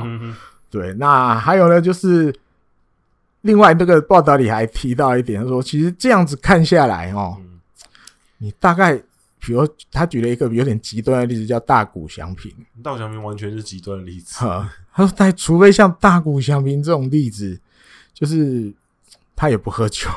[0.69, 2.33] 对，那还有呢，就是
[3.41, 7.37] 另外那个报道里还提到一点，说其实这样子看下来哦，
[8.39, 9.01] 你大概
[9.39, 12.53] 比如他举了一个有点极端的例子，叫大谷祥平。
[12.83, 14.37] 大谷祥平完全是极端的例子。
[14.93, 17.59] 他说，他除非像大谷祥平这种例子，
[18.13, 18.73] 就是
[19.35, 20.09] 他也不喝酒。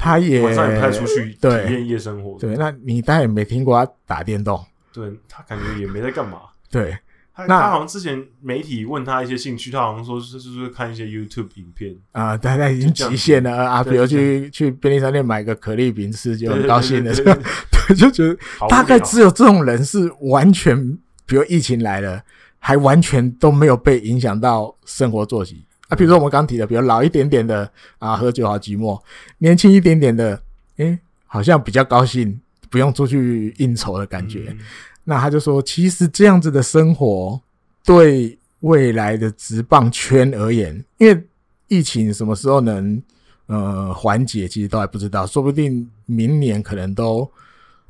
[0.00, 2.38] 他也晚上也不太出去体验夜生活。
[2.38, 4.58] 对，那你当然也没听过他打电动。
[4.94, 6.38] 对，他感觉也没在干嘛。
[6.70, 6.96] 对，
[7.34, 12.34] 他他好像之前媒体问他一些兴趣，他好像说是就是看一些 YouTube 影片啊。
[12.34, 18.34] 大概已经极限了啊，比如去去便利商店买个可丽饼吃就很高兴的， 对，就觉得
[18.70, 22.22] 大概只有这种人是完全，比如疫情来了，
[22.58, 25.66] 还完全都没有被影响到生活作息。
[25.90, 27.68] 啊，比如说我们刚提的，比如老一点点的
[27.98, 28.96] 啊，喝酒好寂寞；
[29.38, 30.40] 年轻一点点的，
[30.76, 32.40] 诶、欸，好像比较高兴，
[32.70, 34.46] 不用出去应酬的感觉。
[34.50, 34.58] 嗯、
[35.02, 37.40] 那他就说，其实这样子的生活
[37.84, 41.26] 对未来的职棒圈而言，因为
[41.66, 43.02] 疫情什么时候能
[43.46, 47.28] 呃缓解，其实都还不知道，说不定明年可能都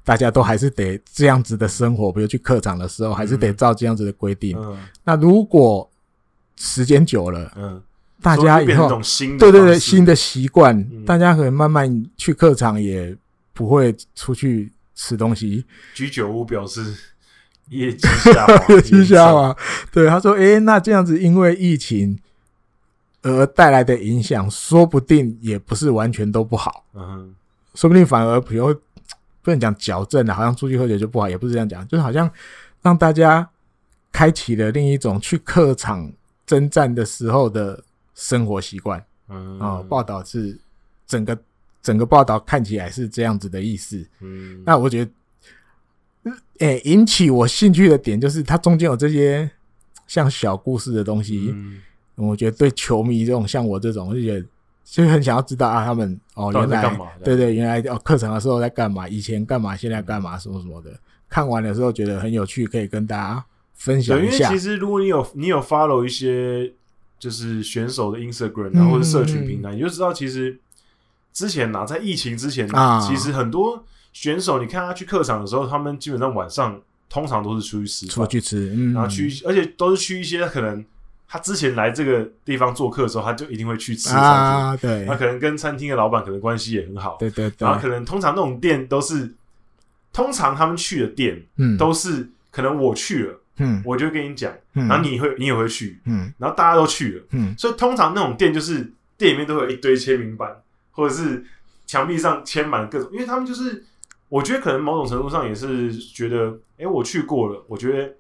[0.03, 4.57] 大家都还是得这样子的生活，比如去客场的时候，还是得照这样子的规定。
[4.59, 5.87] 嗯、那如果
[6.57, 7.83] 时间久了，嗯。
[8.23, 8.89] 大家以后
[9.39, 13.17] 对对对，新的习惯，嗯、大家可能慢慢去客场，也
[13.53, 15.65] 不会出去吃东西。
[15.95, 16.95] 居酒屋表示
[17.71, 19.57] 业绩下滑， 业绩下滑。
[19.91, 22.19] 对，他说：“诶、欸，那这样子，因为疫情，
[23.23, 26.85] 而带来的影响，说不定也不是完全都不好。
[26.95, 27.35] 嗯，
[27.75, 28.75] 说不定反而比如
[29.43, 32.31] 不能讲矫正了，好像出去喝酒就不好，也不是这样讲，就是好像
[32.83, 33.49] 让大家
[34.13, 36.13] 开启了另一种去客场
[36.45, 37.83] 征战的时候的
[38.21, 39.03] 生活习惯。
[39.29, 40.59] 嗯啊、哦，报道是
[41.07, 41.39] 整个
[41.83, 44.07] 整个报道看起来是这样子的意思。
[44.21, 45.11] 嗯，那我觉得。
[46.59, 49.51] 诶、欸，引起我兴趣的点就是它中间有这些
[50.07, 51.81] 像小故事的东西，嗯，
[52.17, 54.47] 我觉得对球迷这种像我这种，我就觉得
[54.85, 60.91] 就很想要知道啊，他们哦原来对对，原来哦课程的时候在干嘛，以前干嘛，现在干嘛，什么什么的。
[61.27, 63.43] 看完的时候觉得很有趣，可以跟大家
[63.73, 64.45] 分享一下。
[64.45, 66.71] 因为其实如果你有你有 follow 一些
[67.21, 70.59] 就是选手的 Instagram 啊，或者社群平台，嗯，你就知道其实
[71.33, 73.85] 之前呐，在疫情之前啊，其实很多。
[74.13, 80.85] 选手，你看他去客场的时候，他们基本上晚上通常都是出去吃，出去吃，嗯，然后去，而且都是去一些可能
[81.29, 87.49] 他之前来这个地方做客的时候，他就一定会去吃餐厅，啊，对，他可能跟餐厅的老板可能关系也很好，对对。
[87.51, 89.33] 对，然后可能通常那种店都是，
[90.13, 100.57] 通常他们去的店，嗯，都是可能我去了，嗯，我就会跟你讲，然后你会你也会去，嗯，然后大家都去了，嗯，所以通常那种店就是店里面都会有一堆签名板，
[100.91, 101.45] 或者是
[101.87, 103.85] 墙壁上签满各种，因为他们就是。
[104.31, 108.15] 我觉得可能某种程度上也是觉得，哎，我去过了，我觉得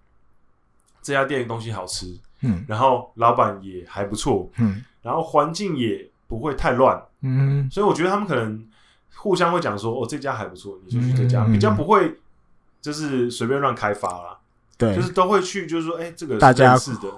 [1.00, 8.66] 这家店的东西好吃，嗯，然后老板也还不错，嗯，然后环境也不会太乱，嗯，所以我觉得他们可能
[9.14, 12.18] 互相会讲说，哦，这家还不错，你就去这家，比较不会
[12.82, 14.36] 就是随便乱开发啦，
[14.81, 17.12] 对，就是都会去，就是说，哎，这个大家是的，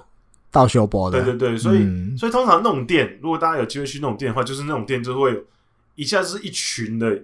[0.51, 5.43] 到修博的，对对对，所以所以通常那种店，如果大家有机会去那种店的话，就是那种店就会
[5.95, 7.23] 一下子是一群的。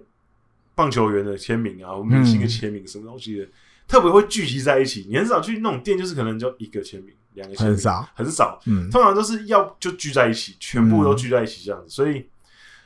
[0.72, 3.48] 棒球员的签名啊，明星的签名，什么东西的，嗯、
[3.86, 5.04] 特别会聚集在一起。
[5.10, 8.58] 你很少去那种店，就是可能就一个签名，两个签名，很少，很少。
[8.64, 12.24] 嗯，通常都是要就聚在一起，全部都聚在一起这样子，嗯、所以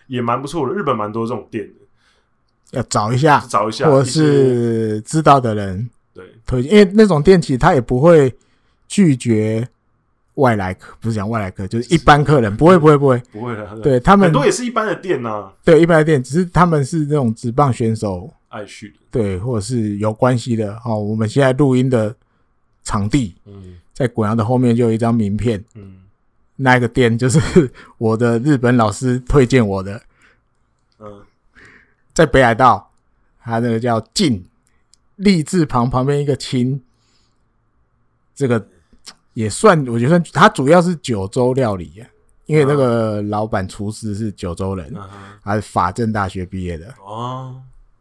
[0.09, 0.75] 也蛮不错的。
[0.75, 6.25] 日本蛮多这种店的，要找一下，找一下，或者是知道的人对。
[6.47, 8.35] 推荐，因为那种店其实他也不会
[8.89, 9.69] 拒绝。
[10.37, 13.17] 外来客不是讲外来客，就是一般客人，不会不会不会。
[13.31, 13.81] 不会的。
[13.81, 18.29] 对他们很多也是一般的店呐、啊，对一般的店，只是他们是那种职棒选手。
[18.49, 20.77] 爱去的，对，或者是有关系的。
[20.85, 22.13] 哦，我们现在录音的
[22.83, 25.99] 场地，嗯，在滚阳的后面就有一张名片，嗯，
[26.57, 30.03] 那个店就是 我的日本老师推荐我的，
[30.99, 31.23] 嗯，
[32.13, 32.91] 在北海道，
[33.41, 34.45] 他那个叫静，
[35.17, 36.81] 立字旁旁边一个清，
[38.35, 38.69] 这个。
[39.37, 41.93] 也算，我觉得算，他主要是九州料理，
[42.47, 44.95] 因为那个老板厨师是九州人，
[45.43, 47.61] 他是法政大学毕业的哦，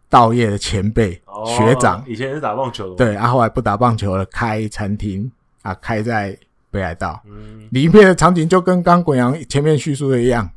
[0.09, 1.19] 稻叶的前辈
[1.57, 5.31] 学长，以前是打棒球的，对，啊，后来不打棒球了，开餐厅
[5.63, 6.37] 啊，开在
[6.69, 7.19] 北海道，
[7.71, 10.47] 里面的场景就跟刚滚阳前面叙述的一样。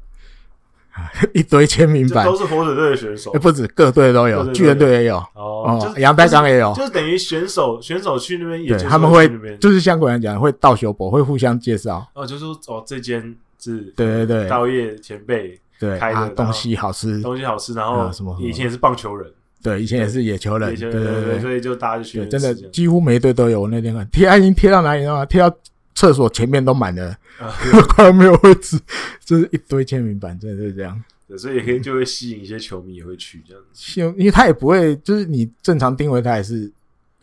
[1.34, 5.16] 一堆签名版，都是火腿队的选手，不止各队都有，巨人队也有。
[5.34, 12.06] 哦，阳台港也有，就是等于选手选手去那边也，他们会就是像滚阳讲会道修博会互相介绍。
[12.14, 19.30] 哦，就是说哦这间是，对对对，道业前辈对开的东西好吃，东西好吃，然后什么以前也是棒球人，
[19.62, 23.62] 对，以前也是野球人，对对对，所以就大家就去，真的几乎每一队都有。
[23.62, 25.26] 我那天看贴，已经贴到哪里了？
[25.26, 25.52] 贴到
[25.96, 27.18] 厕所前面都满了，
[27.88, 28.78] 快要没有位置，
[29.24, 31.02] 就是一堆签名板，真的是这样。
[31.26, 36.70] 对，所以也可以就会吸引一些球迷也会去这样子，因为他也不会，就是你正常定位他也是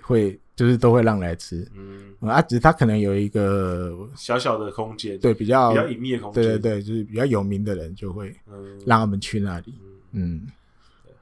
[0.01, 9.73] 会，就是都会让来吃，嗯，啊，只是他可能有一个小小的空间，对，比较比较隐秘的空间，对对对，就是比较有名的人就会，嗯，让他们去那里，
[10.11, 10.47] 嗯，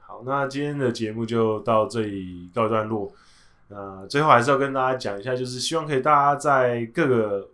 [0.00, 3.12] 好，那今天的节目就到这里告一段落，
[3.72, 7.48] 那最后还是要跟大家讲一下，就是希望可以大家在各个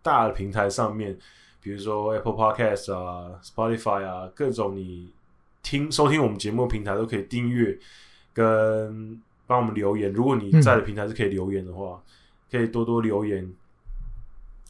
[0.00, 1.18] 大的平台上面。
[1.60, 5.10] 比如说 Apple Podcast 啊、Spotify 啊，各种你
[5.62, 7.76] 听收听我们节目的平台都可以订阅
[8.32, 10.12] 跟帮我们留言。
[10.12, 12.02] 如果你在的平台是可以留言的话，嗯、
[12.52, 13.52] 可以多多留言。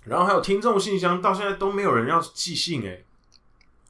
[0.05, 3.05] 然后还有听众信箱，到现在都没有人要寄信诶、欸，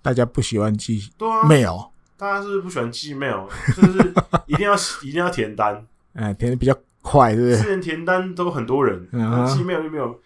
[0.02, 3.46] 大家不喜欢寄对啊 mail，大家是不是不喜欢寄 mail，
[3.76, 4.12] 就是
[4.46, 6.76] 一定要 一定要填单，哎，填的比较
[7.10, 7.56] 快，对不对？
[7.56, 9.64] 之前填单都很多人，寄、uh huh.
[9.64, 10.20] mail 就没有。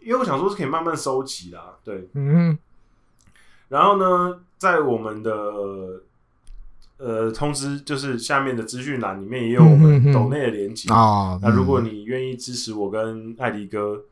[0.00, 2.56] 因为我想说，是可以慢慢收集啦，对，嗯。
[3.68, 5.32] 然后呢，在我们的
[6.98, 11.38] 呃通知，就是下面的资讯栏里面也有我们抖内的连结啊。
[11.42, 14.02] 那如果你愿意支持我跟艾迪哥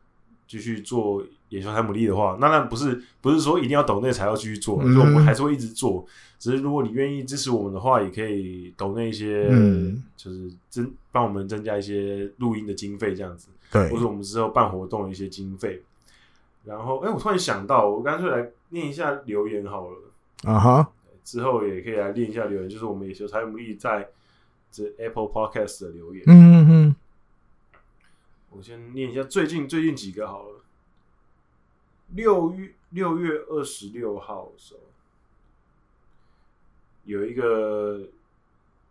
[0.48, 6.04] 继续做野球台姆利的话，那那不是不是说一定要抖内才要继续做，就我们还是会一直做。
[6.38, 9.48] 只是如果你愿意支持我们的话，也可以抖那一些，
[10.16, 13.48] 就是增帮我们增加一些录音的经费这样子。
[13.72, 15.82] 对，或者我们之后办活动的一些经费，
[16.64, 19.96] 然后，哎、欸，我突然想到，我干脆来念一下留言好了。
[20.44, 20.92] 啊哈，
[21.24, 24.08] 之后也可以来念一下留言，就是我们野球台姆利在
[24.70, 26.22] 这 Apple Podcast 的留言。
[26.26, 26.96] 嗯嗯嗯。
[28.50, 30.60] 我先念一下最近最近几个好了。
[32.14, 34.80] 六月六月二十六号的时候，
[37.06, 38.00] 有一个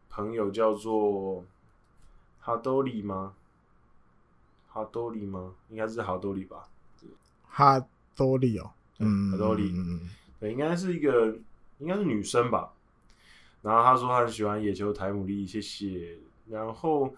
[0.09, 1.43] 朋友叫做
[2.39, 3.33] 哈多里吗？
[4.69, 5.53] 哈多里吗？
[5.69, 6.67] 应该是哈多里吧。
[7.47, 7.85] 哈
[8.15, 10.09] 多里哦，嗯，哈多里，嗯，
[10.39, 11.37] 对，应该是一个，
[11.79, 12.71] 应该是女生吧。
[13.61, 16.17] 然后他说他很喜欢野球台姆利，谢谢。
[16.49, 17.13] 然后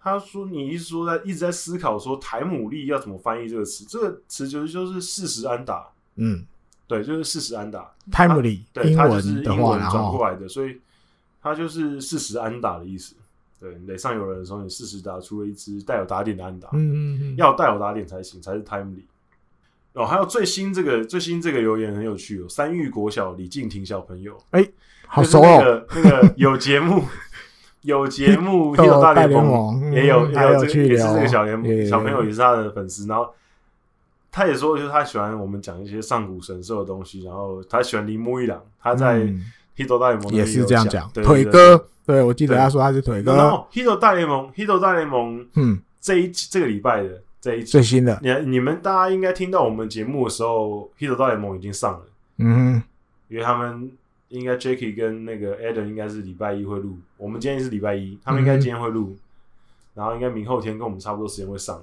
[0.00, 6.44] 他说你一说在一直在思考说台姆利要怎么翻译这个词，这个词就是就是事实安打，嗯，
[6.92, 7.90] 对，就是四十安打。
[8.10, 10.78] ，timely，，对，它就是英文转过来的，所以
[11.42, 13.14] 它就是四十安打的意思。
[13.58, 19.06] 对，垒上有人的时候，你四十打出了一支带有打点的安打，嗯嗯嗯，要带有打点才行，才是台姆利。
[19.94, 24.72] 哦，还有最新这个最新这个留言很有趣哦，三育国小李敬亭小朋友，哎、欸，
[25.06, 27.04] 好熟哦，那个有节目
[27.82, 33.32] 有节目， 有大联盟也有也有这个也是这个小联小朋友也是他的粉丝，然后
[34.32, 39.20] 他也说就是他喜欢我们讲一些上古神兽的东西，然后他喜欢铃木一朗，他在
[39.76, 47.22] Hito 大联盟也是这样讲，腿哥，对我记得他说他是腿哥，然后 Hito 大联盟 Hito 大联盟，嗯，这一这个礼拜的。
[47.42, 52.06] 这一最新的，你你们大家应该听到我们节目的时候，《Hito 大联盟》已经上了。
[52.36, 52.82] 嗯哼，
[53.26, 53.90] 因为他们
[54.28, 59.18] 应该 Jacky 跟那个 Adam 应该是礼拜一会录，我们今天是礼拜一，他们应该今天会录，嗯、
[59.94, 61.82] 然后应该明后天跟我们差不多时间会上。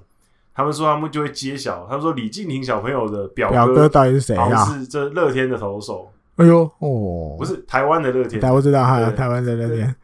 [0.54, 4.66] 他们说他们就会揭晓，他们说李敬亭小朋友的表哥，表哥到底是谁啊？
[4.66, 6.12] 是这乐天的投手。
[6.36, 9.96] 哎呦哦，不是台湾的乐天，我知道哈，台湾的乐天，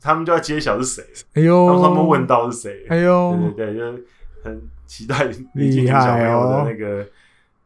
[0.00, 1.04] 他们就要揭晓是谁。
[1.34, 2.86] 哎呦，他们问到是谁？
[2.88, 4.06] 哎呦，对对对，就是
[4.44, 4.62] 很。
[4.84, 5.24] 期待
[5.54, 7.06] 李敬亭小朋友的那个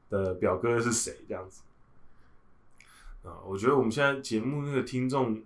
[0.08, 1.12] 的表哥是谁？
[1.26, 1.60] 这样子
[3.24, 5.36] 啊，我觉得我们现在节目那个听众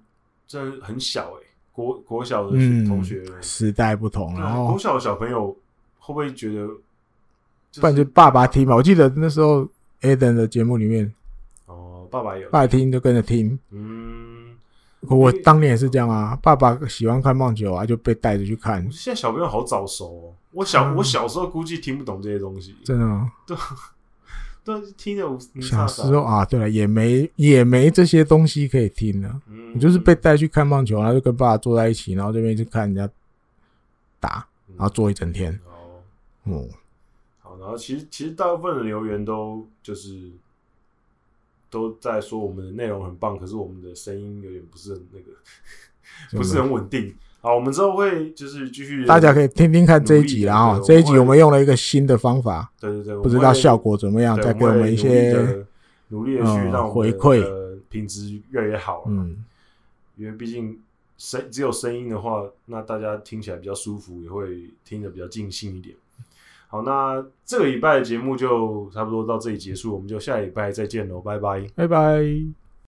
[0.46, 2.50] 真的很小哎、欸，国国小的
[2.86, 5.56] 同学、嗯、时代不同，然后国小的小朋友
[6.12, 6.74] 会不会觉得、就
[7.72, 7.80] 是？
[7.80, 8.76] 不然就爸爸听嘛。
[8.76, 9.68] 我记得那时候
[10.02, 11.12] Adam 的节目里面，
[11.66, 14.28] 哦，爸爸有爸爸听就跟着听，嗯。
[15.08, 18.82] 我当年也是这样啊，爸爸喜欢看棒球啊，就被带着去看。
[18.92, 23.32] 现在小朋友好早熟哦，我小、嗯、我小时候估计听不懂这些东西，真的吗？
[23.46, 23.56] 对，
[24.62, 25.38] 对听着。
[25.58, 29.40] 小时候啊，对了，也没也没这些东西可以听了。
[29.48, 33.10] 嗯，你就是被带去看棒球，然后就跟爸爸坐在一起，然后这边就看人家
[34.20, 34.46] 打，
[34.76, 35.58] 然后坐一整天。
[36.44, 36.70] 哦、嗯，嗯，
[37.40, 40.30] 好，然后其实其实大部分的留言都就是。
[41.72, 45.30] 都在说我们的内容很棒，可是我们的声音有点不是很那个，
[46.36, 47.14] 不是很稳定。
[47.40, 55.64] 好，我们之后会就是继续，大家可以听听看这一集，然后这一集我们用了一个新的方法，对对对，不知道效果怎么样，再给我们一些
[56.08, 57.40] 努力的去让回馈，
[57.88, 59.04] 品质越来越好。
[59.06, 59.44] 嗯，
[60.16, 60.76] 因为毕竟
[61.18, 65.94] 声只有声音的话，那大家听起来比较舒服，也会听得比较尽兴一点。
[66.70, 72.69] 好，那这个礼拜的节目就差不多到这里结束，我们就下礼拜再见喽，拜拜，拜拜。